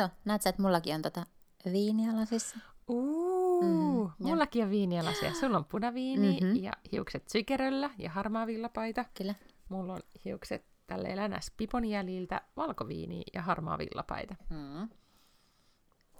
Kato, 0.00 0.14
näet 0.24 0.42
sä, 0.42 0.50
että 0.50 0.62
mullakin 0.62 0.94
on 0.94 1.02
tota 1.02 1.26
viiniä 1.72 2.16
lasissa? 2.16 2.56
Uu, 2.88 3.62
mm, 4.08 4.10
mullakin 4.18 4.64
on 4.64 4.70
viinialasia. 4.70 5.34
Sulla 5.34 5.56
on 5.56 5.64
punaviini 5.64 6.40
Mhm. 6.40 6.56
ja 6.56 6.72
hiukset 6.92 7.28
sykeröllä 7.28 7.90
ja 7.98 8.10
harmaa 8.10 8.46
villapaita. 8.46 9.04
Kyllä. 9.14 9.34
Mulla 9.68 9.94
on 9.94 10.00
hiukset 10.24 10.64
tälle 10.86 11.16
länäs 11.16 11.52
pipon 11.56 11.84
jäljiltä, 11.84 12.40
valkoviini 12.56 13.22
ja 13.34 13.42
harmaa 13.42 13.78
villapaita. 13.78 14.34
Mm. 14.50 14.88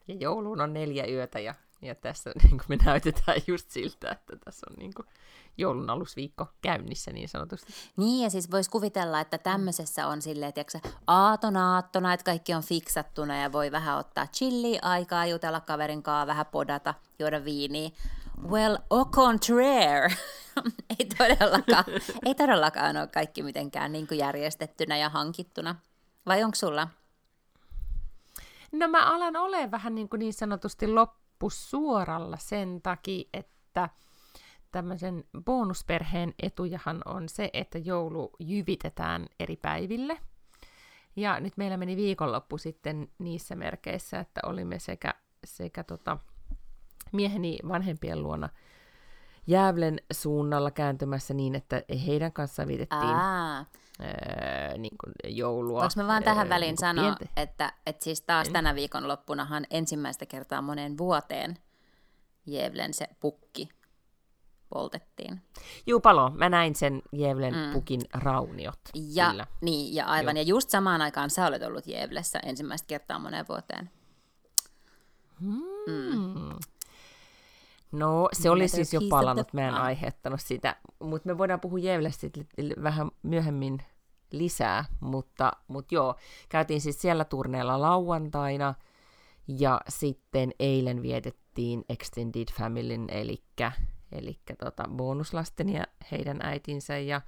Ja 0.08 0.14
jouluun 0.14 0.60
on 0.60 0.72
neljä 0.72 1.06
yötä 1.06 1.38
ja, 1.40 1.54
ja 1.82 1.94
tässä 1.94 2.30
niin 2.42 2.60
me 2.68 2.76
näytetään 2.76 3.40
just 3.46 3.70
siltä, 3.70 4.10
että 4.10 4.36
tässä 4.44 4.66
on 4.70 4.76
niin 4.78 4.94
kuin, 4.94 5.06
joulun 5.58 5.90
alusviikko 5.90 6.46
käynnissä 6.62 7.12
niin 7.12 7.28
sanotusti. 7.28 7.72
Niin, 7.96 8.22
ja 8.24 8.30
siis 8.30 8.50
voisi 8.50 8.70
kuvitella, 8.70 9.20
että 9.20 9.38
tämmöisessä 9.38 10.06
on 10.06 10.22
silleen, 10.22 10.52
tiiäksä, 10.52 10.80
aaton 11.06 11.56
aattona, 11.56 12.12
että 12.12 12.24
kaikki 12.24 12.54
on 12.54 12.62
fiksattuna 12.62 13.40
ja 13.40 13.52
voi 13.52 13.72
vähän 13.72 13.98
ottaa 13.98 14.26
chilliä 14.26 14.78
aikaa, 14.82 15.26
jutella 15.26 15.60
kaverin 15.60 16.02
kanssa, 16.02 16.26
vähän 16.26 16.46
podata, 16.46 16.94
juoda 17.18 17.44
viiniä. 17.44 17.90
Well, 18.48 18.76
au 18.90 19.04
contraire. 19.04 20.16
ei, 20.98 21.06
todellakaan, 21.18 21.84
ei 22.26 22.34
todellakaan 22.34 22.96
ole 22.96 23.06
kaikki 23.06 23.42
mitenkään 23.42 23.92
niin 23.92 24.06
kuin 24.06 24.18
järjestettynä 24.18 24.96
ja 24.96 25.08
hankittuna. 25.08 25.76
Vai 26.26 26.44
onko 26.44 26.54
sulla? 26.54 26.88
No 28.72 28.88
mä 28.88 29.06
alan 29.06 29.36
ole 29.36 29.70
vähän 29.70 29.94
niin, 29.94 30.08
kuin 30.08 30.20
niin 30.20 30.32
sanotusti 30.32 30.86
loppusuoralla 31.40 32.36
sen 32.36 32.80
takia, 32.82 33.28
että 33.34 33.88
tämmöisen 34.72 35.24
bonusperheen 35.44 36.34
etujahan 36.42 37.02
on 37.04 37.28
se, 37.28 37.50
että 37.52 37.78
joulu 37.78 38.32
jyvitetään 38.38 39.26
eri 39.40 39.56
päiville. 39.56 40.18
Ja 41.16 41.40
nyt 41.40 41.56
meillä 41.56 41.76
meni 41.76 41.96
viikonloppu 41.96 42.58
sitten 42.58 43.08
niissä 43.18 43.56
merkeissä, 43.56 44.20
että 44.20 44.40
olimme 44.46 44.78
sekä, 44.78 45.14
sekä 45.44 45.84
tota, 45.84 46.18
mieheni 47.12 47.58
vanhempien 47.68 48.22
luona 48.22 48.48
Jäävlen 49.46 50.00
suunnalla 50.12 50.70
kääntymässä 50.70 51.34
niin, 51.34 51.54
että 51.54 51.82
heidän 52.06 52.32
kanssaan 52.32 52.68
vietettiin 52.68 53.02
Aa, 53.02 53.56
ää, 54.00 54.78
niin 54.78 54.96
kuin 55.04 55.36
joulua. 55.36 55.80
voinko 55.80 55.92
mä 55.96 56.06
vaan 56.06 56.22
tähän 56.22 56.46
ää, 56.46 56.54
väliin 56.54 56.68
niin 56.68 56.78
sanoa, 56.78 57.16
että, 57.36 57.72
että 57.86 58.04
siis 58.04 58.22
taas 58.22 58.48
tänä 58.48 58.74
viikonloppunahan 58.74 59.66
ensimmäistä 59.70 60.26
kertaa 60.26 60.62
moneen 60.62 60.98
vuoteen 60.98 61.56
Jevlen 62.46 62.94
se 62.94 63.06
pukki 63.20 63.68
poltettiin. 64.68 65.42
Juu, 65.86 66.00
palo. 66.00 66.30
Mä 66.30 66.48
näin 66.48 66.74
sen 66.74 67.02
Jevlen 67.12 67.54
Mm. 67.54 67.72
pukin 67.72 68.00
rauniot. 68.12 68.80
Ja, 68.94 69.30
Kyllä. 69.30 69.46
niin, 69.60 69.94
ja 69.94 70.06
aivan. 70.06 70.36
Joo. 70.36 70.42
Ja 70.42 70.48
just 70.48 70.70
samaan 70.70 71.02
aikaan 71.02 71.30
sä 71.30 71.46
olet 71.46 71.62
ollut 71.62 71.86
Jevlessä 71.86 72.38
ensimmäistä 72.38 72.86
kertaa 72.86 73.18
moneen 73.18 73.48
vuoteen. 73.48 73.90
Mm. 75.40 76.50
No, 77.92 78.28
se 78.32 78.50
oli 78.50 78.68
siis 78.68 78.94
jo 78.94 79.00
palannut, 79.10 79.48
en 79.48 79.72
pie. 79.72 79.80
aiheuttanut 79.80 80.40
sitä. 80.40 80.76
Mutta 80.98 81.28
me 81.28 81.38
voidaan 81.38 81.60
puhua 81.60 81.78
li- 82.56 82.82
vähän 82.82 83.10
myöhemmin 83.22 83.78
lisää. 84.30 84.84
Mutta, 85.00 85.52
mutta 85.68 85.94
joo, 85.94 86.14
käytiin 86.48 86.80
siis 86.80 87.00
siellä 87.00 87.24
turneella 87.24 87.80
lauantaina. 87.80 88.74
Ja 89.48 89.80
sitten 89.88 90.52
eilen 90.60 91.02
vietettiin 91.02 91.84
Extended 91.88 92.48
Familyn, 92.58 93.06
eli, 93.08 93.44
eli 94.12 94.40
tota 94.58 94.84
bonuslasten 94.96 95.68
ja 95.68 95.84
heidän 96.12 96.38
äitinsä 96.42 96.98
ja 96.98 97.20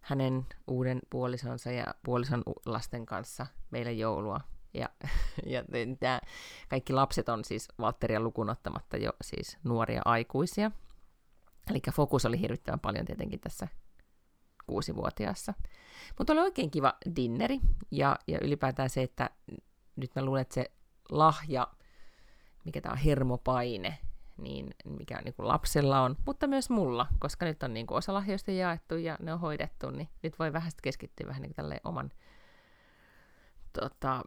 hänen 0.00 0.46
uuden 0.68 1.00
puolisonsa 1.10 1.70
ja 1.70 1.86
puolison 2.04 2.42
lasten 2.66 3.06
kanssa 3.06 3.46
meillä 3.70 3.90
joulua. 3.90 4.40
Ja, 4.74 4.88
ja 5.46 5.64
tää, 6.00 6.20
kaikki 6.68 6.92
lapset 6.92 7.28
on 7.28 7.44
siis 7.44 7.68
Valtteria 7.78 8.20
lukuun 8.20 8.50
ottamatta 8.50 8.96
jo 8.96 9.12
siis 9.22 9.58
nuoria 9.64 10.02
aikuisia. 10.04 10.70
Eli 11.70 11.80
fokus 11.92 12.26
oli 12.26 12.40
hirvittävän 12.40 12.80
paljon 12.80 13.04
tietenkin 13.04 13.40
tässä 13.40 13.68
kuusivuotiaassa. 14.66 15.54
Mutta 16.18 16.32
oli 16.32 16.40
oikein 16.40 16.70
kiva 16.70 16.94
dinneri 17.16 17.60
ja, 17.90 18.16
ja 18.26 18.38
ylipäätään 18.42 18.90
se, 18.90 19.02
että 19.02 19.30
nyt 19.96 20.10
mä 20.14 20.24
luulen, 20.24 20.42
että 20.42 20.54
se 20.54 20.70
lahja, 21.10 21.68
mikä 22.64 22.80
tämä 22.80 22.92
on 22.92 22.98
hermopaine, 22.98 23.98
niin 24.36 24.74
mikä 24.84 25.20
niin 25.24 25.34
kuin 25.34 25.48
lapsella 25.48 26.00
on, 26.00 26.16
mutta 26.26 26.46
myös 26.46 26.70
mulla, 26.70 27.06
koska 27.18 27.46
nyt 27.46 27.62
on 27.62 27.74
niin 27.74 27.86
kuin 27.86 27.98
osa 27.98 28.14
lahjoista 28.14 28.50
jaettu 28.50 28.96
ja 28.96 29.16
ne 29.20 29.32
on 29.32 29.40
hoidettu, 29.40 29.90
niin 29.90 30.08
nyt 30.22 30.38
voi 30.38 30.52
vähän 30.52 30.72
keskittyä 30.82 31.26
vähän 31.26 31.42
niin 31.42 31.54
kuin 31.54 31.80
oman 31.84 32.12
tota, 33.80 34.22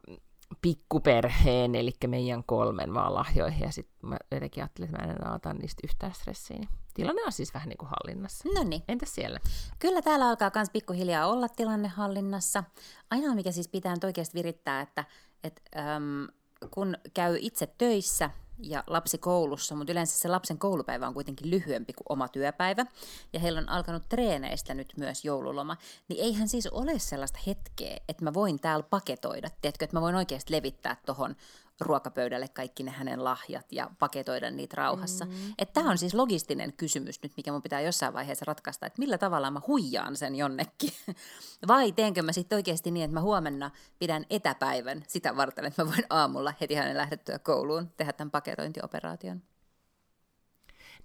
pikkuperheen, 0.62 1.76
eli 1.76 1.92
meidän 2.08 2.44
kolmen 2.44 2.94
vaan 2.94 3.14
lahjoihin, 3.14 3.62
ja 3.62 3.72
sitten 3.72 4.10
mä 4.10 4.18
jotenkin 4.32 4.64
ajattelin, 4.64 4.90
että 4.90 5.02
mä 5.02 5.12
en 5.12 5.18
enää 5.22 5.36
ota 5.36 5.54
niistä 5.54 5.82
yhtään 5.84 6.14
stressiä. 6.14 6.58
Niin 6.58 6.70
tilanne 6.94 7.24
on 7.26 7.32
siis 7.32 7.54
vähän 7.54 7.70
niin 7.70 7.78
kuin 7.78 7.90
hallinnassa. 7.90 8.50
No 8.56 8.64
niin. 8.64 8.84
Entäs 8.88 9.16
siellä? 9.16 9.40
Kyllä 9.80 10.02
täällä 10.02 10.30
alkaa 10.30 10.52
myös 10.56 10.70
pikkuhiljaa 10.70 11.28
olla 11.28 11.50
tilanne 11.50 11.88
hallinnassa. 11.88 12.64
Ainoa, 13.12 13.36
mikä 13.36 13.52
siis 13.52 13.68
pitää 13.68 13.94
nyt 13.94 14.04
oikeasti 14.04 14.38
virittää, 14.38 14.82
että, 14.82 15.06
että 15.44 15.62
äm, 15.96 16.28
kun 16.72 16.98
käy 17.14 17.38
itse 17.40 17.68
töissä 17.78 18.30
ja 18.60 18.84
lapsi 18.88 19.18
koulussa, 19.18 19.76
mutta 19.76 19.92
yleensä 19.92 20.20
se 20.20 20.28
lapsen 20.28 20.58
koulupäivä 20.58 21.08
on 21.08 21.14
kuitenkin 21.14 21.52
lyhyempi 21.52 21.94
kuin 21.94 22.06
oma 22.10 22.28
työpäivä, 22.28 22.86
ja 23.34 23.40
heillä 23.40 23.60
on 23.60 23.70
alkanut 23.70 24.10
treeneistä 24.10 24.74
nyt 24.74 24.94
myös 24.98 25.26
joululoma, 25.26 25.78
niin 26.08 26.24
eihän 26.24 26.48
siis 26.48 26.68
ole 26.68 27.00
sellaista 27.00 27.40
hetkeä, 27.48 27.98
että 28.10 28.24
mä 28.24 28.34
voin 28.34 28.60
täällä 28.60 28.86
paketoida, 28.90 29.50
tiedätkö, 29.62 29.86
että 29.86 29.98
mä 29.98 30.02
voin 30.02 30.16
oikeasti 30.16 30.54
levittää 30.54 30.96
tuohon 31.06 31.36
ruokapöydälle 31.80 32.48
kaikki 32.48 32.84
ne 32.84 32.92
hänen 32.92 33.24
lahjat 33.24 33.72
ja 33.72 33.90
paketoida 34.00 34.52
niitä 34.52 34.76
rauhassa. 34.78 35.26
Mm. 35.26 35.32
Että 35.58 35.74
tämä 35.74 35.92
on 35.92 35.98
siis 35.98 36.14
logistinen 36.14 36.74
kysymys 36.74 37.24
nyt, 37.24 37.32
mikä 37.38 37.52
mun 37.52 37.62
pitää 37.62 37.82
jossain 37.82 38.14
vaiheessa 38.14 38.46
ratkaista, 38.48 38.86
että 38.86 39.00
millä 39.00 39.18
tavalla 39.18 39.52
mä 39.52 39.62
huijaan 39.68 40.16
sen 40.16 40.36
jonnekin. 40.36 40.92
Vai 41.68 41.92
teenkö 41.92 42.22
mä 42.22 42.32
sitten 42.32 42.56
oikeasti 42.56 42.92
niin, 42.92 43.04
että 43.04 43.14
mä 43.14 43.22
huomenna 43.22 43.72
pidän 44.00 44.26
etäpäivän 44.30 45.04
sitä 45.08 45.36
varten, 45.36 45.66
että 45.66 45.84
mä 45.84 45.90
voin 45.90 46.06
aamulla 46.10 46.54
heti 46.62 46.76
hänen 46.76 46.98
lähdettyä 46.98 47.40
kouluun 47.40 47.92
tehdä 47.98 48.14
tämän 48.14 48.32
paketointioperaation. 48.32 49.42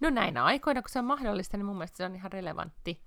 No 0.01 0.11
näinä 0.11 0.45
aikoina, 0.45 0.83
kun 0.83 0.91
se 0.91 0.99
on 0.99 1.05
mahdollista, 1.05 1.57
niin 1.57 1.67
mun 1.67 1.77
mielestä 1.77 1.97
se 1.97 2.05
on 2.05 2.15
ihan 2.15 2.33
relevantti 2.33 3.03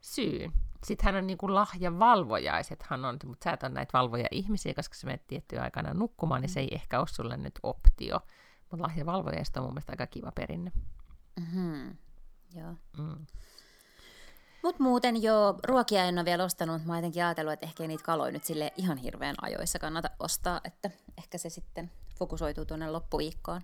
syy. 0.00 0.50
Sitten 0.84 1.04
hän 1.04 1.16
on 1.16 1.26
niin 1.26 1.38
kuin 1.38 1.54
lahjavalvojaisethan 1.54 3.04
on, 3.04 3.18
mutta 3.24 3.44
sä 3.44 3.52
et 3.52 3.62
ole 3.62 3.72
näitä 3.72 3.98
valvoja 3.98 4.26
ihmisiä, 4.30 4.74
koska 4.74 4.94
sä 4.94 5.06
menet 5.06 5.26
tiettyä 5.26 5.62
aikana 5.62 5.94
nukkumaan, 5.94 6.40
niin 6.40 6.50
se 6.50 6.60
ei 6.60 6.68
ehkä 6.74 6.98
ole 6.98 7.06
sulle 7.08 7.36
nyt 7.36 7.58
optio. 7.62 8.20
Mutta 8.70 8.82
lahjavalvojaista 8.82 9.60
on 9.60 9.64
mun 9.64 9.72
mielestä 9.74 9.92
aika 9.92 10.06
kiva 10.06 10.32
perinne. 10.32 10.72
Mm-hmm. 11.40 11.96
Joo. 12.54 12.74
Mm. 12.98 13.26
Mutta 14.62 14.82
muuten 14.82 15.22
joo, 15.22 15.58
ruokia 15.64 16.04
en 16.04 16.18
ole 16.18 16.24
vielä 16.24 16.44
ostanut, 16.44 16.74
mutta 16.74 16.86
mä 16.86 16.92
oon 16.92 16.98
jotenkin 16.98 17.24
ajatellut, 17.24 17.52
että 17.52 17.66
ehkä 17.66 17.82
ei 17.82 17.88
niitä 17.88 18.04
kaloja 18.04 18.32
nyt 18.32 18.44
sille 18.44 18.72
ihan 18.76 18.96
hirveän 18.96 19.34
ajoissa 19.42 19.78
kannata 19.78 20.10
ostaa, 20.18 20.60
että 20.64 20.90
ehkä 21.18 21.38
se 21.38 21.48
sitten 21.48 21.90
fokusoituu 22.18 22.64
tuonne 22.64 22.90
loppuviikkoon. 22.90 23.60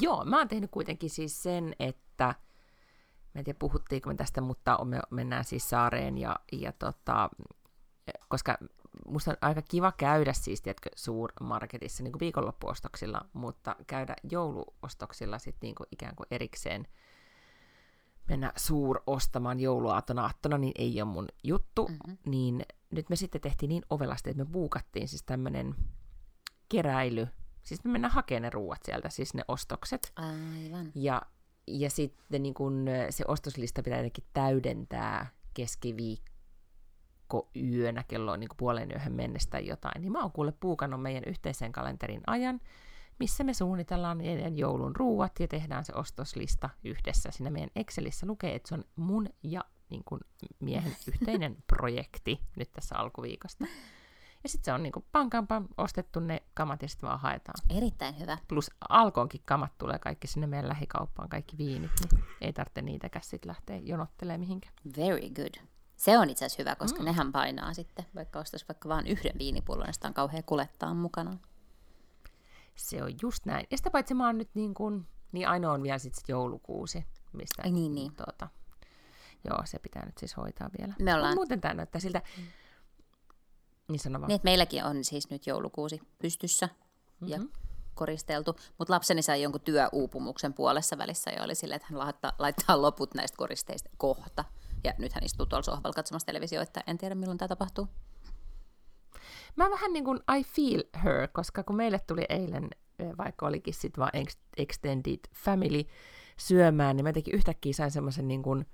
Joo, 0.00 0.24
mä 0.24 0.38
oon 0.38 0.48
tehnyt 0.48 0.70
kuitenkin 0.70 1.10
siis 1.10 1.42
sen, 1.42 1.74
että 1.78 2.34
mä 3.34 3.38
en 3.38 3.44
tiedä 3.44 3.58
puhuttiinko 3.58 4.10
me 4.10 4.14
tästä, 4.14 4.40
mutta 4.40 4.84
me 4.84 5.00
mennään 5.10 5.44
siis 5.44 5.70
saareen 5.70 6.18
ja, 6.18 6.36
ja 6.52 6.72
tota, 6.72 7.30
koska 8.28 8.58
musta 9.08 9.30
on 9.30 9.36
aika 9.40 9.62
kiva 9.62 9.92
käydä 9.92 10.32
siis, 10.32 10.62
tiedätkö, 10.62 10.90
suurmarketissa 10.96 12.02
niin 12.02 12.12
kuin 12.12 12.20
viikonloppuostoksilla, 12.20 13.20
mutta 13.32 13.76
käydä 13.86 14.16
jouluostoksilla 14.30 15.38
sitten 15.38 15.66
niin 15.66 15.74
kuin 15.74 15.86
ikään 15.92 16.16
kuin 16.16 16.26
erikseen 16.30 16.86
mennä 18.28 18.52
suurostamaan 18.56 19.60
jouluaattona 19.60 20.22
aattona, 20.22 20.58
niin 20.58 20.72
ei 20.78 21.02
ole 21.02 21.10
mun 21.10 21.28
juttu. 21.42 21.88
Mm-hmm. 21.88 22.18
Niin 22.26 22.62
nyt 22.90 23.08
me 23.08 23.16
sitten 23.16 23.40
tehtiin 23.40 23.68
niin 23.68 23.82
ovelasti, 23.90 24.30
että 24.30 24.44
me 24.44 24.50
buukattiin 24.50 25.08
siis 25.08 25.22
tämmönen 25.22 25.74
keräily, 26.68 27.28
siis 27.62 27.84
me 27.84 27.90
mennään 27.90 28.14
hakemaan 28.14 28.42
ne 28.42 28.50
ruuat 28.50 28.82
sieltä, 28.84 29.08
siis 29.08 29.34
ne 29.34 29.44
ostokset. 29.48 30.12
Aivan. 30.16 30.92
Ja, 30.94 31.22
ja 31.66 31.90
sitten 31.90 32.42
niin 32.42 32.54
kun 32.54 32.86
se 33.10 33.24
ostoslista 33.28 33.82
pitää 33.82 33.98
jotenkin 33.98 34.24
täydentää 34.32 35.26
keskiviikko 35.54 36.34
pakkoyönä 37.28 38.04
kello 38.08 38.36
niin 38.36 38.48
puolen 38.56 38.90
yöhön 38.90 39.12
mennessä 39.12 39.50
tai 39.50 39.66
jotain, 39.66 40.02
niin 40.02 40.12
mä 40.12 40.20
oon 40.20 40.32
kuule 40.32 40.52
puukannut 40.60 41.02
meidän 41.02 41.24
yhteisen 41.26 41.72
kalenterin 41.72 42.20
ajan, 42.26 42.60
missä 43.18 43.44
me 43.44 43.54
suunnitellaan 43.54 44.16
meidän 44.16 44.58
joulun 44.58 44.96
ruuat 44.96 45.32
ja 45.40 45.48
tehdään 45.48 45.84
se 45.84 45.92
ostoslista 45.94 46.70
yhdessä. 46.84 47.30
Siinä 47.30 47.50
meidän 47.50 47.70
Excelissä 47.76 48.26
lukee, 48.26 48.54
että 48.54 48.68
se 48.68 48.74
on 48.74 48.84
mun 48.96 49.28
ja 49.42 49.64
niin 49.90 50.02
kuin 50.04 50.20
miehen 50.60 50.96
yhteinen 51.08 51.56
projekti 51.76 52.40
nyt 52.56 52.72
tässä 52.72 52.96
alkuviikosta. 52.96 53.64
Ja 54.44 54.48
sitten 54.48 54.64
se 54.64 54.72
on 54.72 54.82
niinku 54.82 55.04
pankampa 55.12 55.62
ostettu 55.76 56.20
ne 56.20 56.42
kamat 56.54 56.82
ja 56.82 56.88
sitten 56.88 57.08
vaan 57.08 57.20
haetaan. 57.20 57.54
Erittäin 57.76 58.18
hyvä. 58.20 58.38
Plus 58.48 58.70
alkoonkin 58.88 59.40
kamat 59.44 59.78
tulee 59.78 59.98
kaikki 59.98 60.26
sinne 60.26 60.46
meidän 60.46 60.68
lähikauppaan, 60.68 61.28
kaikki 61.28 61.58
viinit, 61.58 61.90
niin 62.00 62.24
ei 62.40 62.52
tarvitse 62.52 62.82
niitäkään 62.82 63.24
sitten 63.24 63.48
lähteä 63.48 63.76
jonottelemaan 63.76 64.40
mihinkään. 64.40 64.74
Very 64.96 65.30
good. 65.30 65.64
Se 65.96 66.18
on 66.18 66.30
itse 66.30 66.44
asiassa 66.44 66.62
hyvä, 66.62 66.74
koska 66.74 66.98
mm. 66.98 67.04
nehän 67.04 67.32
painaa 67.32 67.74
sitten, 67.74 68.04
vaikka 68.14 68.38
ostaisi 68.38 68.68
vaikka 68.68 68.88
vain 68.88 69.06
yhden 69.06 69.38
viinipullon, 69.38 69.86
niin 69.86 69.94
sitä 69.94 70.08
on 70.08 70.14
kauhean 70.14 70.44
kulettaa 70.44 70.94
mukana. 70.94 71.38
Se 72.74 73.02
on 73.02 73.12
just 73.22 73.46
näin. 73.46 73.66
Ja 73.70 73.76
sitä 73.76 73.90
paitsi 73.90 74.14
mä 74.14 74.26
oon 74.26 74.38
nyt 74.38 74.50
niin 74.54 74.74
kuin, 74.74 75.06
niin 75.32 75.48
ainoa 75.48 75.72
on 75.72 75.82
vielä 75.82 75.98
sitten 75.98 76.24
joulukuusi, 76.28 77.06
mistä 77.32 77.62
Ai 77.62 77.70
niin, 77.70 77.94
niin. 77.94 78.16
Tuota, 78.16 78.48
joo, 79.44 79.58
se 79.64 79.78
pitää 79.78 80.06
nyt 80.06 80.18
siis 80.18 80.36
hoitaa 80.36 80.70
vielä. 80.78 80.94
Me 81.00 81.14
ollaan... 81.14 81.34
Muuten 81.34 81.60
tämä 81.60 81.74
näyttää 81.74 82.00
siltä, 82.00 82.22
mm 82.38 82.44
niin 83.88 84.00
sano 84.00 84.20
vaan. 84.20 84.28
Niin, 84.28 84.36
että 84.36 84.46
meilläkin 84.46 84.84
on 84.84 85.04
siis 85.04 85.30
nyt 85.30 85.46
joulukuusi 85.46 86.00
pystyssä 86.18 86.66
mm-hmm. 86.66 87.28
ja 87.28 87.38
koristeltu, 87.94 88.56
mutta 88.78 88.92
lapseni 88.92 89.22
sai 89.22 89.42
jonkun 89.42 89.60
työuupumuksen 89.60 90.54
puolessa 90.54 90.98
välissä 90.98 91.30
ja 91.30 91.42
oli 91.42 91.54
silleen, 91.54 91.76
että 91.76 91.88
hän 91.90 91.98
laittaa, 91.98 92.32
laittaa 92.38 92.82
loput 92.82 93.14
näistä 93.14 93.36
koristeista 93.36 93.90
kohta. 93.96 94.44
Ja 94.84 94.92
nyt 94.98 95.12
hän 95.12 95.24
istuu 95.24 95.46
tuolla 95.46 95.62
sohvalla 95.62 95.94
katsomassa 95.94 96.26
televisioita, 96.26 96.80
en 96.86 96.98
tiedä 96.98 97.14
milloin 97.14 97.38
tämä 97.38 97.48
tapahtuu. 97.48 97.88
Mä 99.56 99.70
vähän 99.70 99.92
niin 99.92 100.04
kuin 100.04 100.20
I 100.38 100.44
feel 100.44 100.82
her, 101.04 101.28
koska 101.32 101.62
kun 101.62 101.76
meille 101.76 101.98
tuli 101.98 102.24
eilen, 102.28 102.70
vaikka 103.18 103.46
olikin 103.46 103.74
sitten 103.74 104.00
vaan 104.00 104.12
extended 104.56 105.18
family 105.34 105.84
syömään, 106.36 106.96
niin 106.96 107.04
mä 107.04 107.08
jotenkin 107.08 107.34
yhtäkkiä 107.34 107.72
sain 107.72 107.90
semmoisen 107.90 108.28
niin 108.28 108.42
kuin, 108.42 108.66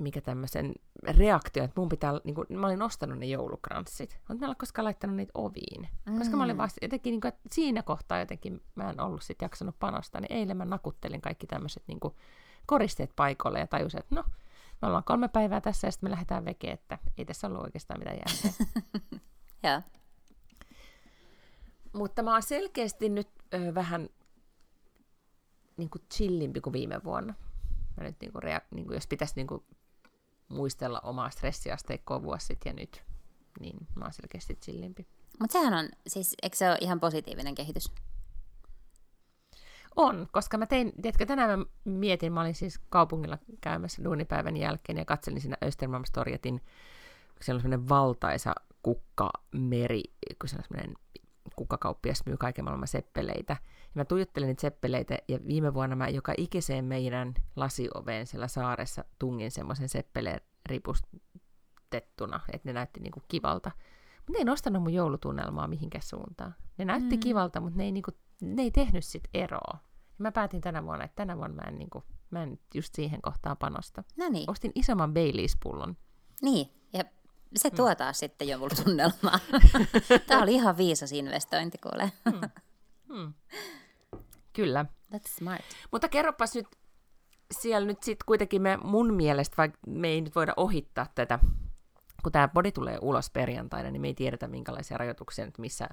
mikä 0.00 0.20
tämmöisen 0.20 0.74
reaktion, 1.02 1.64
että 1.64 1.80
mun 1.80 1.88
pitää, 1.88 2.12
niin 2.24 2.34
kuin, 2.34 2.46
mä 2.50 2.66
olin 2.66 2.82
ostanut 2.82 3.18
ne 3.18 3.26
joulukranssit, 3.26 4.18
mutta 4.18 4.34
mä 4.34 4.46
en 4.46 4.48
ole 4.48 4.56
koskaan 4.58 4.84
laittanut 4.84 5.16
niitä 5.16 5.32
oviin. 5.34 5.88
Mm. 6.06 6.18
Koska 6.18 6.36
mä 6.36 6.44
olin 6.44 6.56
mm. 6.56 6.62
vasta 6.62 6.78
jotenkin, 6.82 7.10
niin 7.10 7.20
kuin, 7.20 7.28
että 7.28 7.48
siinä 7.52 7.82
kohtaa 7.82 8.18
jotenkin 8.18 8.62
mä 8.74 8.90
en 8.90 9.00
ollut 9.00 9.22
sit 9.22 9.42
jaksanut 9.42 9.78
panostaa, 9.78 10.20
niin 10.20 10.32
eilen 10.32 10.56
mä 10.56 10.64
nakuttelin 10.64 11.20
kaikki 11.20 11.46
tämmöiset 11.46 11.82
niin 11.86 12.00
kuin, 12.00 12.14
koristeet 12.66 13.10
paikoille 13.16 13.58
ja 13.58 13.66
tajusin, 13.66 14.00
että 14.00 14.14
no, 14.14 14.24
me 14.82 14.88
ollaan 14.88 15.04
kolme 15.04 15.28
päivää 15.28 15.60
tässä 15.60 15.86
ja 15.86 15.92
sitten 15.92 16.06
me 16.06 16.10
lähdetään 16.10 16.44
veke, 16.44 16.70
että 16.70 16.98
ei 17.18 17.24
tässä 17.24 17.46
ollut 17.46 17.62
oikeastaan 17.62 18.00
mitään 18.00 18.16
järkeä. 18.16 18.66
Joo. 19.70 19.82
Mutta 21.92 22.22
mä 22.22 22.32
oon 22.32 22.42
selkeästi 22.42 23.08
nyt 23.08 23.28
ö, 23.54 23.74
vähän 23.74 24.08
niin 25.76 25.90
kuin 25.90 26.02
chillimpi 26.14 26.60
kuin 26.60 26.72
viime 26.72 27.00
vuonna. 27.04 27.34
Mä 27.96 28.04
nyt 28.04 28.16
niin 28.20 28.32
kuin, 28.32 28.42
rea- 28.42 28.66
niin 28.70 28.86
kuin, 28.86 28.94
jos 28.94 29.06
pitäisi 29.06 29.32
niin 29.36 29.46
kuin 29.46 29.64
muistella 30.48 31.00
omaa 31.00 31.30
stressiasteikkoa 31.30 32.22
vuosi 32.22 32.46
sitten 32.46 32.70
ja 32.70 32.74
nyt, 32.74 33.02
niin 33.60 33.76
mä 33.94 34.04
oon 34.04 34.12
selkeästi 34.12 34.54
chillimpi. 34.54 35.06
Mutta 35.40 35.52
sehän 35.52 35.74
on, 35.74 35.88
siis 36.06 36.34
eikö 36.42 36.56
se 36.56 36.70
ole 36.70 36.78
ihan 36.80 37.00
positiivinen 37.00 37.54
kehitys? 37.54 37.92
On, 39.96 40.28
koska 40.32 40.58
mä 40.58 40.66
tein, 40.66 40.92
tiedätkö, 41.02 41.26
tänään 41.26 41.58
mä 41.58 41.64
mietin, 41.84 42.32
mä 42.32 42.40
olin 42.40 42.54
siis 42.54 42.80
kaupungilla 42.90 43.38
käymässä 43.60 44.04
duunipäivän 44.04 44.56
jälkeen 44.56 44.98
ja 44.98 45.04
katselin 45.04 45.40
siinä 45.40 45.56
Östermalmstorjatin, 45.64 46.60
siellä 47.40 47.58
on 47.58 47.62
semmoinen 47.62 47.88
valtaisa 47.88 48.54
kukkameri, 48.82 50.02
kun 50.40 50.48
se 50.48 50.56
on 50.56 50.64
semmoinen 50.68 50.96
kukkakauppias 51.56 52.22
myy 52.26 52.36
kaiken 52.36 52.64
maailman 52.64 52.88
seppeleitä. 52.88 53.56
Ja 53.80 53.90
mä 53.94 54.04
tuijottelin 54.04 54.46
niitä 54.46 54.60
seppeleitä, 54.60 55.18
ja 55.28 55.38
viime 55.46 55.74
vuonna 55.74 55.96
mä 55.96 56.08
joka 56.08 56.34
ikiseen 56.36 56.84
meidän 56.84 57.34
lasioveen 57.56 58.26
siellä 58.26 58.48
saaressa 58.48 59.04
tungin 59.18 59.50
semmoisen 59.50 59.88
seppeleen 59.88 60.40
ripustettuna, 60.66 62.40
että 62.52 62.68
ne 62.68 62.72
näytti 62.72 63.00
niinku 63.00 63.22
kivalta. 63.28 63.70
Mutta 64.16 64.32
ne 64.32 64.38
ei 64.38 64.44
nostanut 64.44 64.82
mun 64.82 64.94
joulutunnelmaa 64.94 65.68
mihinkään 65.68 66.02
suuntaan. 66.02 66.54
Ne 66.78 66.84
näytti 66.84 67.16
mm. 67.16 67.20
kivalta, 67.20 67.60
mutta 67.60 67.78
ne 67.78 67.84
ei, 67.84 67.92
niinku, 67.92 68.10
ne 68.42 68.62
ei 68.62 68.70
tehnyt 68.70 69.04
sit 69.04 69.28
eroa. 69.34 69.78
Ja 70.18 70.22
mä 70.22 70.32
päätin 70.32 70.60
tänä 70.60 70.84
vuonna, 70.84 71.04
että 71.04 71.16
tänä 71.16 71.36
vuonna 71.36 71.56
mä 71.56 71.68
en, 71.68 71.78
niinku, 71.78 72.04
mä 72.30 72.42
en 72.42 72.58
just 72.74 72.94
siihen 72.94 73.22
kohtaan 73.22 73.56
panosta. 73.56 74.04
No 74.16 74.28
niin. 74.28 74.50
Ostin 74.50 74.72
isomman 74.74 75.14
Baileys-pullon. 75.14 75.96
niin, 76.42 76.66
se 77.56 77.70
tuo 77.70 77.90
mm. 77.90 77.96
taas 77.96 78.18
sitten 78.18 78.48
joulutunnelmaa. 78.48 79.38
Tämä 80.26 80.42
oli 80.42 80.54
ihan 80.54 80.76
viisas 80.76 81.12
investointi, 81.12 81.78
kuule. 81.78 82.12
Mm. 82.24 82.50
Mm. 83.08 83.32
Kyllä. 84.52 84.84
That's 85.14 85.28
smart. 85.28 85.64
Mutta 85.92 86.08
kerropas 86.08 86.54
nyt, 86.54 86.66
siellä 87.50 87.86
nyt 87.86 88.02
sitten 88.02 88.24
kuitenkin 88.26 88.62
me 88.62 88.76
mun 88.76 89.14
mielestä, 89.14 89.56
vaikka 89.56 89.78
me 89.86 90.08
ei 90.08 90.20
nyt 90.20 90.34
voida 90.34 90.52
ohittaa 90.56 91.06
tätä, 91.14 91.38
kun 92.22 92.32
tämä 92.32 92.48
body 92.48 92.72
tulee 92.72 92.98
ulos 93.02 93.30
perjantaina, 93.30 93.90
niin 93.90 94.00
me 94.00 94.06
ei 94.06 94.14
tiedetä 94.14 94.48
minkälaisia 94.48 94.98
rajoituksia 94.98 95.44
nyt 95.44 95.58
missä, 95.58 95.88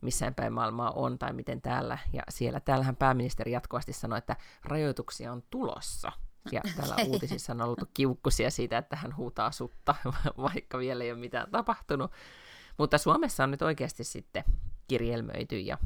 missään 0.00 0.34
päin 0.34 0.52
maailmaa 0.52 0.90
on 0.90 1.18
tai 1.18 1.32
miten 1.32 1.62
täällä 1.62 1.98
ja 2.12 2.22
siellä. 2.28 2.60
Täällähän 2.60 2.96
pääministeri 2.96 3.52
jatkuvasti 3.52 3.92
sanoi, 3.92 4.18
että 4.18 4.36
rajoituksia 4.64 5.32
on 5.32 5.42
tulossa. 5.50 6.12
Ja 6.52 6.60
täällä 6.76 6.96
uutisissa 7.08 7.52
on 7.52 7.60
ollut 7.60 7.90
kiukkusia 7.94 8.50
siitä, 8.50 8.78
että 8.78 8.96
hän 8.96 9.16
huutaa 9.16 9.52
sutta, 9.52 9.94
vaikka 10.52 10.78
vielä 10.78 11.04
ei 11.04 11.12
ole 11.12 11.20
mitään 11.20 11.50
tapahtunut. 11.50 12.12
Mutta 12.78 12.98
Suomessa 12.98 13.44
on 13.44 13.50
nyt 13.50 13.62
oikeasti 13.62 14.04
sitten 14.04 14.44
kirjelmöity 14.88 15.58
ja, 15.58 15.78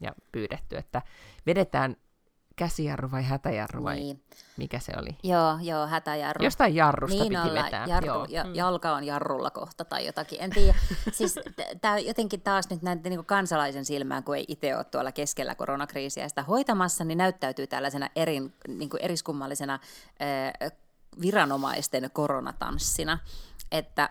ja 0.00 0.12
pyydetty, 0.32 0.76
että 0.76 1.02
vedetään 1.46 1.96
käsijarru 2.58 3.10
vai 3.10 3.22
hätäjarru 3.22 3.84
vai 3.84 3.96
niin. 3.96 4.22
mikä 4.56 4.78
se 4.78 4.92
oli? 4.96 5.16
Joo, 5.22 5.58
joo, 5.62 5.86
hätäjarru. 5.86 6.44
Jostain 6.44 6.74
jarrusta 6.74 7.22
niin 7.22 7.32
piti 7.32 7.50
olla, 7.50 7.64
vetää. 7.64 7.86
Jarru, 7.86 8.06
joo. 8.06 8.26
Ja, 8.28 8.44
mm. 8.44 8.54
jalka 8.54 8.94
on 8.94 9.04
jarrulla 9.04 9.50
kohta 9.50 9.84
tai 9.84 10.06
jotakin. 10.06 10.40
En 10.40 10.50
tiedä. 10.50 10.74
siis 11.18 11.34
tämä 11.80 11.98
jotenkin 11.98 12.40
taas 12.40 12.70
nyt 12.70 12.82
näin 12.82 13.00
niin 13.02 13.24
kansalaisen 13.24 13.84
silmään, 13.84 14.24
kun 14.24 14.36
ei 14.36 14.44
itse 14.48 14.76
ole 14.76 14.84
tuolla 14.84 15.12
keskellä 15.12 15.54
koronakriisiä 15.54 16.28
sitä 16.28 16.42
hoitamassa, 16.42 17.04
niin 17.04 17.18
näyttäytyy 17.18 17.66
tällaisena 17.66 18.08
erin, 18.16 18.54
niin 18.68 18.90
kuin 18.90 19.02
eriskummallisena 19.02 19.78
äh, 20.62 20.72
viranomaisten 21.20 22.10
koronatanssina. 22.12 23.18
Että 23.72 24.10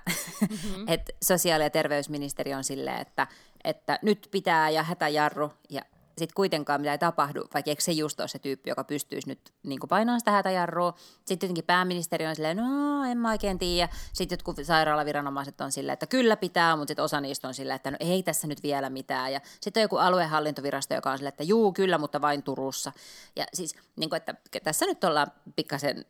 mm-hmm. 0.50 0.86
et 0.94 1.10
sosiaali- 1.24 1.64
ja 1.64 1.70
terveysministeri 1.70 2.54
on 2.54 2.64
silleen, 2.64 3.02
että, 3.02 3.28
että 3.64 4.00
nyt 4.02 4.28
pitää 4.32 4.70
ja 4.70 4.84
hätäjarru 4.84 5.52
ja 5.70 5.82
sitten 6.18 6.36
kuitenkaan 6.36 6.82
mitä 6.82 6.92
ei 6.92 6.98
tapahdu, 6.98 7.40
vaikka 7.54 7.72
eikö 7.72 7.82
se 7.82 7.92
just 7.92 8.20
ole 8.20 8.28
se 8.28 8.40
tyyppi, 8.40 8.70
joka 8.70 8.84
pystyisi 8.84 9.28
nyt 9.28 9.54
niin 9.64 9.80
painamaan 9.90 10.20
sitä 10.20 10.32
hätäjarrua. 10.32 10.94
Sitten 11.26 11.48
jotenkin 11.48 11.64
pääministeri 11.64 12.28
on 12.28 12.36
silleen, 12.36 12.58
no 12.58 13.04
en 13.04 13.18
mä 13.18 13.30
oikein 13.32 13.60
tiedä. 13.60 13.90
Sitten 14.14 14.36
jotkut 14.36 14.58
sairaalaviranomaiset 14.64 15.62
on 15.62 15.72
silleen, 15.72 15.94
että 15.94 16.08
kyllä 16.08 16.38
pitää, 16.38 16.76
mutta 16.76 16.90
sitten 16.90 17.06
osa 17.06 17.22
niistä 17.22 17.48
on 17.48 17.54
silleen, 17.54 17.76
että 17.76 17.92
no 17.92 17.98
ei 18.00 18.24
tässä 18.24 18.48
nyt 18.48 18.64
vielä 18.64 18.90
mitään. 18.90 19.34
Ja 19.34 19.42
sitten 19.62 19.82
on 19.82 19.84
joku 19.84 19.98
aluehallintovirasto, 19.98 20.94
joka 20.94 21.12
on 21.12 21.18
silleen, 21.18 21.34
että 21.34 21.44
juu 21.44 21.74
kyllä, 21.74 21.98
mutta 21.98 22.22
vain 22.22 22.44
Turussa. 22.44 22.92
Ja 23.36 23.46
siis, 23.54 23.76
niin 23.96 24.10
kuin, 24.10 24.18
että 24.18 24.36
tässä 24.64 24.86
nyt 24.86 25.04
ollaan 25.04 25.28
pikkasen 25.56 26.06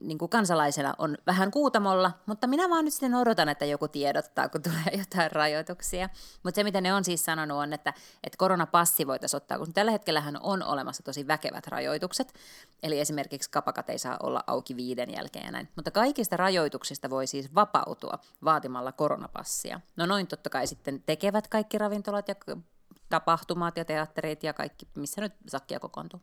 niin 0.00 0.18
kuin 0.18 0.28
kansalaisena 0.28 0.94
on 0.98 1.18
vähän 1.26 1.50
kuutamolla, 1.50 2.12
mutta 2.26 2.46
minä 2.46 2.70
vaan 2.70 2.84
nyt 2.84 2.94
sitten 2.94 3.14
odotan, 3.14 3.48
että 3.48 3.64
joku 3.64 3.88
tiedottaa, 3.88 4.48
kun 4.48 4.62
tulee 4.62 4.98
jotain 4.98 5.32
rajoituksia. 5.32 6.08
Mutta 6.42 6.56
se, 6.56 6.64
mitä 6.64 6.80
ne 6.80 6.94
on 6.94 7.04
siis 7.04 7.24
sanonut, 7.24 7.58
on, 7.58 7.72
että, 7.72 7.94
että 8.24 8.36
koronapassi 8.36 9.06
voitaisiin 9.06 9.38
ottaa, 9.44 9.58
kun 9.58 9.72
tällä 9.72 9.92
hetkellähän 9.92 10.38
on 10.42 10.62
olemassa 10.62 11.02
tosi 11.02 11.26
väkevät 11.26 11.66
rajoitukset, 11.66 12.34
eli 12.82 13.00
esimerkiksi 13.00 13.50
kapakat 13.50 13.90
ei 13.90 13.98
saa 13.98 14.16
olla 14.22 14.44
auki 14.46 14.76
viiden 14.76 15.12
jälkeen 15.12 15.44
ja 15.44 15.52
näin. 15.52 15.68
Mutta 15.76 15.90
kaikista 15.90 16.36
rajoituksista 16.36 17.10
voi 17.10 17.26
siis 17.26 17.54
vapautua 17.54 18.18
vaatimalla 18.44 18.92
koronapassia. 18.92 19.80
No 19.96 20.06
noin 20.06 20.26
totta 20.26 20.50
kai 20.50 20.66
sitten 20.66 21.02
tekevät 21.06 21.48
kaikki 21.48 21.78
ravintolat 21.78 22.28
ja 22.28 22.34
tapahtumat 23.14 23.76
ja 23.76 23.84
teatterit 23.84 24.42
ja 24.42 24.52
kaikki, 24.52 24.88
missä 24.94 25.20
nyt 25.20 25.32
sakkia 25.48 25.80
kokoontuu. 25.80 26.20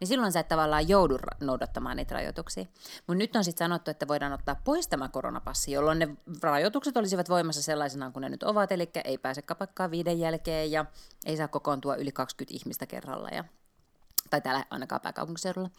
Niin 0.00 0.08
silloin 0.08 0.32
sä 0.32 0.40
et 0.40 0.48
tavallaan 0.48 0.88
joudu 0.88 1.18
noudattamaan 1.40 1.96
niitä 1.96 2.14
rajoituksia. 2.14 2.64
Mutta 3.06 3.18
nyt 3.18 3.36
on 3.36 3.44
sitten 3.44 3.64
sanottu, 3.64 3.90
että 3.90 4.08
voidaan 4.08 4.32
ottaa 4.32 4.60
pois 4.64 4.88
tämä 4.88 5.08
koronapassi, 5.08 5.72
jolloin 5.72 5.98
ne 5.98 6.08
rajoitukset 6.42 6.96
olisivat 6.96 7.28
voimassa 7.28 7.62
sellaisena 7.62 8.10
kuin 8.10 8.20
ne 8.20 8.28
nyt 8.28 8.42
ovat, 8.42 8.72
eli 8.72 8.90
ei 9.04 9.18
pääse 9.18 9.42
kapakkaan 9.42 9.90
viiden 9.90 10.18
jälkeen 10.18 10.72
ja 10.72 10.84
ei 11.26 11.36
saa 11.36 11.48
kokoontua 11.48 11.96
yli 11.96 12.12
20 12.12 12.56
ihmistä 12.56 12.86
kerralla, 12.86 13.28
ja, 13.28 13.44
tai 14.30 14.40
täällä 14.40 14.64
ainakaan 14.70 15.00
pääkaupunkiseudulla. 15.00 15.70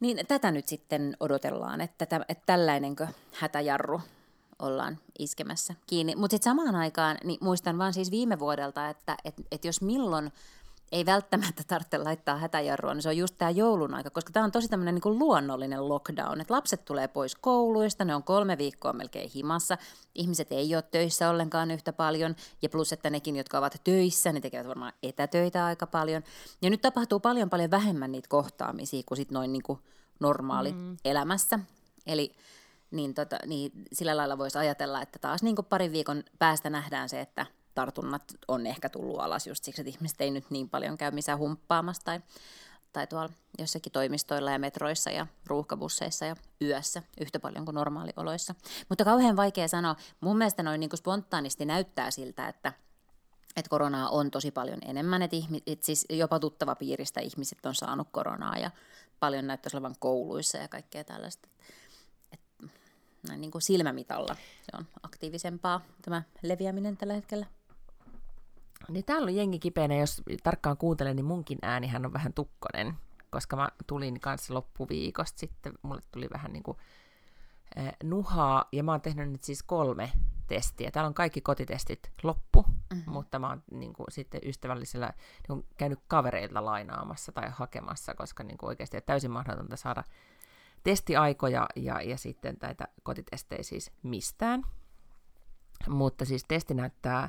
Niin 0.00 0.26
tätä 0.26 0.50
nyt 0.50 0.68
sitten 0.68 1.16
odotellaan, 1.20 1.80
että, 1.80 2.04
että 2.28 2.42
tällainenkö 2.46 3.06
hätäjarru 3.32 4.00
ollaan 4.64 4.98
iskemässä 5.18 5.74
kiinni. 5.86 6.16
Mutta 6.16 6.34
sitten 6.34 6.50
samaan 6.50 6.76
aikaan 6.76 7.18
niin 7.24 7.38
muistan 7.40 7.78
vaan 7.78 7.92
siis 7.92 8.10
viime 8.10 8.38
vuodelta, 8.38 8.88
että 8.88 9.16
et, 9.24 9.34
et 9.52 9.64
jos 9.64 9.82
milloin 9.82 10.32
ei 10.92 11.06
välttämättä 11.06 11.62
tarvitse 11.66 11.98
laittaa 11.98 12.38
hätäjarrua, 12.38 12.94
niin 12.94 13.02
se 13.02 13.08
on 13.08 13.16
just 13.16 13.34
tämä 13.38 13.50
joulun 13.50 13.94
aika, 13.94 14.10
koska 14.10 14.32
tämä 14.32 14.44
on 14.44 14.52
tosi 14.52 14.68
tämmöinen 14.68 14.94
niin 14.94 15.18
luonnollinen 15.18 15.88
lockdown, 15.88 16.40
että 16.40 16.54
lapset 16.54 16.84
tulee 16.84 17.08
pois 17.08 17.34
kouluista, 17.34 18.04
ne 18.04 18.14
on 18.14 18.22
kolme 18.22 18.58
viikkoa 18.58 18.92
melkein 18.92 19.30
himassa, 19.34 19.78
ihmiset 20.14 20.52
ei 20.52 20.74
ole 20.74 20.82
töissä 20.82 21.30
ollenkaan 21.30 21.70
yhtä 21.70 21.92
paljon, 21.92 22.36
ja 22.62 22.68
plus, 22.68 22.92
että 22.92 23.10
nekin, 23.10 23.36
jotka 23.36 23.58
ovat 23.58 23.80
töissä, 23.84 24.32
ne 24.32 24.40
tekevät 24.40 24.68
varmaan 24.68 24.92
etätöitä 25.02 25.64
aika 25.64 25.86
paljon, 25.86 26.22
ja 26.62 26.70
nyt 26.70 26.80
tapahtuu 26.80 27.20
paljon 27.20 27.50
paljon 27.50 27.70
vähemmän 27.70 28.12
niitä 28.12 28.28
kohtaamisia 28.28 29.02
kuin 29.06 29.16
sit 29.16 29.30
noin 29.30 29.52
niin 29.52 29.62
kuin 29.62 29.78
normaali 30.20 30.72
mm. 30.72 30.96
elämässä, 31.04 31.58
eli 32.06 32.34
niin, 32.94 33.14
tota, 33.14 33.38
niin 33.46 33.72
sillä 33.92 34.16
lailla 34.16 34.38
voisi 34.38 34.58
ajatella, 34.58 35.02
että 35.02 35.18
taas 35.18 35.42
niin 35.42 35.56
kuin 35.56 35.66
parin 35.66 35.92
viikon 35.92 36.22
päästä 36.38 36.70
nähdään 36.70 37.08
se, 37.08 37.20
että 37.20 37.46
tartunnat 37.74 38.22
on 38.48 38.66
ehkä 38.66 38.88
tullut 38.88 39.20
alas 39.20 39.46
just 39.46 39.64
siksi, 39.64 39.80
että 39.80 39.90
ihmiset 39.90 40.20
ei 40.20 40.30
nyt 40.30 40.50
niin 40.50 40.70
paljon 40.70 40.98
käy 40.98 41.10
missään 41.10 41.38
humppaamassa 41.38 42.04
tai, 42.04 42.20
tai 42.92 43.06
tuolla 43.06 43.32
jossakin 43.58 43.92
toimistoilla 43.92 44.50
ja 44.50 44.58
metroissa 44.58 45.10
ja 45.10 45.26
ruuhkabusseissa 45.46 46.24
ja 46.24 46.36
yössä 46.62 47.02
yhtä 47.20 47.40
paljon 47.40 47.64
kuin 47.64 47.74
normaalioloissa. 47.74 48.54
Mutta 48.88 49.04
kauhean 49.04 49.36
vaikea 49.36 49.68
sanoa. 49.68 49.96
Mun 50.20 50.38
mielestä 50.38 50.62
noin 50.62 50.80
niin 50.80 50.90
kuin 50.90 50.98
spontaanisti 50.98 51.64
näyttää 51.64 52.10
siltä, 52.10 52.48
että 52.48 52.72
että 53.56 53.70
koronaa 53.70 54.08
on 54.08 54.30
tosi 54.30 54.50
paljon 54.50 54.78
enemmän, 54.84 55.22
että 55.22 55.36
ihmi, 55.36 55.62
et 55.66 55.82
siis 55.82 56.06
jopa 56.10 56.40
tuttava 56.40 56.74
piiristä 56.74 57.20
ihmiset 57.20 57.66
on 57.66 57.74
saanut 57.74 58.08
koronaa 58.10 58.58
ja 58.58 58.70
paljon 59.20 59.46
näyttäisi 59.46 59.76
olevan 59.76 59.94
kouluissa 59.98 60.58
ja 60.58 60.68
kaikkea 60.68 61.04
tällaista 61.04 61.48
näin 63.28 63.40
niin 63.40 63.50
kuin 63.50 63.62
silmämitalla 63.62 64.34
se 64.34 64.76
on 64.78 64.86
aktiivisempaa 65.02 65.80
tämä 66.02 66.22
leviäminen 66.42 66.96
tällä 66.96 67.14
hetkellä. 67.14 67.46
Niin 68.88 69.04
täällä 69.04 69.26
on 69.26 69.36
jengi 69.36 69.58
kipeänä, 69.58 69.96
jos 69.96 70.22
tarkkaan 70.42 70.76
kuuntelen, 70.76 71.16
niin 71.16 71.26
munkin 71.26 71.58
äänihän 71.62 72.06
on 72.06 72.12
vähän 72.12 72.32
tukkonen, 72.32 72.94
koska 73.30 73.56
mä 73.56 73.68
tulin 73.86 74.20
kanssa 74.20 74.54
loppuviikosta 74.54 75.38
sitten, 75.38 75.72
mulle 75.82 76.02
tuli 76.12 76.28
vähän 76.32 76.52
niin 76.52 76.62
kuin 76.62 76.78
eh, 77.76 77.92
nuhaa, 78.02 78.68
ja 78.72 78.82
mä 78.82 78.92
oon 78.92 79.00
tehnyt 79.00 79.30
nyt 79.30 79.44
siis 79.44 79.62
kolme 79.62 80.12
testiä. 80.46 80.90
Täällä 80.90 81.08
on 81.08 81.14
kaikki 81.14 81.40
kotitestit 81.40 82.12
loppu, 82.22 82.62
mm-hmm. 82.62 83.12
mutta 83.12 83.38
mä 83.38 83.48
oon 83.48 83.62
niin 83.70 83.92
kuin, 83.92 84.06
sitten 84.10 84.40
ystävällisellä 84.44 85.06
niin 85.06 85.46
kuin, 85.46 85.66
käynyt 85.76 85.98
kavereilta 86.08 86.64
lainaamassa 86.64 87.32
tai 87.32 87.50
hakemassa, 87.50 88.14
koska 88.14 88.44
niin 88.44 88.58
kuin, 88.58 88.68
oikeasti 88.68 89.00
täysin 89.00 89.30
mahdotonta 89.30 89.76
saada 89.76 90.04
testiaikoja 90.84 91.66
ja, 91.76 92.00
ja 92.00 92.16
sitten 92.16 92.56
näitä 92.62 92.88
kotitestejä 93.02 93.62
siis 93.62 93.92
mistään. 94.02 94.62
Mutta 95.88 96.24
siis 96.24 96.44
testi 96.48 96.74
näyttää, 96.74 97.28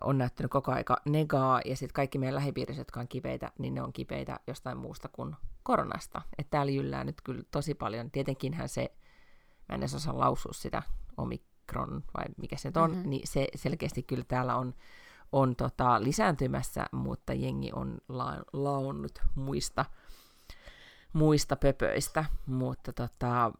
on 0.00 0.18
näyttänyt 0.18 0.50
koko 0.50 0.72
aika 0.72 0.96
negaa, 1.04 1.60
ja 1.64 1.76
sitten 1.76 1.94
kaikki 1.94 2.18
meidän 2.18 2.34
lähipiirissä, 2.34 2.80
jotka 2.80 3.00
on 3.00 3.08
kipeitä, 3.08 3.52
niin 3.58 3.74
ne 3.74 3.82
on 3.82 3.92
kipeitä 3.92 4.40
jostain 4.46 4.78
muusta 4.78 5.08
kuin 5.08 5.36
koronasta. 5.62 6.22
Että 6.38 6.50
täällä 6.50 6.72
jyllää 6.72 7.04
nyt 7.04 7.20
kyllä 7.20 7.42
tosi 7.50 7.74
paljon. 7.74 8.10
Tietenkinhän 8.10 8.68
se, 8.68 8.92
mä 9.68 9.74
en 9.74 9.80
edes 9.80 9.94
osaa 9.94 10.18
lausua 10.18 10.52
sitä 10.52 10.82
omikron, 11.16 12.04
vai 12.18 12.24
mikä 12.36 12.56
se 12.56 12.68
nyt 12.68 12.76
on, 12.76 12.90
mm-hmm. 12.90 13.10
niin 13.10 13.26
se 13.26 13.48
selkeästi 13.54 14.02
kyllä 14.02 14.24
täällä 14.28 14.56
on, 14.56 14.74
on 15.32 15.56
tota, 15.56 16.02
lisääntymässä, 16.02 16.86
mutta 16.92 17.32
jengi 17.32 17.70
on 17.74 17.98
la- 18.08 18.44
laonnut 18.52 19.22
muista 19.34 19.84
muista 21.12 21.56
pöpöistä, 21.56 22.24
mutta 22.46 22.92
tota, 22.92 23.52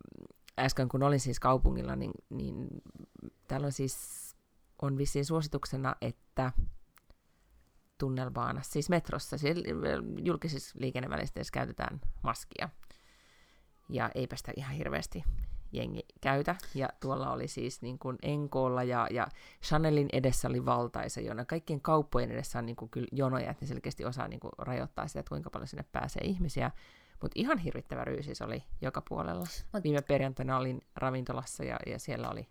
äsken 0.59 0.89
kun 0.89 1.03
olin 1.03 1.21
siis 1.21 1.41
kaupungilla, 1.41 1.97
niin, 1.97 2.13
niin 2.31 2.69
täällä 3.49 3.65
on 3.65 3.73
siis 3.73 4.23
on 4.83 4.99
vissiin 4.99 5.25
suosituksena, 5.25 5.97
että 6.01 6.53
tunnelbaanassa, 7.99 8.73
siis 8.73 8.91
metrossa, 8.91 9.39
siis 9.39 9.57
julkisissa 10.25 10.79
liikennevälineissä 10.79 11.53
käytetään 11.53 12.01
maskia. 12.23 12.69
Ja 13.89 14.11
eipä 14.15 14.37
sitä 14.37 14.53
ihan 14.57 14.75
hirveästi 14.75 15.25
jengi 15.73 16.07
käytä. 16.21 16.57
Ja 16.75 16.89
tuolla 17.01 17.33
oli 17.33 17.49
siis 17.49 17.83
niin 17.83 17.99
kuin 17.99 18.19
Enkoolla 18.23 18.83
ja, 18.83 19.07
ja 19.11 19.29
Chanelin 19.63 20.09
edessä 20.13 20.49
oli 20.49 20.65
valtaisa 20.65 21.21
jona. 21.21 21.45
Kaikkien 21.45 21.81
kauppojen 21.81 22.31
edessä 22.31 22.59
on 22.59 22.67
niin 22.67 22.77
kuin 22.77 22.91
kyllä 22.91 23.09
jonoja, 23.13 23.51
että 23.51 23.65
ne 23.65 23.69
selkeästi 23.69 24.05
osaa 24.05 24.29
niin 24.29 24.41
kuin 24.41 24.53
rajoittaa 24.59 25.09
sitä, 25.09 25.21
että 25.21 25.29
kuinka 25.29 25.51
paljon 25.51 25.69
sinne 25.69 25.85
pääsee 25.93 26.23
ihmisiä. 26.25 26.71
Mutta 27.23 27.41
ihan 27.41 27.59
hirvittävä 27.59 28.05
ryysis 28.05 28.43
oli 28.43 28.63
joka 28.81 29.03
puolella. 29.09 29.47
Mut... 29.73 29.85
Viime 29.85 30.03
perjantaina 30.03 30.57
olin 30.57 30.81
ravintolassa 30.97 31.65
ja, 31.65 31.77
ja 31.87 31.99
siellä 31.99 32.31
oli 32.31 32.49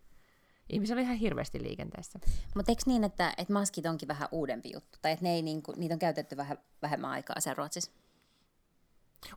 ihmisiä 0.70 0.94
oli 0.94 1.02
ihan 1.02 1.16
hirveästi 1.16 1.64
liikenteessä. 1.64 2.20
Mutta 2.56 2.72
eikö 2.72 2.82
niin, 2.86 3.04
että, 3.04 3.34
että 3.38 3.54
maskit 3.54 3.86
onkin 3.86 4.08
vähän 4.08 4.28
uudempi 4.32 4.72
juttu? 4.74 4.98
Tai 5.02 5.12
että 5.12 5.26
ne 5.26 5.34
ei, 5.34 5.42
niinku, 5.42 5.74
niitä 5.78 5.96
on 5.96 6.00
käytetty 6.00 6.38
vähän 6.38 6.58
vähemmän 6.82 7.12
aikaa 7.12 7.40
siellä 7.40 7.58
Ruotsissa? 7.58 7.92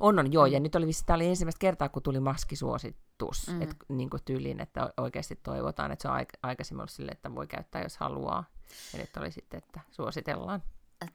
On, 0.01 0.19
on, 0.19 0.33
joo. 0.33 0.47
Mm. 0.47 0.53
Ja 0.53 0.61
nyt 0.61 0.75
oli, 0.75 0.87
tämä 1.07 1.15
oli 1.15 1.27
ensimmäistä 1.27 1.59
kertaa, 1.59 1.89
kun 1.89 2.03
tuli 2.03 2.21
maskisuositus. 2.21 3.49
Mm. 3.49 3.63
Että 3.63 3.77
niin 3.89 4.11
kuin 4.11 4.23
tyyliin, 4.25 4.61
että 4.61 4.93
oikeasti 4.97 5.37
toivotaan, 5.37 5.93
että 5.93 6.03
se 6.03 6.09
on 6.09 6.27
aikaisemmin 6.43 6.81
ollut 6.81 6.91
sille, 6.91 7.13
että 7.13 7.35
voi 7.35 7.47
käyttää, 7.47 7.83
jos 7.83 7.97
haluaa. 7.97 8.45
Ja 8.93 8.99
nyt 8.99 9.17
oli 9.17 9.31
sitten, 9.31 9.59
että 9.59 9.81
suositellaan 9.91 10.63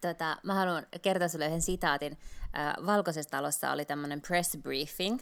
tota, 0.01 0.37
mä 0.43 0.53
haluan 0.53 0.87
kertoa 1.01 1.27
sinulle 1.27 1.47
yhden 1.47 1.61
sitaatin. 1.61 2.17
Äh, 2.57 2.85
Valkoisessa 2.85 3.29
talossa 3.29 3.71
oli 3.71 3.85
tämmöinen 3.85 4.21
press 4.21 4.57
briefing, 4.57 5.19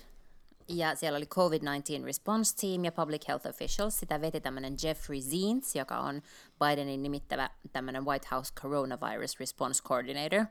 ja 0.70 0.96
siellä 0.96 1.18
oli 1.18 1.26
COVID-19 1.26 2.06
response 2.06 2.56
team 2.56 2.86
ja 2.86 2.92
public 2.92 3.28
health 3.28 3.48
officials. 3.48 4.00
Sitä 4.00 4.22
veti 4.22 4.42
tämmöinen 4.42 4.76
Jeffrey 4.84 5.22
Zients, 5.22 5.76
joka 5.76 6.00
on 6.00 6.22
Bidenin 6.60 7.04
nimittävä 7.04 7.50
tämmöinen 7.72 8.06
White 8.06 8.28
House 8.32 8.54
coronavirus 8.54 9.40
response 9.40 9.84
coordinator. 9.84 10.46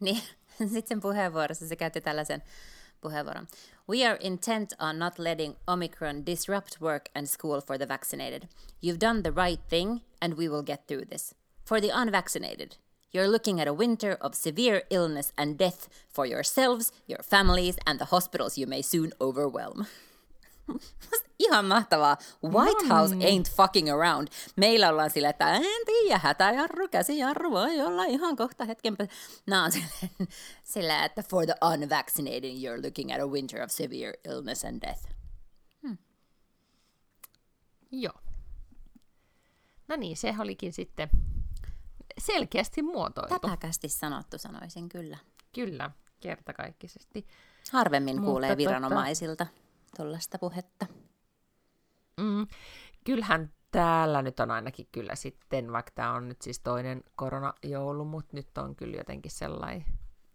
Niin 0.00 0.22
sitten 0.58 0.88
sen 0.88 1.00
puheenvuorossa 1.00 1.68
se 1.68 1.76
käytti 1.76 2.00
tällaisen 2.00 2.42
puheenvuoron. 3.00 3.46
We 3.88 4.06
are 4.06 4.18
intent 4.20 4.72
on 4.78 4.98
not 4.98 5.18
letting 5.18 5.54
Omicron 5.66 6.26
disrupt 6.26 6.80
work 6.80 7.02
and 7.14 7.26
school 7.26 7.60
for 7.60 7.78
the 7.78 7.88
vaccinated. 7.88 8.42
You've 8.86 9.00
done 9.00 9.22
the 9.22 9.32
right 9.44 9.68
thing 9.68 10.00
and 10.20 10.34
we 10.34 10.48
will 10.48 10.62
get 10.62 10.86
through 10.86 11.08
this. 11.08 11.34
For 11.68 11.80
the 11.80 11.90
unvaccinated, 11.94 12.76
You're 13.14 13.30
looking 13.30 13.60
at 13.60 13.68
a 13.68 13.72
winter 13.72 14.16
of 14.20 14.34
severe 14.34 14.82
illness 14.90 15.32
and 15.38 15.56
death 15.56 15.88
for 16.12 16.26
yourselves, 16.26 16.92
your 17.06 17.22
families, 17.22 17.76
and 17.86 18.00
the 18.00 18.06
hospitals 18.06 18.58
you 18.58 18.66
may 18.66 18.82
soon 18.82 19.12
overwhelm. 19.20 19.86
Ihan 21.38 21.64
mahtavaa. 21.64 22.16
White 22.42 22.88
House 22.88 23.12
ain't 23.12 23.48
fucking 23.48 23.90
around. 23.90 24.28
Meillä 24.56 24.88
ollaan 24.88 25.10
sillä, 25.10 25.28
että 25.28 25.52
en 25.52 25.86
tiedä, 25.86 26.18
hätäjarru, 26.18 26.88
käsijarru 26.88 27.50
voi 27.50 27.80
olla 27.80 28.04
ihan 28.04 28.36
kohta 28.36 28.64
hetken. 28.64 28.96
Nämä 29.46 29.64
on 29.64 29.72
sillä, 29.74 29.88
sillä, 30.64 31.04
että 31.04 31.22
for 31.22 31.46
the 31.46 31.54
unvaccinated 31.72 32.54
you're 32.54 32.82
looking 32.84 33.14
at 33.14 33.20
a 33.20 33.26
winter 33.26 33.62
of 33.62 33.70
severe 33.70 34.12
illness 34.24 34.64
and 34.64 34.82
death. 34.82 35.02
Hmm. 35.82 35.98
Joo. 37.90 38.20
No 39.88 39.96
niin, 39.96 40.16
se 40.16 40.34
olikin 40.38 40.72
sitten 40.72 41.10
selkeästi 42.26 42.82
muotoiltu. 42.82 43.34
Täpäkästi 43.34 43.88
sanottu, 43.88 44.38
sanoisin 44.38 44.88
kyllä. 44.88 45.18
Kyllä, 45.54 45.90
kertakaikkisesti. 46.20 47.26
Harvemmin 47.72 48.16
Mutta 48.16 48.30
kuulee 48.30 48.56
viranomaisilta 48.56 49.46
tuollaista 49.96 50.38
puhetta. 50.38 50.86
Mm, 52.20 52.46
kyllähän 53.04 53.52
täällä 53.70 54.22
nyt 54.22 54.40
on 54.40 54.50
ainakin 54.50 54.88
kyllä 54.92 55.14
sitten, 55.14 55.72
vaikka 55.72 55.92
tämä 55.94 56.12
on 56.12 56.28
nyt 56.28 56.42
siis 56.42 56.60
toinen 56.60 57.04
koronajoulu, 57.16 58.04
mutta 58.04 58.36
nyt 58.36 58.58
on 58.58 58.76
kyllä 58.76 58.96
jotenkin 58.96 59.32
sellainen 59.32 59.84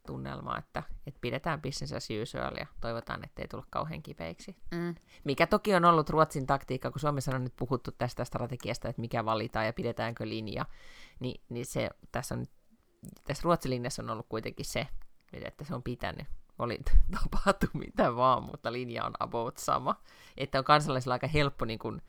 tunnelma, 0.09 0.57
että, 0.57 0.83
että 1.07 1.19
pidetään 1.21 1.61
business 1.61 1.93
as 1.93 2.07
usual 2.21 2.55
ja 2.57 2.65
toivotaan, 2.81 3.25
ettei 3.25 3.47
tule 3.47 3.63
kauhean 3.69 4.01
kipeiksi. 4.01 4.55
Mm. 4.71 4.95
Mikä 5.23 5.47
toki 5.47 5.75
on 5.75 5.85
ollut 5.85 6.09
Ruotsin 6.09 6.47
taktiikka, 6.47 6.91
kun 6.91 6.99
Suomessa 6.99 7.35
on 7.35 7.43
nyt 7.43 7.55
puhuttu 7.55 7.91
tästä 7.91 8.25
strategiasta, 8.25 8.89
että 8.89 9.01
mikä 9.01 9.25
valitaan 9.25 9.65
ja 9.65 9.73
pidetäänkö 9.73 10.29
linja, 10.29 10.65
niin, 11.19 11.41
niin 11.49 11.65
se 11.65 11.89
tässä, 12.11 12.35
on, 12.35 12.45
tässä 13.23 13.43
Ruotsin 13.43 13.69
linjassa 13.71 14.03
on 14.03 14.09
ollut 14.09 14.25
kuitenkin 14.29 14.65
se, 14.65 14.87
että 15.33 15.63
se 15.63 15.75
on 15.75 15.83
pitänyt 15.83 16.27
oli 16.59 16.79
tapahtu 17.21 17.67
mitä 17.73 18.15
vaan, 18.15 18.43
mutta 18.43 18.73
linja 18.73 19.05
on 19.05 19.13
about 19.19 19.57
sama. 19.57 19.95
Että 20.37 20.59
on 20.59 20.65
kansalaisilla 20.65 21.13
aika 21.13 21.27
helppo 21.27 21.65
niin 21.65 21.79
kuin, 21.79 22.01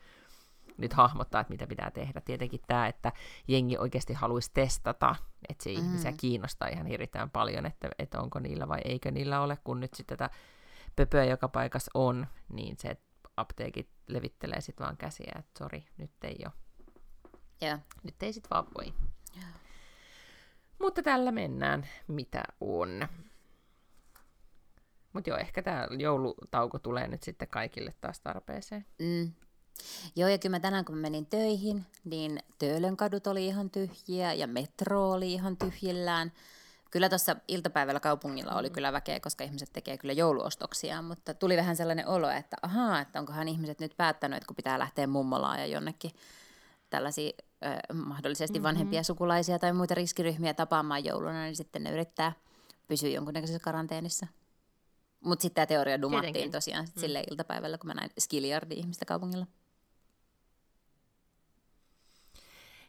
nyt 0.80 0.92
hahmottaa, 0.92 1.40
että 1.40 1.52
mitä 1.52 1.66
pitää 1.66 1.90
tehdä. 1.90 2.20
Tietenkin 2.20 2.60
tämä, 2.66 2.86
että 2.86 3.12
jengi 3.48 3.78
oikeasti 3.78 4.12
haluaisi 4.12 4.50
testata, 4.54 5.14
että 5.48 5.64
se 5.64 5.70
mm. 5.70 5.76
ihmisiä 5.76 6.12
kiinnostaa 6.12 6.68
ihan 6.68 6.86
hirveän 6.86 7.30
paljon, 7.30 7.66
että, 7.66 7.88
että 7.98 8.20
onko 8.20 8.38
niillä 8.38 8.68
vai 8.68 8.80
eikö 8.84 9.10
niillä 9.10 9.40
ole, 9.40 9.58
kun 9.64 9.80
nyt 9.80 9.94
sitten 9.94 10.18
tätä 10.18 10.34
pöpöä 10.96 11.24
joka 11.24 11.48
paikassa 11.48 11.90
on, 11.94 12.26
niin 12.52 12.76
se, 12.78 12.88
että 12.88 13.10
apteekit 13.36 13.88
levittelee 14.06 14.60
sitten 14.60 14.84
vaan 14.84 14.96
käsiä, 14.96 15.32
että 15.38 15.58
sori, 15.58 15.84
nyt 15.96 16.10
ei 16.22 16.36
ole. 16.44 16.52
Yeah. 17.62 17.80
Nyt 18.02 18.22
ei 18.22 18.32
sitten 18.32 18.50
vaan 18.50 18.66
voi. 18.78 18.94
Yeah. 19.36 19.54
Mutta 20.78 21.02
tällä 21.02 21.32
mennään, 21.32 21.88
mitä 22.06 22.42
on. 22.60 23.08
Mutta 25.12 25.30
joo, 25.30 25.38
ehkä 25.38 25.62
tämä 25.62 25.88
joulutauko 25.98 26.78
tulee 26.78 27.08
nyt 27.08 27.22
sitten 27.22 27.48
kaikille 27.48 27.94
taas 28.00 28.20
tarpeeseen. 28.20 28.86
Mm. 28.98 29.32
Joo, 30.16 30.28
ja 30.28 30.38
kyllä 30.38 30.56
mä 30.56 30.60
tänään 30.60 30.84
kun 30.84 30.94
mä 30.94 31.00
menin 31.00 31.26
töihin, 31.26 31.86
niin 32.04 32.42
Töölön 32.58 32.96
kadut 32.96 33.26
oli 33.26 33.46
ihan 33.46 33.70
tyhjiä 33.70 34.32
ja 34.32 34.46
metro 34.46 35.10
oli 35.10 35.32
ihan 35.32 35.56
tyhjillään. 35.56 36.32
Kyllä 36.90 37.08
tuossa 37.08 37.36
iltapäivällä 37.48 38.00
kaupungilla 38.00 38.54
oli 38.54 38.70
kyllä 38.70 38.92
väkeä, 38.92 39.20
koska 39.20 39.44
ihmiset 39.44 39.70
tekee 39.72 39.98
kyllä 39.98 40.12
jouluostoksia, 40.12 41.02
mutta 41.02 41.34
tuli 41.34 41.56
vähän 41.56 41.76
sellainen 41.76 42.08
olo, 42.08 42.30
että 42.30 42.56
ahaa, 42.62 43.00
että 43.00 43.18
onkohan 43.20 43.48
ihmiset 43.48 43.80
nyt 43.80 43.96
päättänyt, 43.96 44.36
että 44.36 44.46
kun 44.46 44.56
pitää 44.56 44.78
lähteä 44.78 45.06
mummolaan 45.06 45.60
ja 45.60 45.66
jonnekin 45.66 46.10
tällaisia 46.90 47.30
ö, 47.64 47.94
mahdollisesti 47.94 48.58
mm-hmm. 48.58 48.68
vanhempia 48.68 49.02
sukulaisia 49.02 49.58
tai 49.58 49.72
muita 49.72 49.94
riskiryhmiä 49.94 50.54
tapaamaan 50.54 51.04
jouluna, 51.04 51.42
niin 51.42 51.56
sitten 51.56 51.82
ne 51.82 51.92
yrittää 51.92 52.32
pysyä 52.88 53.08
jonkunnäköisessä 53.08 53.60
karanteenissa. 53.60 54.26
Mutta 55.20 55.42
sitten 55.42 55.54
tämä 55.54 55.66
teoria 55.66 56.02
dumattiin 56.02 56.32
Tietenkin. 56.32 56.52
tosiaan 56.52 56.84
mm. 56.84 57.00
sille 57.00 57.24
iltapäivällä, 57.30 57.78
kun 57.78 57.86
mä 57.86 57.94
näin 57.94 58.10
skiljardi 58.18 58.74
ihmistä 58.74 59.04
kaupungilla. 59.04 59.46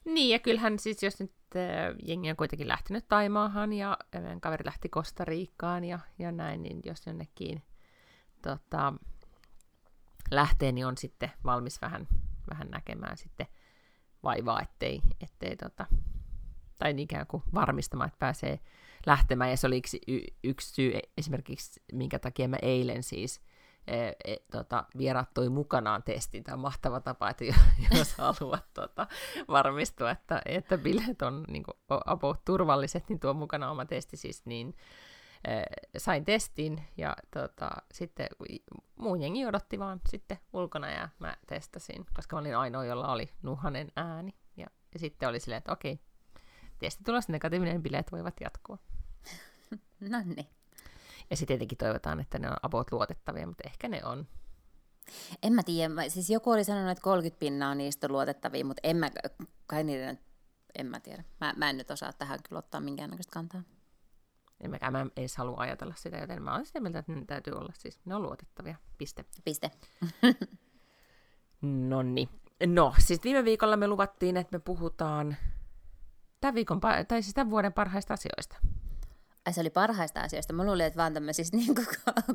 Niin, 0.05 0.29
ja 0.29 0.39
kyllähän 0.39 0.79
siis 0.79 1.03
jos 1.03 1.19
nyt 1.19 1.33
äh, 1.55 1.95
jengi 2.05 2.29
on 2.29 2.35
kuitenkin 2.35 2.67
lähtenyt 2.67 3.07
Taimaahan 3.07 3.73
ja 3.73 3.97
meidän 4.13 4.41
kaveri 4.41 4.65
lähti 4.65 4.89
Kostariikkaan 4.89 5.83
ja, 5.83 5.99
ja 6.19 6.31
näin, 6.31 6.63
niin 6.63 6.79
jos 6.85 7.05
jonnekin 7.07 7.63
tota, 8.41 8.93
lähtee, 10.31 10.71
niin 10.71 10.85
on 10.85 10.97
sitten 10.97 11.31
valmis 11.45 11.81
vähän, 11.81 12.07
vähän 12.49 12.67
näkemään 12.69 13.17
sitten 13.17 13.47
vaivaa, 14.23 14.61
ettei, 14.61 15.01
ettei 15.21 15.55
tota, 15.55 15.85
tai 16.77 16.93
ikään 16.97 17.27
kuin 17.27 17.43
varmistamaan, 17.53 18.07
että 18.07 18.19
pääsee 18.19 18.59
lähtemään. 19.05 19.49
Ja 19.49 19.57
se 19.57 19.67
oli 19.67 19.77
yksi, 19.77 20.01
y- 20.07 20.35
yksi 20.43 20.73
syy 20.73 20.93
esimerkiksi, 21.17 21.83
minkä 21.93 22.19
takia 22.19 22.47
mä 22.47 22.57
eilen 22.61 23.03
siis 23.03 23.41
e, 23.87 24.07
e, 24.25 24.35
tota, 24.51 24.83
vieraat 24.97 25.33
toi 25.33 25.49
mukanaan 25.49 26.03
testin. 26.03 26.43
Tämä 26.43 26.53
on 26.53 26.59
mahtava 26.59 26.99
tapa, 26.99 27.29
että 27.29 27.45
jos 27.97 28.15
haluat 28.17 28.65
tota, 28.73 29.07
varmistua, 29.47 30.11
että, 30.11 30.41
että 30.45 30.77
bileet 30.77 31.21
on 31.21 31.45
niin 31.47 31.63
kuin, 31.63 31.75
about 32.05 32.45
turvalliset, 32.45 33.09
niin 33.09 33.19
tuo 33.19 33.33
mukana 33.33 33.71
oma 33.71 33.85
testi 33.85 34.17
siis, 34.17 34.45
niin 34.45 34.75
e, 35.47 35.61
sain 35.97 36.25
testin 36.25 36.83
ja 36.97 37.15
tota, 37.33 37.69
sitten 37.93 38.27
muu 38.99 39.15
jengi 39.15 39.45
odotti 39.45 39.79
vaan 39.79 40.01
sitten 40.09 40.37
ulkona 40.53 40.91
ja 40.91 41.09
mä 41.19 41.37
testasin, 41.47 42.05
koska 42.15 42.35
mä 42.35 42.39
olin 42.39 42.57
ainoa, 42.57 42.85
jolla 42.85 43.11
oli 43.11 43.29
nuhanen 43.41 43.91
ääni. 43.95 44.33
Ja, 44.57 44.67
ja 44.93 44.99
sitten 44.99 45.29
oli 45.29 45.39
silleen, 45.39 45.57
että 45.57 45.71
okei, 45.71 45.99
testitulos 46.79 47.29
negatiivinen 47.29 47.83
bileet 47.83 48.11
voivat 48.11 48.41
jatkua. 48.41 48.77
no 50.11 50.17
niin. 50.25 50.60
Ja 51.31 51.37
sitten 51.37 51.53
tietenkin 51.53 51.77
toivotaan, 51.77 52.19
että 52.19 52.39
ne 52.39 52.47
on 52.47 52.55
about 52.63 52.91
luotettavia, 52.91 53.47
mutta 53.47 53.63
ehkä 53.65 53.87
ne 53.87 54.01
on. 54.03 54.27
En 55.43 55.53
mä 55.53 55.63
tiedä, 55.63 55.93
siis 56.09 56.29
joku 56.29 56.51
oli 56.51 56.63
sanonut, 56.63 56.91
että 56.91 57.01
30 57.01 57.39
pinnaa 57.39 57.75
niistä 57.75 58.07
on 58.07 58.11
luotettavia, 58.11 58.65
mutta 58.65 58.79
en 58.83 58.97
mä, 58.97 59.11
kai 59.67 59.83
niiden, 59.83 60.19
en 60.75 60.85
mä 60.85 60.99
tiedä. 60.99 61.23
Mä, 61.41 61.53
mä 61.57 61.69
en 61.69 61.77
nyt 61.77 61.91
osaa 61.91 62.13
tähän 62.13 62.39
kyllä 62.49 62.59
ottaa 62.59 62.81
minkäännäköistä 62.81 63.33
kantaa. 63.33 63.63
En 64.61 64.71
mäkään, 64.71 64.93
mä 64.93 65.05
edes 65.17 65.37
halua 65.37 65.57
ajatella 65.59 65.93
sitä, 65.97 66.17
joten 66.17 66.43
mä 66.43 66.53
olen 66.53 66.65
sitä 66.65 66.79
mieltä, 66.79 66.99
että 66.99 67.11
ne 67.11 67.25
täytyy 67.25 67.53
olla 67.53 67.73
siis, 67.77 67.99
ne 68.05 68.15
on 68.15 68.21
luotettavia, 68.21 68.75
piste. 68.97 69.25
Piste. 69.45 69.71
Nonni. 71.61 72.29
No, 72.65 72.93
siis 72.99 73.23
viime 73.23 73.43
viikolla 73.43 73.77
me 73.77 73.87
luvattiin, 73.87 74.37
että 74.37 74.57
me 74.57 74.59
puhutaan 74.59 75.37
tämän, 76.41 76.55
viikon, 76.55 76.79
tai 76.79 77.21
siis 77.21 77.33
tämän 77.33 77.49
vuoden 77.49 77.73
parhaista 77.73 78.13
asioista. 78.13 78.57
Ai 79.45 79.53
se 79.53 79.61
oli 79.61 79.69
parhaista 79.69 80.21
asioista. 80.21 80.53
Mä 80.53 80.63
luulin, 80.63 80.85
että 80.85 80.97
vaan 80.97 81.13
tämmöisistä 81.13 81.57
niin 81.57 81.75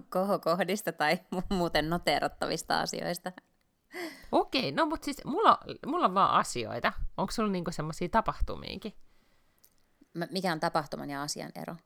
kohokohdista 0.09 0.93
tai 0.93 1.19
muuten 1.51 1.91
noteerattavista 1.91 2.81
asioista. 2.81 3.33
Okei, 4.33 4.73
no 4.73 4.87
mutta 4.87 5.05
siis 5.05 5.25
mulla, 5.25 5.59
mulla 5.87 6.07
on 6.07 6.15
vaan 6.15 6.35
asioita. 6.35 6.93
Onko 7.17 7.33
sulla 7.33 7.49
niinku 7.49 7.71
semmoisia 7.71 8.09
tapahtumiinkin? 8.09 8.93
Mikä 10.31 10.53
on 10.53 10.61
tapahtuman 10.61 11.11
ja 11.11 11.23
asian 11.23 11.53
ero? 11.55 11.77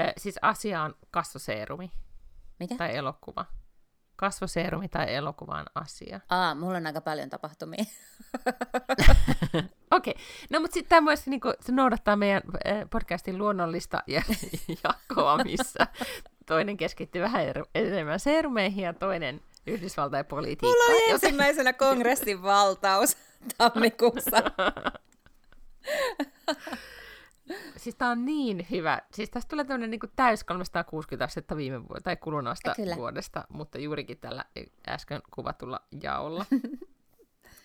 Ö, 0.00 0.12
siis 0.16 0.38
asia 0.42 0.82
on 0.82 0.94
kasvoseerumi. 1.10 1.92
Mikä? 2.58 2.76
Tai 2.76 2.96
elokuva 2.96 3.44
kasvoseerumi 4.20 4.88
tai 4.88 5.14
elokuvan 5.14 5.66
asia? 5.74 6.20
Aa, 6.28 6.54
mulla 6.54 6.76
on 6.76 6.86
aika 6.86 7.00
paljon 7.00 7.30
tapahtumia. 7.30 7.84
Okei, 9.90 9.92
okay. 10.10 10.14
no 10.50 10.60
mutta 10.60 10.74
sitten 10.74 10.88
tämä 10.88 11.00
myös 11.00 11.26
niinku, 11.26 11.52
se 11.60 11.72
noudattaa 11.72 12.16
meidän 12.16 12.42
eh, 12.64 12.86
podcastin 12.90 13.38
luonnollista 13.38 14.02
ja, 14.06 14.22
jakoa, 14.84 15.44
missä 15.44 15.86
toinen 16.46 16.76
keskittyy 16.76 17.22
vähän 17.22 17.42
enemmän 17.74 18.20
seerumeihin 18.20 18.84
ja 18.84 18.92
toinen 18.92 19.40
Yhdysvaltain 19.66 20.26
politiikkaan. 20.26 20.72
Mulla 20.72 20.84
oli 20.84 21.10
ensimmäisenä 21.10 21.72
kongressin 21.72 22.42
valtaus 22.42 23.16
tammikuussa. 23.58 24.36
siis 27.76 27.96
tää 27.96 28.10
on 28.10 28.24
niin 28.24 28.66
hyvä. 28.70 29.00
Siis 29.12 29.30
tästä 29.30 29.48
tulee 29.48 29.64
tämmöinen 29.64 29.90
niin 29.90 30.12
täys 30.16 30.44
360 30.44 31.24
astetta 31.24 31.56
viime 31.56 31.88
vuodesta 31.88 32.04
tai 32.04 32.16
kulunasta 32.16 32.74
vuodesta, 32.96 33.44
mutta 33.48 33.78
juurikin 33.78 34.18
tällä 34.18 34.44
äsken 34.88 35.22
kuvatulla 35.34 35.82
jaolla. 36.02 36.46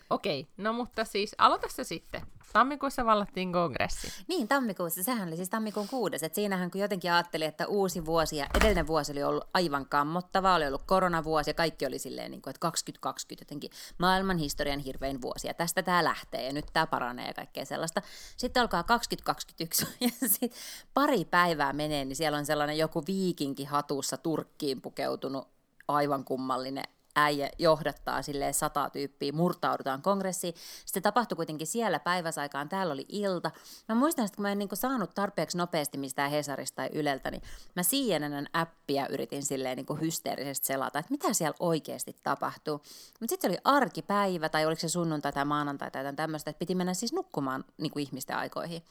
Okei, 0.09 0.47
no 0.57 0.73
mutta 0.73 1.05
siis 1.05 1.35
aloita 1.37 1.67
se 1.69 1.83
sitten. 1.83 2.21
Tammikuussa 2.53 3.05
vallattiin 3.05 3.53
kongressi. 3.53 4.07
Niin, 4.27 4.47
tammikuussa. 4.47 5.03
Sehän 5.03 5.27
oli 5.27 5.35
siis 5.35 5.49
tammikuun 5.49 5.87
kuudes. 5.87 6.23
Et 6.23 6.35
siinähän 6.35 6.71
kun 6.71 6.81
jotenkin 6.81 7.11
ajatteli, 7.11 7.45
että 7.45 7.67
uusi 7.67 8.05
vuosi 8.05 8.37
ja 8.37 8.47
edellinen 8.55 8.87
vuosi 8.87 9.11
oli 9.11 9.23
ollut 9.23 9.47
aivan 9.53 9.85
kammottava, 9.85 10.55
oli 10.55 10.67
ollut 10.67 10.83
koronavuosi 10.85 11.49
ja 11.49 11.53
kaikki 11.53 11.85
oli 11.85 11.99
silleen, 11.99 12.31
niin 12.31 12.41
kuin, 12.41 12.51
että 12.51 12.59
2020 12.59 13.41
jotenkin 13.41 13.71
maailman 13.97 14.37
historian 14.37 14.79
hirvein 14.79 15.21
vuosi 15.21 15.47
ja 15.47 15.53
tästä 15.53 15.83
tämä 15.83 16.03
lähtee 16.03 16.45
ja 16.45 16.53
nyt 16.53 16.65
tämä 16.73 16.87
paranee 16.87 17.27
ja 17.27 17.33
kaikkea 17.33 17.65
sellaista. 17.65 18.01
Sitten 18.37 18.61
alkaa 18.61 18.83
2021 18.83 19.87
ja 20.01 20.09
sitten 20.27 20.59
pari 20.93 21.25
päivää 21.25 21.73
menee, 21.73 22.05
niin 22.05 22.15
siellä 22.15 22.37
on 22.37 22.45
sellainen 22.45 22.77
joku 22.77 23.03
viikinki 23.07 23.63
hatussa 23.63 24.17
Turkkiin 24.17 24.81
pukeutunut 24.81 25.47
aivan 25.87 26.25
kummallinen 26.25 26.83
äijä 27.15 27.49
johdattaa 27.59 28.21
sille 28.21 28.53
sata 28.53 28.89
tyyppiä, 28.89 29.31
murtaudutaan 29.31 30.01
kongressiin. 30.01 30.53
Sitten 30.85 31.03
tapahtui 31.03 31.35
kuitenkin 31.35 31.67
siellä 31.67 31.99
päiväsaikaan, 31.99 32.69
täällä 32.69 32.93
oli 32.93 33.05
ilta. 33.09 33.51
Mä 33.89 33.95
muistan, 33.95 34.25
että 34.25 34.35
kun 34.35 34.41
mä 34.41 34.51
en 34.51 34.59
niin 34.59 34.69
saanut 34.73 35.15
tarpeeksi 35.15 35.57
nopeasti 35.57 35.97
mistään 35.97 36.31
Hesarista 36.31 36.75
tai 36.75 36.89
Yleltä, 36.93 37.31
niin 37.31 37.41
mä 37.75 37.81
CNNn 37.83 38.45
appia 38.53 39.07
yritin 39.07 39.45
silleen 39.45 39.77
niin 39.77 40.01
hysteerisesti 40.01 40.67
selata, 40.67 40.99
että 40.99 41.11
mitä 41.11 41.33
siellä 41.33 41.55
oikeasti 41.59 42.15
tapahtuu. 42.23 42.77
Mutta 43.19 43.29
sitten 43.29 43.51
se 43.51 43.53
oli 43.53 43.61
arkipäivä, 43.63 44.49
tai 44.49 44.65
oliko 44.65 44.79
se 44.79 44.89
sunnuntai 44.89 45.31
tai 45.31 45.45
maanantai 45.45 45.91
tai 45.91 46.13
tämmöistä, 46.13 46.49
että 46.49 46.59
piti 46.59 46.75
mennä 46.75 46.93
siis 46.93 47.13
nukkumaan 47.13 47.63
niin 47.77 47.91
kuin 47.91 48.03
ihmisten 48.03 48.37
aikoihin. 48.37 48.81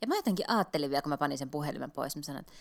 Ja 0.00 0.06
mä 0.06 0.16
jotenkin 0.16 0.50
ajattelin 0.50 0.90
vielä, 0.90 1.02
kun 1.02 1.10
mä 1.10 1.16
panin 1.16 1.38
sen 1.38 1.50
puhelimen 1.50 1.90
pois, 1.90 2.16
mä 2.16 2.22
sanoin, 2.22 2.40
että, 2.40 2.52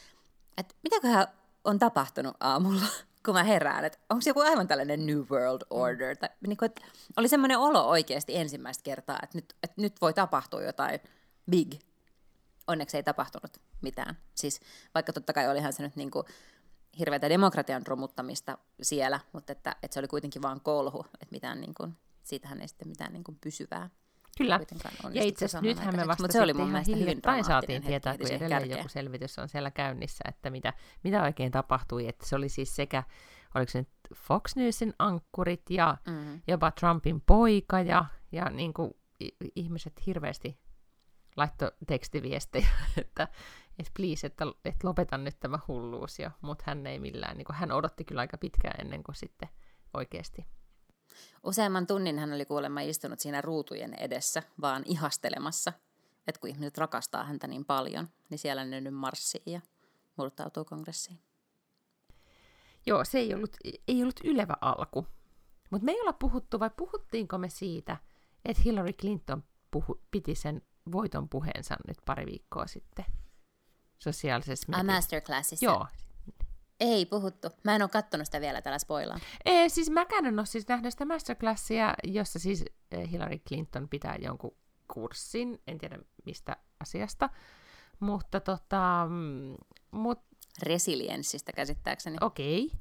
että 0.58 0.76
mitäköhän 0.84 1.28
on 1.64 1.80
tapahtunut 1.80 2.38
aamulla 2.40 2.86
kun 3.26 3.34
mä 3.34 3.44
herään, 3.44 3.86
että 3.86 4.00
onko 4.10 4.22
se 4.22 4.30
joku 4.30 4.40
aivan 4.40 4.68
tällainen 4.68 5.06
New 5.06 5.20
World 5.20 5.62
Order. 5.70 6.16
Mm. 6.16 6.20
Tai, 6.20 6.30
niin 6.48 6.58
kuin, 6.58 6.66
että 6.66 6.82
oli 7.18 7.28
semmoinen 7.28 7.60
olo 7.60 7.90
oikeasti 7.90 8.38
ensimmäistä 8.38 8.84
kertaa, 8.84 9.20
että 9.24 9.38
nyt, 9.38 9.56
että 9.64 9.82
nyt 9.82 10.02
voi 10.02 10.14
tapahtua 10.14 10.62
jotain 10.62 11.00
big. 11.52 11.74
Onneksi 12.68 12.98
ei 12.98 13.04
tapahtunut 13.04 13.58
mitään. 13.82 14.18
Siis 14.36 14.62
vaikka 14.96 15.14
totta 15.14 15.34
kai 15.34 15.50
olihan 15.50 15.74
se 15.74 15.84
nyt 15.84 15.96
niin 15.96 16.12
kuin 16.12 16.26
hirveätä 17.00 17.30
demokratian 17.30 17.88
romuttamista 17.88 18.58
siellä, 18.82 19.20
mutta 19.32 19.52
että, 19.52 19.76
että 19.84 19.94
se 19.94 20.00
oli 20.00 20.08
kuitenkin 20.08 20.42
vaan 20.42 20.62
kolhu, 20.62 21.06
että 21.14 21.32
mitään 21.32 21.62
niin 21.62 21.74
kuin, 21.74 21.98
siitähän 22.24 22.62
ei 22.62 22.68
sitten 22.68 22.88
mitään 22.88 23.14
niin 23.14 23.24
kuin 23.24 23.38
pysyvää 23.42 23.90
Kyllä. 24.38 24.60
Ja 25.14 25.24
itse 25.24 25.46
asiassa 25.46 25.62
nythän 25.62 25.96
me 25.96 26.08
vasta 26.08 26.32
se 26.32 26.42
oli 26.42 26.54
mun 26.54 26.74
hyvin 27.00 27.22
saatiin 27.44 27.84
tietää, 27.84 28.18
kun 28.18 28.28
edelleen 28.28 28.50
kärkeä. 28.50 28.78
joku 28.78 28.90
selvitys 28.90 29.40
on 29.40 29.50
siellä 29.50 29.72
käynnissä, 29.72 30.24
että 30.28 30.50
mitä, 30.50 30.74
mitä 31.04 31.24
oikein 31.24 31.52
tapahtui. 31.52 32.08
Että 32.08 32.26
se 32.26 32.36
oli 32.36 32.50
siis 32.50 32.76
sekä, 32.76 33.04
oliko 33.56 33.72
se 33.72 33.80
nyt 33.80 33.90
Fox 34.16 34.56
Newsin 34.56 34.94
ankkurit 35.00 35.70
ja 35.70 35.98
mm. 36.08 36.42
jopa 36.48 36.72
Trumpin 36.72 37.22
poika 37.22 37.82
ja, 37.82 38.06
ja 38.32 38.50
niin 38.50 38.74
kuin 38.74 38.92
ihmiset 39.56 40.06
hirveästi 40.06 40.58
laittoi 41.38 41.72
tekstiviestejä, 41.88 42.68
että 43.02 43.28
et 43.80 43.92
please, 43.98 44.28
että, 44.28 44.46
että 44.66 44.88
lopetan 44.88 45.24
nyt 45.24 45.40
tämä 45.40 45.60
hulluus, 45.68 46.18
mutta 46.42 46.64
hän 46.68 46.88
ei 46.88 47.00
millään, 47.00 47.38
niin 47.38 47.46
kuin, 47.46 47.56
hän 47.56 47.72
odotti 47.72 48.04
kyllä 48.04 48.22
aika 48.22 48.38
pitkään 48.38 48.82
ennen 48.82 49.04
kuin 49.04 49.16
sitten 49.16 49.50
oikeasti 49.94 50.46
Useamman 51.44 51.88
tunnin 51.88 52.20
hän 52.20 52.34
oli 52.34 52.46
kuulemma 52.46 52.82
istunut 52.82 53.20
siinä 53.20 53.42
ruutujen 53.42 53.94
edessä, 53.94 54.44
vaan 54.62 54.84
ihastelemassa, 54.86 55.74
että 56.28 56.40
kun 56.40 56.50
ihmiset 56.50 56.78
rakastaa 56.78 57.24
häntä 57.24 57.48
niin 57.48 57.66
paljon, 57.66 58.10
niin 58.30 58.40
siellä 58.40 58.66
ne 58.66 58.82
nyt 58.82 58.94
marssii 58.94 59.44
ja 59.46 59.62
murtautuu 60.18 60.66
kongressiin. 60.66 61.20
Joo, 62.86 63.06
se 63.06 63.18
ei 63.18 63.34
ollut, 63.34 63.58
ei 63.88 64.02
ollut 64.02 64.20
ylevä 64.24 64.54
alku. 64.62 65.08
Mutta 65.70 65.86
me 65.86 65.92
ei 65.92 66.02
olla 66.02 66.14
puhuttu, 66.14 66.60
vai 66.60 66.70
puhuttiinko 66.78 67.38
me 67.38 67.50
siitä, 67.50 67.98
että 68.46 68.64
Hillary 68.66 68.94
Clinton 68.94 69.44
puhu, 69.72 70.02
piti 70.12 70.36
sen 70.36 70.62
voiton 70.92 71.30
puheensa 71.30 71.76
nyt 71.88 71.98
pari 72.06 72.26
viikkoa 72.26 72.68
sitten 72.68 73.06
sosiaalisessa 74.00 74.68
mediassa? 74.70 74.94
masterclassissa. 74.94 75.66
Joo, 75.66 75.88
ei 76.84 77.06
puhuttu. 77.06 77.50
Mä 77.64 77.76
en 77.76 77.82
ole 77.82 77.90
kattonut 77.90 78.28
sitä 78.28 78.42
vielä 78.42 78.62
tällä 78.62 78.80
spoilaa. 78.80 79.20
Ei, 79.46 79.70
siis 79.70 79.90
mäkään 79.90 80.26
en 80.26 80.40
ole 80.40 80.46
siis 80.46 80.68
nähnyt 80.68 80.92
sitä 80.94 81.06
masterclassia, 81.06 81.94
jossa 82.04 82.40
siis 82.40 82.66
eh, 82.92 83.12
Hillary 83.12 83.38
Clinton 83.38 83.90
pitää 83.90 84.16
jonkun 84.16 84.56
kurssin, 84.94 85.62
en 85.68 85.78
tiedä 85.78 86.00
mistä 86.26 86.58
asiasta, 86.80 87.30
Mutta 88.00 88.40
tota, 88.40 89.06
mm, 89.10 89.56
mut, 89.92 90.20
Resilienssistä 90.64 91.52
käsittääkseni. 91.56 92.18
okei. 92.22 92.72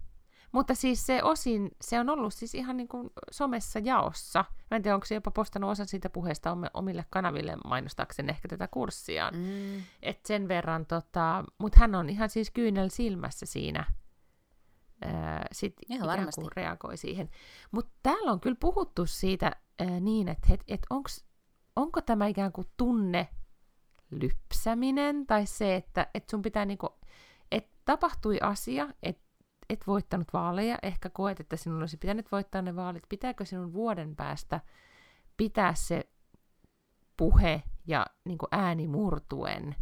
Mutta 0.53 0.75
siis 0.75 1.07
se 1.07 1.23
osin, 1.23 1.71
se 1.81 2.01
on 2.01 2.11
ollut 2.11 2.35
siis 2.35 2.55
ihan 2.55 2.77
niin 2.77 2.89
kuin 2.89 3.11
somessa 3.31 3.79
jaossa. 3.79 4.45
Mä 4.71 4.77
en 4.77 4.83
tiedä, 4.83 4.95
onko 4.95 5.07
se 5.07 5.15
jopa 5.15 5.31
postannut 5.31 5.71
osan 5.71 5.89
siitä 5.89 6.11
puheesta 6.11 6.57
omille 6.75 7.05
kanaville 7.11 7.57
mainostaakseen 7.65 8.31
ehkä 8.31 8.49
tätä 8.49 8.69
kurssiaan. 8.69 9.35
Mm. 9.37 9.83
Et 10.03 10.27
sen 10.27 10.49
verran, 10.49 10.87
tota, 10.87 11.45
mutta 11.59 11.81
hän 11.81 11.95
on 11.95 12.11
ihan 12.11 12.31
siis 12.31 12.51
kyynel 12.51 12.89
silmässä 12.89 13.47
siinä. 13.47 13.85
Sitten 15.53 15.85
Ihan 15.89 16.05
ikään 16.05 16.19
varmasti. 16.19 16.41
kuin 16.41 16.53
reagoi 16.57 16.97
siihen. 16.97 17.31
Mutta 17.71 17.93
täällä 18.03 18.33
on 18.33 18.41
kyllä 18.41 18.57
puhuttu 18.61 19.07
siitä 19.07 19.53
ää, 19.81 20.01
niin, 20.01 20.29
että 20.29 20.55
et, 20.55 20.61
et 20.69 20.81
onks, 20.91 21.25
onko 21.77 22.01
tämä 22.01 22.27
ikään 22.27 22.53
kuin 22.53 22.67
tunne 22.77 23.29
lypsäminen 24.11 25.27
tai 25.27 25.47
se, 25.47 25.77
että 25.77 26.07
et 26.15 26.29
sun 26.29 26.43
pitää 26.43 26.65
niinku, 26.65 26.89
että 27.53 27.73
tapahtui 27.85 28.39
asia, 28.41 28.89
että 29.03 29.22
et 29.73 29.87
voittanut 29.87 30.33
vaaleja, 30.33 30.79
ehkä 30.83 31.11
koet, 31.11 31.41
että 31.41 31.57
sinun 31.57 31.81
olisi 31.81 31.97
pitänyt 31.97 32.33
voittaa 32.33 32.63
ne 32.63 32.77
vaalit, 32.77 33.03
pitääkö 33.09 33.45
sinun 33.45 33.73
vuoden 33.73 34.17
päästä 34.17 34.61
pitää 35.37 35.75
se 35.75 36.09
puhe 37.17 37.63
ja 37.87 38.07
niin 38.25 38.39
kuin 38.39 38.49
ääni 38.53 38.89
murtuen, 38.89 39.77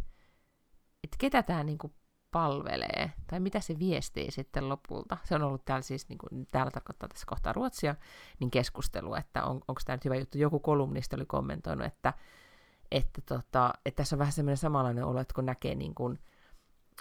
että 1.03 1.17
ketä 1.19 1.43
tämä 1.43 1.63
niin 1.63 1.77
kuin 1.77 1.93
palvelee, 2.31 3.11
tai 3.27 3.39
mitä 3.39 3.59
se 3.59 3.79
viestii 3.79 4.31
sitten 4.31 4.69
lopulta. 4.69 5.17
Se 5.23 5.35
on 5.35 5.41
ollut 5.41 5.65
täällä 5.65 5.81
siis, 5.81 6.09
niin 6.09 6.17
kuin, 6.17 6.47
täällä 6.51 6.71
tarkoittaa 6.71 7.09
tässä 7.09 7.25
kohtaa 7.27 7.53
Ruotsia, 7.53 7.95
niin 8.39 8.51
keskustelu, 8.51 9.15
että 9.15 9.43
on, 9.43 9.61
onko 9.67 9.81
tämä 9.85 9.95
nyt 9.95 10.05
hyvä 10.05 10.15
juttu. 10.15 10.37
Joku 10.37 10.59
kolumnisti 10.59 11.15
oli 11.15 11.25
kommentoinut, 11.25 11.85
että, 11.87 12.13
että, 12.91 13.21
tota, 13.21 13.73
että 13.85 13.97
tässä 13.97 14.15
on 14.15 14.19
vähän 14.19 14.33
semmoinen 14.33 14.57
samanlainen 14.57 15.05
olo, 15.05 15.19
että 15.19 15.33
kun 15.33 15.45
näkee 15.45 15.75
niin 15.75 15.95
kuin, 15.95 16.19